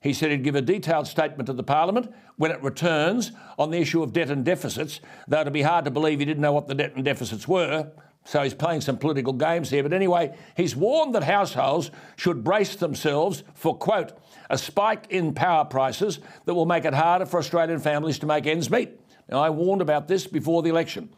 He 0.00 0.12
said 0.12 0.30
he'd 0.30 0.44
give 0.44 0.54
a 0.54 0.62
detailed 0.62 1.06
statement 1.06 1.46
to 1.46 1.52
the 1.52 1.62
Parliament 1.62 2.14
when 2.36 2.50
it 2.50 2.62
returns 2.62 3.32
on 3.58 3.70
the 3.70 3.78
issue 3.78 4.02
of 4.02 4.12
debt 4.12 4.30
and 4.30 4.44
deficits, 4.44 5.00
though 5.26 5.40
it'd 5.40 5.52
be 5.52 5.62
hard 5.62 5.84
to 5.86 5.90
believe 5.90 6.18
he 6.18 6.24
didn't 6.24 6.42
know 6.42 6.52
what 6.52 6.68
the 6.68 6.74
debt 6.74 6.94
and 6.94 7.04
deficits 7.04 7.48
were. 7.48 7.90
So 8.24 8.42
he's 8.42 8.54
playing 8.54 8.80
some 8.80 8.98
political 8.98 9.32
games 9.32 9.70
here. 9.70 9.84
But 9.84 9.92
anyway, 9.92 10.36
he's 10.56 10.74
warned 10.74 11.14
that 11.14 11.22
households 11.22 11.92
should 12.16 12.42
brace 12.42 12.74
themselves 12.74 13.44
for, 13.54 13.76
quote, 13.76 14.12
a 14.50 14.58
spike 14.58 15.06
in 15.10 15.32
power 15.32 15.64
prices 15.64 16.18
that 16.44 16.54
will 16.54 16.66
make 16.66 16.84
it 16.84 16.94
harder 16.94 17.24
for 17.24 17.38
Australian 17.38 17.78
families 17.78 18.18
to 18.18 18.26
make 18.26 18.46
ends 18.46 18.68
meet. 18.68 19.00
Now, 19.28 19.38
I 19.38 19.50
warned 19.50 19.80
about 19.80 20.08
this 20.08 20.26
before 20.26 20.62
the 20.62 20.70
election. 20.70 21.08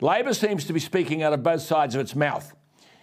Labor 0.00 0.34
seems 0.34 0.64
to 0.66 0.72
be 0.72 0.80
speaking 0.80 1.22
out 1.22 1.32
of 1.32 1.42
both 1.42 1.62
sides 1.62 1.94
of 1.94 2.00
its 2.00 2.14
mouth. 2.14 2.54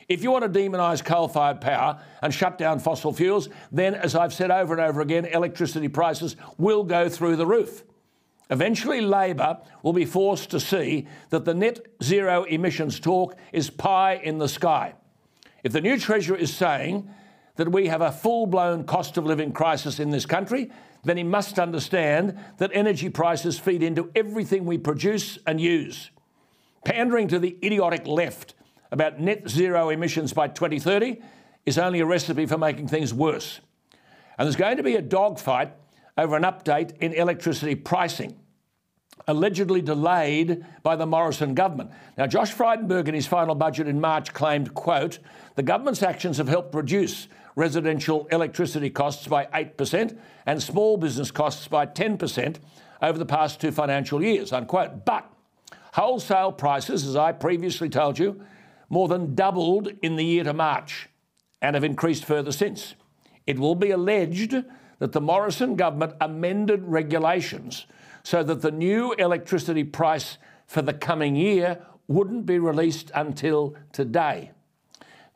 If 0.10 0.24
you 0.24 0.32
want 0.32 0.44
to 0.44 0.50
demonise 0.50 1.04
coal 1.04 1.28
fired 1.28 1.62
power 1.62 2.02
and 2.24 2.34
shut 2.34 2.58
down 2.58 2.80
fossil 2.80 3.14
fuels, 3.14 3.48
then, 3.72 3.94
as 3.94 4.16
I've 4.16 4.34
said 4.34 4.50
over 4.50 4.74
and 4.74 4.82
over 4.82 5.02
again, 5.02 5.26
electricity 5.26 5.88
prices 5.88 6.36
will 6.58 6.84
go 6.84 7.08
through 7.08 7.36
the 7.36 7.46
roof. 7.46 7.84
Eventually, 8.50 9.02
Labor 9.02 9.60
will 9.84 9.94
be 9.94 10.06
forced 10.06 10.50
to 10.50 10.60
see 10.60 11.08
that 11.30 11.46
the 11.46 11.54
net 11.54 11.86
zero 12.02 12.44
emissions 12.46 13.00
talk 13.00 13.36
is 13.54 13.70
pie 13.70 14.16
in 14.16 14.40
the 14.40 14.50
sky. 14.50 14.96
If 15.64 15.74
the 15.74 15.82
new 15.82 16.00
Treasurer 16.00 16.38
is 16.38 16.52
saying 16.52 17.08
that 17.58 17.72
we 17.72 17.88
have 17.88 18.02
a 18.02 18.12
full 18.12 18.48
blown 18.48 18.86
cost 18.86 19.18
of 19.18 19.26
living 19.26 19.52
crisis 19.52 20.00
in 20.00 20.10
this 20.10 20.26
country, 20.26 20.72
then 21.04 21.18
he 21.18 21.24
must 21.24 21.60
understand 21.60 22.40
that 22.58 22.72
energy 22.74 23.10
prices 23.10 23.60
feed 23.60 23.84
into 23.84 24.10
everything 24.16 24.66
we 24.66 24.80
produce 24.80 25.38
and 25.46 25.62
use. 25.62 26.10
Pandering 26.84 27.28
to 27.28 27.38
the 27.38 27.56
idiotic 27.64 28.08
left 28.08 28.56
about 28.92 29.20
net 29.20 29.48
zero 29.48 29.90
emissions 29.90 30.34
by 30.34 30.48
2030 30.48 31.22
is 31.66 31.78
only 31.78 32.00
a 32.00 32.06
recipe 32.06 32.46
for 32.46 32.58
making 32.58 32.88
things 32.88 33.14
worse. 33.14 33.60
And 34.38 34.46
there's 34.46 34.56
going 34.56 34.78
to 34.78 34.84
be 34.84 34.96
a 34.96 35.02
dogfight 35.02 35.74
over 36.18 36.36
an 36.36 36.44
update 36.44 36.98
in 36.98 37.14
electricity 37.14 37.76
pricing, 37.76 38.38
allegedly 39.28 39.82
delayed 39.82 40.66
by 40.82 40.96
the 40.96 41.06
Morrison 41.06 41.54
government. 41.54 41.92
Now, 42.18 42.28
Josh 42.28 42.54
Frydenberg 42.54 43.08
in 43.08 43.14
his 43.14 43.28
final 43.28 43.56
budget 43.56 43.88
in 43.88 44.02
March 44.02 44.34
claimed, 44.34 44.74
quote, 44.74 45.20
the 45.56 45.64
government's 45.64 46.04
actions 46.04 46.38
have 46.38 46.48
helped 46.48 46.74
reduce 46.74 47.28
residential 47.56 48.28
electricity 48.32 48.90
costs 48.90 49.28
by 49.28 49.46
8% 49.48 50.18
and 50.46 50.64
small 50.64 50.98
business 50.98 51.32
costs 51.32 51.68
by 51.68 51.86
10% 51.86 52.58
over 53.02 53.18
the 53.18 53.26
past 53.26 53.60
two 53.60 53.72
financial 53.72 54.24
years, 54.24 54.54
unquote. 54.54 55.06
But 55.06 55.32
wholesale 55.94 56.52
prices, 56.52 57.06
as 57.06 57.16
I 57.16 57.34
previously 57.34 57.90
told 57.90 58.18
you, 58.18 58.42
more 58.90 59.08
than 59.08 59.36
doubled 59.36 59.92
in 60.02 60.16
the 60.16 60.26
year 60.26 60.44
to 60.44 60.54
March 60.54 61.10
and 61.62 61.76
have 61.76 61.84
increased 61.84 62.26
further 62.26 62.52
since. 62.52 62.96
It 63.46 63.60
will 63.60 63.76
be 63.76 63.92
alleged 63.92 64.56
that 65.00 65.12
the 65.12 65.22
Morrison 65.22 65.76
government 65.76 66.14
amended 66.20 66.84
regulations 66.84 67.86
so 68.24 68.44
that 68.44 68.62
the 68.62 68.72
new 68.72 69.14
electricity 69.14 69.84
price 69.84 70.38
for 70.68 70.82
the 70.82 70.94
coming 70.94 71.36
year 71.36 71.82
wouldn't 72.08 72.46
be 72.46 72.60
released 72.60 73.12
until 73.16 73.76
today. 73.92 74.52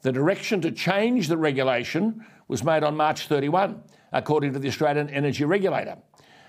The 0.02 0.12
direction 0.12 0.60
to 0.62 0.72
change 0.72 1.28
the 1.28 1.38
regulation 1.38 2.26
was 2.48 2.64
made 2.64 2.84
on 2.84 2.98
March 2.98 3.28
31, 3.28 3.82
according 4.12 4.54
to 4.54 4.60
the 4.60 4.68
Australian 4.68 5.10
Energy 5.10 5.46
Regulator. 5.46 5.98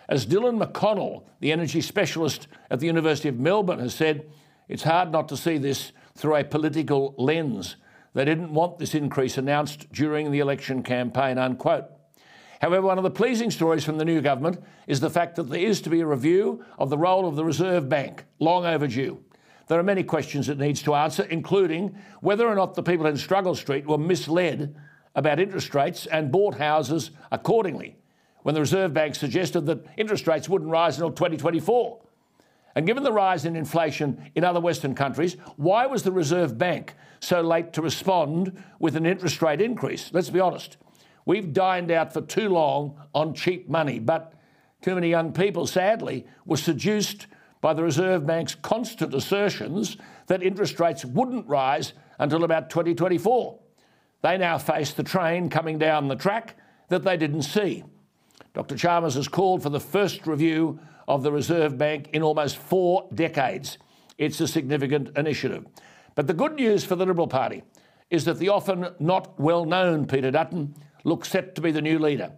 As 0.09 0.27
Dylan 0.27 0.63
McConnell, 0.63 1.25
the 1.41 1.53
energy 1.53 1.81
specialist 1.81 2.49
at 2.71 2.81
the 2.81 2.87
University 2.87 3.29
of 3.29 3.39
Melbourne, 3.39 3.79
has 3.79 3.95
said, 3.95 4.29
it's 4.69 4.83
hard 4.83 5.13
not 5.13 5.29
to 5.29 5.37
see 5.37 5.57
this 5.57 5.93
through 6.17 6.37
a 6.37 6.45
political 6.45 7.15
lens. 7.19 7.77
They 8.13 8.25
didn't 8.25 8.55
want 8.55 8.79
this 8.79 8.95
increase 8.95 9.37
announced 9.37 9.91
during 9.93 10.31
the 10.31 10.39
election 10.39 10.83
campaign, 10.85 11.39
unquote. 11.39 11.87
However, 12.61 12.87
one 12.87 12.99
of 12.99 13.05
the 13.05 13.11
pleasing 13.11 13.51
stories 13.51 13.85
from 13.85 13.99
the 13.99 14.05
new 14.05 14.21
government 14.21 14.63
is 14.87 15.01
the 15.01 15.11
fact 15.11 15.37
that 15.37 15.51
there 15.51 15.61
is 15.61 15.81
to 15.83 15.91
be 15.91 16.01
a 16.01 16.07
review 16.07 16.65
of 16.79 16.89
the 16.89 16.97
role 16.97 17.27
of 17.27 17.35
the 17.35 17.45
Reserve 17.45 17.89
Bank, 17.89 18.25
long 18.39 18.65
overdue. 18.65 19.23
There 19.67 19.79
are 19.79 19.83
many 19.83 20.05
questions 20.05 20.49
it 20.49 20.59
needs 20.59 20.83
to 20.83 20.95
answer, 20.95 21.25
including 21.25 21.97
whether 22.21 22.47
or 22.47 22.55
not 22.55 22.75
the 22.75 22.83
people 22.83 23.07
in 23.07 23.17
Struggle 23.17 23.57
Street 23.57 23.87
were 23.87 23.99
misled 23.99 24.77
about 25.17 25.41
interest 25.41 25.75
rates 25.75 26.07
and 26.07 26.31
bought 26.31 26.55
houses 26.57 27.11
accordingly 27.33 27.97
when 28.43 28.55
the 28.55 28.61
Reserve 28.61 28.95
Bank 28.95 29.15
suggested 29.15 29.63
that 29.67 29.85
interest 29.97 30.29
rates 30.29 30.49
wouldn't 30.49 30.71
rise 30.71 30.97
until 30.97 31.11
2024. 31.11 32.04
And 32.75 32.87
given 32.87 33.03
the 33.03 33.13
rise 33.13 33.45
in 33.45 33.57
inflation 33.57 34.31
in 34.35 34.45
other 34.45 34.61
Western 34.61 34.95
countries, 34.95 35.37
why 35.57 35.87
was 35.87 36.03
the 36.03 36.13
Reserve 36.13 36.59
Bank 36.59 36.95
so 37.21 37.41
late 37.41 37.73
to 37.75 37.83
respond 37.83 38.63
with 38.79 38.97
an 38.97 39.07
interest 39.07 39.41
rate 39.43 39.61
increase? 39.61 40.11
Let's 40.13 40.31
be 40.31 40.41
honest. 40.41 40.77
We've 41.25 41.53
dined 41.53 41.91
out 41.91 42.13
for 42.13 42.21
too 42.21 42.49
long 42.49 43.01
on 43.15 43.35
cheap 43.35 43.69
money, 43.69 43.99
but 43.99 44.35
too 44.83 44.95
many 44.95 45.09
young 45.09 45.33
people, 45.33 45.67
sadly, 45.67 46.27
were 46.45 46.57
seduced 46.57 47.27
by 47.61 47.73
the 47.73 47.83
Reserve 47.83 48.27
Bank's 48.27 48.55
constant 48.55 49.15
assertions 49.15 49.97
that 50.27 50.43
interest 50.43 50.79
rates 50.79 51.05
wouldn't 51.05 51.47
rise 51.47 51.95
until 52.19 52.45
about 52.45 52.69
2024. 52.69 53.59
They 54.23 54.37
now 54.37 54.59
face 54.59 54.93
the 54.93 55.03
train 55.03 55.49
coming 55.49 55.79
down 55.79 56.09
the 56.09 56.17
track 56.17 56.57
that 56.89 57.05
they 57.05 57.17
didn't 57.17 57.43
see. 57.43 57.85
Dr. 58.53 58.77
Chalmers 58.77 59.15
has 59.15 59.29
called 59.29 59.63
for 59.63 59.71
the 59.71 59.81
first 59.81 60.27
review 60.27 60.79
of 61.09 61.23
the 61.23 61.33
Reserve 61.33 61.77
Bank 61.79 62.11
in 62.13 62.23
almost 62.23 62.57
four 62.57 63.09
decades. 63.15 63.79
It's 64.19 64.41
a 64.41 64.49
significant 64.49 65.17
initiative. 65.17 65.67
But 66.15 66.27
the 66.27 66.35
good 66.35 66.55
news 66.55 66.85
for 66.85 66.97
the 66.97 67.07
Liberal 67.07 67.27
Party 67.27 67.63
is 68.11 68.25
that 68.25 68.39
the 68.39 68.49
often 68.49 68.89
not 68.99 69.39
well 69.41 69.65
known 69.65 70.07
Peter 70.07 70.31
Dutton 70.31 70.75
looks 71.03 71.29
set 71.29 71.55
to 71.55 71.61
be 71.61 71.73
the 71.73 71.83
new 71.83 71.99
leader. 71.99 72.33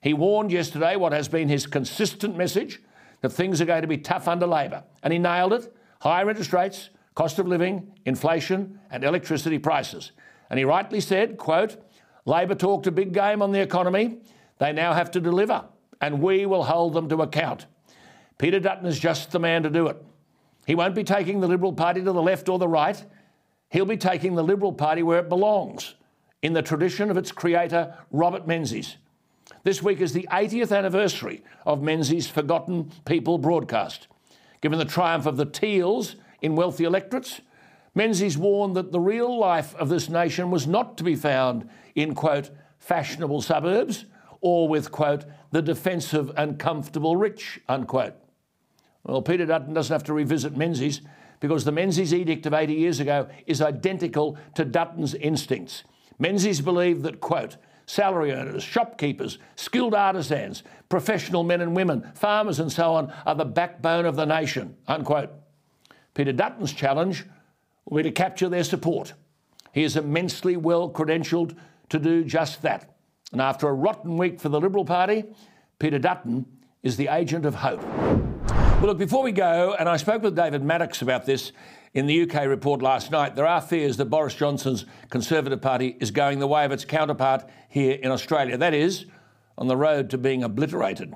He 0.00 0.14
warned 0.14 0.52
yesterday 0.52 0.96
what 0.96 1.12
has 1.12 1.28
been 1.28 1.48
his 1.48 1.66
consistent 1.66 2.36
message 2.36 2.80
that 3.22 3.30
things 3.30 3.60
are 3.60 3.66
going 3.66 3.82
to 3.82 3.88
be 3.88 3.98
tough 3.98 4.28
under 4.28 4.46
Labor, 4.46 4.84
and 5.02 5.12
he 5.12 5.18
nailed 5.18 5.52
it 5.52 5.72
higher 6.00 6.28
interest 6.28 6.52
rates, 6.52 6.90
cost 7.14 7.38
of 7.38 7.48
living, 7.48 7.92
inflation, 8.04 8.78
and 8.90 9.02
electricity 9.02 9.58
prices. 9.58 10.12
And 10.50 10.58
he 10.58 10.64
rightly 10.64 11.00
said, 11.00 11.38
quote, 11.38 11.76
Labor 12.24 12.54
talked 12.54 12.86
a 12.86 12.92
big 12.92 13.12
game 13.12 13.42
on 13.42 13.52
the 13.52 13.60
economy. 13.60 14.18
They 14.58 14.72
now 14.72 14.92
have 14.92 15.10
to 15.12 15.20
deliver, 15.20 15.64
and 16.00 16.22
we 16.22 16.46
will 16.46 16.64
hold 16.64 16.94
them 16.94 17.08
to 17.08 17.22
account. 17.22 17.66
Peter 18.38 18.60
Dutton 18.60 18.86
is 18.86 18.98
just 18.98 19.30
the 19.30 19.38
man 19.38 19.62
to 19.62 19.70
do 19.70 19.86
it. 19.86 19.96
He 20.66 20.74
won't 20.74 20.94
be 20.94 21.04
taking 21.04 21.40
the 21.40 21.48
Liberal 21.48 21.72
Party 21.72 22.02
to 22.02 22.12
the 22.12 22.22
left 22.22 22.48
or 22.48 22.58
the 22.58 22.68
right. 22.68 23.02
He'll 23.70 23.86
be 23.86 23.96
taking 23.96 24.34
the 24.34 24.44
Liberal 24.44 24.72
Party 24.72 25.02
where 25.02 25.20
it 25.20 25.28
belongs, 25.28 25.94
in 26.42 26.52
the 26.52 26.62
tradition 26.62 27.10
of 27.10 27.16
its 27.16 27.32
creator, 27.32 27.96
Robert 28.10 28.46
Menzies. 28.46 28.96
This 29.62 29.82
week 29.82 30.00
is 30.00 30.12
the 30.12 30.28
80th 30.30 30.76
anniversary 30.76 31.42
of 31.64 31.82
Menzies' 31.82 32.28
Forgotten 32.28 32.92
People 33.04 33.38
broadcast. 33.38 34.08
Given 34.60 34.78
the 34.78 34.84
triumph 34.84 35.26
of 35.26 35.36
the 35.36 35.46
Teals 35.46 36.16
in 36.42 36.56
wealthy 36.56 36.84
electorates, 36.84 37.40
Menzies 37.94 38.36
warned 38.36 38.76
that 38.76 38.92
the 38.92 39.00
real 39.00 39.38
life 39.38 39.74
of 39.76 39.88
this 39.88 40.08
nation 40.08 40.50
was 40.50 40.66
not 40.66 40.98
to 40.98 41.04
be 41.04 41.16
found 41.16 41.68
in, 41.94 42.14
quote, 42.14 42.50
fashionable 42.78 43.40
suburbs 43.40 44.04
or 44.40 44.68
with, 44.68 44.92
quote, 44.92 45.24
the 45.50 45.62
defensive 45.62 46.30
and 46.36 46.58
comfortable 46.58 47.16
rich, 47.16 47.60
unquote. 47.68 48.14
Well, 49.06 49.22
Peter 49.22 49.46
Dutton 49.46 49.72
doesn't 49.72 49.92
have 49.92 50.04
to 50.04 50.12
revisit 50.12 50.56
Menzies 50.56 51.00
because 51.38 51.64
the 51.64 51.72
Menzies 51.72 52.12
edict 52.12 52.44
of 52.46 52.54
80 52.54 52.74
years 52.74 52.98
ago 52.98 53.28
is 53.46 53.62
identical 53.62 54.36
to 54.54 54.64
Dutton's 54.64 55.14
instincts. 55.14 55.84
Menzies 56.18 56.60
believed 56.60 57.02
that, 57.04 57.20
quote, 57.20 57.56
salary 57.86 58.32
earners, 58.32 58.64
shopkeepers, 58.64 59.38
skilled 59.54 59.94
artisans, 59.94 60.64
professional 60.88 61.44
men 61.44 61.60
and 61.60 61.76
women, 61.76 62.10
farmers, 62.14 62.58
and 62.58 62.72
so 62.72 62.94
on 62.94 63.12
are 63.24 63.34
the 63.36 63.44
backbone 63.44 64.06
of 64.06 64.16
the 64.16 64.24
nation, 64.24 64.76
unquote. 64.88 65.30
Peter 66.14 66.32
Dutton's 66.32 66.72
challenge 66.72 67.24
will 67.84 67.98
be 67.98 68.02
to 68.02 68.10
capture 68.10 68.48
their 68.48 68.64
support. 68.64 69.12
He 69.72 69.84
is 69.84 69.96
immensely 69.96 70.56
well 70.56 70.90
credentialed 70.90 71.56
to 71.90 71.98
do 72.00 72.24
just 72.24 72.62
that. 72.62 72.96
And 73.30 73.40
after 73.40 73.68
a 73.68 73.72
rotten 73.72 74.16
week 74.16 74.40
for 74.40 74.48
the 74.48 74.60
Liberal 74.60 74.84
Party, 74.84 75.24
Peter 75.78 75.98
Dutton 75.98 76.46
is 76.82 76.96
the 76.96 77.08
agent 77.08 77.44
of 77.44 77.56
hope. 77.56 77.84
Well, 78.86 78.92
look, 78.92 79.00
before 79.00 79.24
we 79.24 79.32
go, 79.32 79.74
and 79.76 79.88
I 79.88 79.96
spoke 79.96 80.22
with 80.22 80.36
David 80.36 80.62
Maddox 80.62 81.02
about 81.02 81.26
this 81.26 81.50
in 81.92 82.06
the 82.06 82.22
UK 82.22 82.46
report 82.46 82.82
last 82.82 83.10
night, 83.10 83.34
there 83.34 83.44
are 83.44 83.60
fears 83.60 83.96
that 83.96 84.04
Boris 84.04 84.32
Johnson's 84.32 84.86
Conservative 85.10 85.60
Party 85.60 85.96
is 85.98 86.12
going 86.12 86.38
the 86.38 86.46
way 86.46 86.64
of 86.64 86.70
its 86.70 86.84
counterpart 86.84 87.50
here 87.68 87.98
in 88.00 88.12
Australia. 88.12 88.56
That 88.56 88.74
is, 88.74 89.06
on 89.58 89.66
the 89.66 89.76
road 89.76 90.08
to 90.10 90.18
being 90.18 90.44
obliterated. 90.44 91.14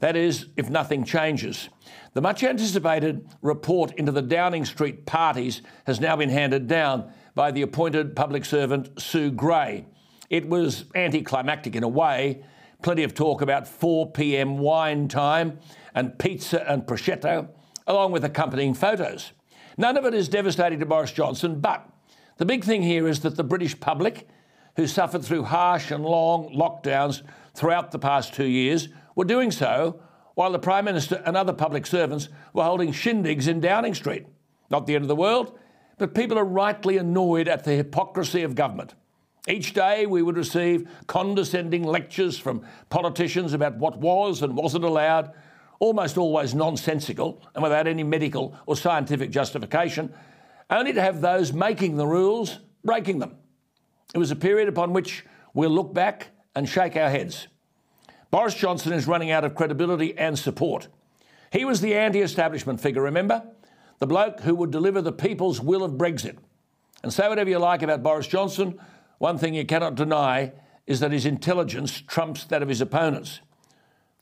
That 0.00 0.16
is, 0.16 0.46
if 0.56 0.68
nothing 0.68 1.04
changes. 1.04 1.68
The 2.14 2.20
much 2.20 2.42
anticipated 2.42 3.28
report 3.42 3.92
into 3.92 4.10
the 4.10 4.20
Downing 4.20 4.64
Street 4.64 5.06
parties 5.06 5.62
has 5.86 6.00
now 6.00 6.16
been 6.16 6.30
handed 6.30 6.66
down 6.66 7.12
by 7.36 7.52
the 7.52 7.62
appointed 7.62 8.16
public 8.16 8.44
servant 8.44 9.00
Sue 9.00 9.30
Gray. 9.30 9.86
It 10.30 10.48
was 10.48 10.86
anticlimactic 10.96 11.76
in 11.76 11.84
a 11.84 11.88
way. 11.88 12.42
Plenty 12.82 13.04
of 13.04 13.14
talk 13.14 13.40
about 13.40 13.68
4 13.68 14.10
pm 14.10 14.58
wine 14.58 15.06
time 15.06 15.60
and 15.94 16.18
pizza 16.18 16.68
and 16.70 16.86
prosciutto, 16.86 17.48
along 17.86 18.12
with 18.12 18.24
accompanying 18.24 18.74
photos. 18.74 19.32
None 19.76 19.96
of 19.96 20.04
it 20.04 20.14
is 20.14 20.28
devastating 20.28 20.80
to 20.80 20.86
Boris 20.86 21.12
Johnson, 21.12 21.60
but 21.60 21.88
the 22.36 22.46
big 22.46 22.64
thing 22.64 22.82
here 22.82 23.06
is 23.06 23.20
that 23.20 23.36
the 23.36 23.44
British 23.44 23.78
public, 23.78 24.28
who 24.76 24.86
suffered 24.86 25.24
through 25.24 25.44
harsh 25.44 25.90
and 25.90 26.04
long 26.04 26.52
lockdowns 26.54 27.22
throughout 27.54 27.92
the 27.92 27.98
past 27.98 28.34
two 28.34 28.46
years, 28.46 28.88
were 29.14 29.24
doing 29.24 29.50
so 29.50 30.00
while 30.34 30.50
the 30.50 30.58
Prime 30.58 30.84
Minister 30.84 31.22
and 31.24 31.36
other 31.36 31.52
public 31.52 31.86
servants 31.86 32.28
were 32.52 32.64
holding 32.64 32.92
shindigs 32.92 33.46
in 33.46 33.60
Downing 33.60 33.94
Street. 33.94 34.26
Not 34.70 34.86
the 34.86 34.96
end 34.96 35.04
of 35.04 35.08
the 35.08 35.16
world, 35.16 35.58
but 35.98 36.14
people 36.14 36.38
are 36.38 36.44
rightly 36.44 36.96
annoyed 36.96 37.46
at 37.46 37.62
the 37.64 37.72
hypocrisy 37.72 38.42
of 38.42 38.56
government. 38.56 38.94
Each 39.46 39.74
day 39.74 40.06
we 40.06 40.22
would 40.22 40.36
receive 40.36 40.88
condescending 41.06 41.84
lectures 41.84 42.38
from 42.38 42.64
politicians 42.88 43.52
about 43.52 43.76
what 43.76 43.98
was 43.98 44.42
and 44.42 44.56
wasn't 44.56 44.84
allowed, 44.84 45.32
almost 45.78 46.16
always 46.18 46.54
nonsensical 46.54 47.42
and 47.54 47.62
without 47.62 47.86
any 47.86 48.02
medical 48.02 48.56
or 48.66 48.76
scientific 48.76 49.30
justification, 49.30 50.12
only 50.70 50.92
to 50.92 51.00
have 51.00 51.20
those 51.20 51.52
making 51.52 51.96
the 51.96 52.06
rules 52.06 52.60
breaking 52.84 53.18
them. 53.18 53.36
It 54.14 54.18
was 54.18 54.30
a 54.30 54.36
period 54.36 54.68
upon 54.68 54.92
which 54.92 55.24
we'll 55.52 55.70
look 55.70 55.92
back 55.92 56.28
and 56.54 56.68
shake 56.68 56.96
our 56.96 57.10
heads. 57.10 57.48
Boris 58.30 58.54
Johnson 58.54 58.92
is 58.92 59.06
running 59.06 59.30
out 59.30 59.44
of 59.44 59.54
credibility 59.54 60.16
and 60.16 60.38
support. 60.38 60.88
He 61.52 61.64
was 61.64 61.80
the 61.80 61.94
anti 61.94 62.20
establishment 62.20 62.80
figure, 62.80 63.02
remember? 63.02 63.44
The 64.00 64.06
bloke 64.06 64.40
who 64.40 64.54
would 64.56 64.70
deliver 64.72 65.00
the 65.00 65.12
people's 65.12 65.60
will 65.60 65.84
of 65.84 65.92
Brexit. 65.92 66.36
And 67.02 67.12
say 67.12 67.28
whatever 67.28 67.50
you 67.50 67.58
like 67.58 67.82
about 67.82 68.02
Boris 68.02 68.26
Johnson, 68.26 68.80
one 69.18 69.38
thing 69.38 69.54
you 69.54 69.64
cannot 69.64 69.94
deny 69.94 70.52
is 70.86 71.00
that 71.00 71.12
his 71.12 71.26
intelligence 71.26 72.00
trumps 72.00 72.44
that 72.44 72.62
of 72.62 72.68
his 72.68 72.80
opponents. 72.80 73.40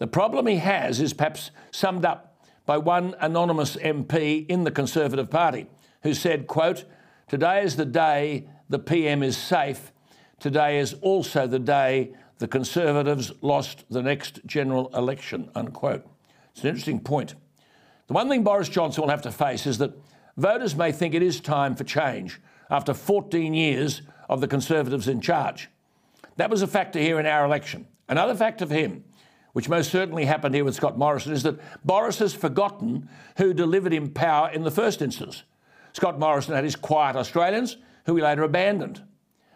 The 0.03 0.09
problem 0.09 0.49
he 0.49 0.57
has 0.57 1.01
is 1.01 1.13
perhaps 1.13 1.53
summed 1.71 2.05
up 2.05 2.37
by 2.67 2.77
one 2.77 3.15
anonymous 3.21 3.77
MP 3.77 4.45
in 4.49 4.65
the 4.65 4.73
Conservative 4.73 5.31
Party 5.31 5.69
who 6.03 6.13
said, 6.13 6.49
quote, 6.49 6.87
Today 7.29 7.63
is 7.63 7.77
the 7.77 7.85
day 7.85 8.49
the 8.69 8.81
PM 8.81 9.23
is 9.23 9.37
safe. 9.37 9.93
Today 10.41 10.81
is 10.81 10.95
also 10.95 11.47
the 11.47 11.61
day 11.61 12.17
the 12.39 12.49
Conservatives 12.49 13.31
lost 13.43 13.85
the 13.91 14.03
next 14.03 14.41
general 14.45 14.91
election, 14.93 15.49
unquote. 15.55 16.05
It's 16.51 16.63
an 16.63 16.71
interesting 16.71 16.99
point. 16.99 17.37
The 18.09 18.15
one 18.15 18.29
thing 18.29 18.43
Boris 18.43 18.69
Johnson 18.69 19.03
will 19.03 19.11
have 19.11 19.23
to 19.23 19.31
face 19.31 19.69
is 19.69 19.79
that 19.79 19.97
voters 20.37 20.75
may 20.75 20.91
think 20.91 21.15
it 21.15 21.23
is 21.23 21.39
time 21.39 21.77
for 21.77 21.85
change 21.85 22.41
after 22.71 22.93
14 22.93 23.55
years 23.55 24.03
of 24.29 24.41
the 24.41 24.49
Conservatives 24.49 25.07
in 25.07 25.21
charge. 25.21 25.69
That 26.39 26.51
was 26.51 26.61
a 26.61 26.67
factor 26.67 26.99
here 26.99 27.21
in 27.21 27.27
our 27.27 27.45
election. 27.45 27.87
Another 28.09 28.35
factor 28.35 28.67
for 28.67 28.75
him, 28.75 29.05
which 29.53 29.69
most 29.69 29.91
certainly 29.91 30.25
happened 30.25 30.55
here 30.55 30.65
with 30.65 30.75
Scott 30.75 30.99
Morrison, 30.99 31.33
is 31.33 31.43
that 31.43 31.61
Boris 31.85 32.19
has 32.19 32.35
forgotten 32.35 33.09
who 33.37 33.53
delivered 33.53 33.93
him 33.93 34.11
power 34.11 34.51
in 34.51 34.63
the 34.63 34.71
first 34.71 35.03
instance. 35.03 35.43
Scott 35.93 36.19
Morrison 36.19 36.55
had 36.55 36.65
his 36.65 36.77
quiet 36.77 37.17
Australians, 37.17 37.77
who 38.07 38.17
he 38.17 38.23
later 38.23 38.43
abandoned. 38.43 39.03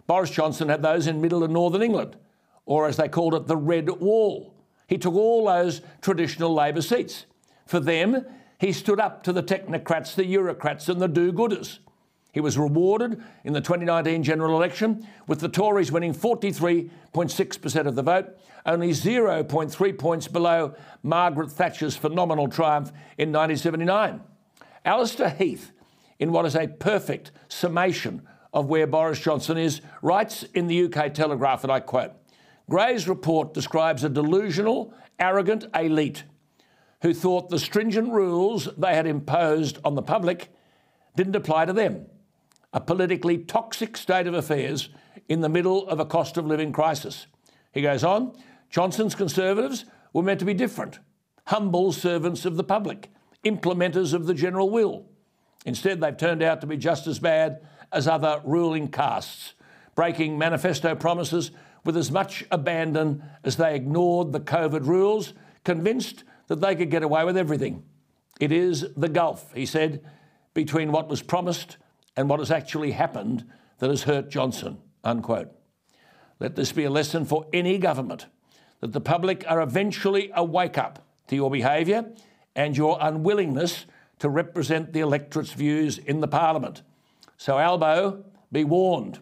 Boris 0.06 0.30
Johnson 0.30 0.68
had 0.68 0.82
those 0.82 1.06
in 1.06 1.20
middle 1.20 1.42
and 1.42 1.52
northern 1.52 1.82
England, 1.82 2.16
or 2.64 2.86
as 2.86 2.96
they 2.96 3.08
called 3.08 3.34
it, 3.34 3.46
the 3.46 3.56
Red 3.56 3.88
Wall. 3.88 4.54
He 4.86 4.98
took 4.98 5.14
all 5.14 5.46
those 5.46 5.80
traditional 6.00 6.54
Labor 6.54 6.82
seats. 6.82 7.26
For 7.66 7.80
them, 7.80 8.24
he 8.58 8.72
stood 8.72 9.00
up 9.00 9.22
to 9.24 9.32
the 9.32 9.42
technocrats, 9.42 10.14
the 10.14 10.22
Eurocrats, 10.22 10.88
and 10.88 11.00
the 11.00 11.08
do 11.08 11.32
gooders. 11.32 11.78
He 12.36 12.40
was 12.40 12.58
rewarded 12.58 13.22
in 13.44 13.54
the 13.54 13.62
2019 13.62 14.22
general 14.22 14.58
election, 14.58 15.08
with 15.26 15.40
the 15.40 15.48
Tories 15.48 15.90
winning 15.90 16.12
43.6% 16.12 17.86
of 17.86 17.94
the 17.94 18.02
vote, 18.02 18.38
only 18.66 18.90
0.3 18.90 19.98
points 19.98 20.28
below 20.28 20.74
Margaret 21.02 21.50
Thatcher's 21.50 21.96
phenomenal 21.96 22.48
triumph 22.48 22.90
in 23.16 23.32
1979. 23.32 24.20
Allister 24.84 25.30
Heath, 25.30 25.72
in 26.18 26.30
what 26.30 26.44
is 26.44 26.54
a 26.54 26.68
perfect 26.68 27.30
summation 27.48 28.20
of 28.52 28.66
where 28.66 28.86
Boris 28.86 29.18
Johnson 29.18 29.56
is, 29.56 29.80
writes 30.02 30.42
in 30.52 30.66
the 30.66 30.92
UK 30.92 31.14
Telegraph, 31.14 31.64
and 31.64 31.72
I 31.72 31.80
quote 31.80 32.12
Gray's 32.68 33.08
report 33.08 33.54
describes 33.54 34.04
a 34.04 34.10
delusional, 34.10 34.92
arrogant 35.18 35.64
elite 35.74 36.24
who 37.00 37.14
thought 37.14 37.48
the 37.48 37.58
stringent 37.58 38.12
rules 38.12 38.68
they 38.76 38.94
had 38.94 39.06
imposed 39.06 39.78
on 39.86 39.94
the 39.94 40.02
public 40.02 40.50
didn't 41.16 41.34
apply 41.34 41.64
to 41.64 41.72
them 41.72 42.04
a 42.76 42.80
politically 42.80 43.38
toxic 43.38 43.96
state 43.96 44.26
of 44.26 44.34
affairs 44.34 44.90
in 45.30 45.40
the 45.40 45.48
middle 45.48 45.88
of 45.88 45.98
a 45.98 46.04
cost 46.04 46.36
of 46.36 46.44
living 46.44 46.72
crisis. 46.72 47.26
He 47.72 47.80
goes 47.80 48.04
on 48.04 48.36
Johnson's 48.68 49.14
Conservatives 49.14 49.86
were 50.12 50.22
meant 50.22 50.40
to 50.40 50.46
be 50.46 50.52
different, 50.52 50.98
humble 51.46 51.90
servants 51.90 52.44
of 52.44 52.58
the 52.58 52.62
public, 52.62 53.10
implementers 53.46 54.12
of 54.12 54.26
the 54.26 54.34
general 54.34 54.68
will. 54.68 55.06
Instead, 55.64 56.02
they've 56.02 56.18
turned 56.18 56.42
out 56.42 56.60
to 56.60 56.66
be 56.66 56.76
just 56.76 57.06
as 57.06 57.18
bad 57.18 57.66
as 57.92 58.06
other 58.06 58.42
ruling 58.44 58.88
castes, 58.88 59.54
breaking 59.94 60.36
manifesto 60.36 60.94
promises 60.94 61.52
with 61.86 61.96
as 61.96 62.10
much 62.10 62.44
abandon 62.50 63.24
as 63.42 63.56
they 63.56 63.74
ignored 63.74 64.32
the 64.32 64.40
COVID 64.40 64.86
rules, 64.86 65.32
convinced 65.64 66.24
that 66.48 66.60
they 66.60 66.76
could 66.76 66.90
get 66.90 67.02
away 67.02 67.24
with 67.24 67.38
everything. 67.38 67.84
It 68.38 68.52
is 68.52 68.84
the 68.98 69.08
gulf, 69.08 69.50
he 69.54 69.64
said, 69.64 70.04
between 70.52 70.92
what 70.92 71.08
was 71.08 71.22
promised 71.22 71.78
and 72.16 72.28
what 72.28 72.38
has 72.40 72.50
actually 72.50 72.92
happened 72.92 73.44
that 73.78 73.90
has 73.90 74.04
hurt 74.04 74.30
Johnson. 74.30 74.78
Unquote. 75.04 75.52
Let 76.40 76.56
this 76.56 76.72
be 76.72 76.84
a 76.84 76.90
lesson 76.90 77.24
for 77.24 77.46
any 77.52 77.78
government 77.78 78.26
that 78.80 78.92
the 78.92 79.00
public 79.00 79.44
are 79.48 79.60
eventually 79.60 80.30
a 80.34 80.44
wake 80.44 80.76
up 80.76 81.06
to 81.28 81.36
your 81.36 81.50
behaviour 81.50 82.10
and 82.54 82.76
your 82.76 82.98
unwillingness 83.00 83.86
to 84.18 84.28
represent 84.28 84.92
the 84.92 85.00
electorate's 85.00 85.52
views 85.52 85.98
in 85.98 86.20
the 86.20 86.28
Parliament. 86.28 86.82
So, 87.36 87.58
Albo, 87.58 88.24
be 88.50 88.64
warned. 88.64 89.20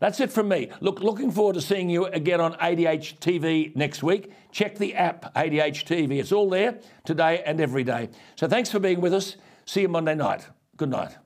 That's 0.00 0.18
it 0.20 0.32
from 0.32 0.48
me. 0.48 0.70
Look, 0.80 1.00
looking 1.00 1.30
forward 1.30 1.54
to 1.54 1.60
seeing 1.60 1.90
you 1.90 2.06
again 2.06 2.40
on 2.40 2.54
ADH 2.54 3.18
TV 3.18 3.74
next 3.76 4.02
week. 4.02 4.32
Check 4.50 4.78
the 4.78 4.94
app, 4.94 5.34
ADH 5.34 5.84
TV. 5.84 6.18
It's 6.18 6.32
all 6.32 6.48
there 6.48 6.78
today 7.04 7.42
and 7.44 7.60
every 7.60 7.84
day. 7.84 8.08
So 8.36 8.48
thanks 8.48 8.70
for 8.70 8.78
being 8.78 9.00
with 9.00 9.12
us. 9.12 9.36
See 9.66 9.82
you 9.82 9.88
Monday 9.88 10.14
night. 10.14 10.46
Good 10.76 10.88
night. 10.88 11.16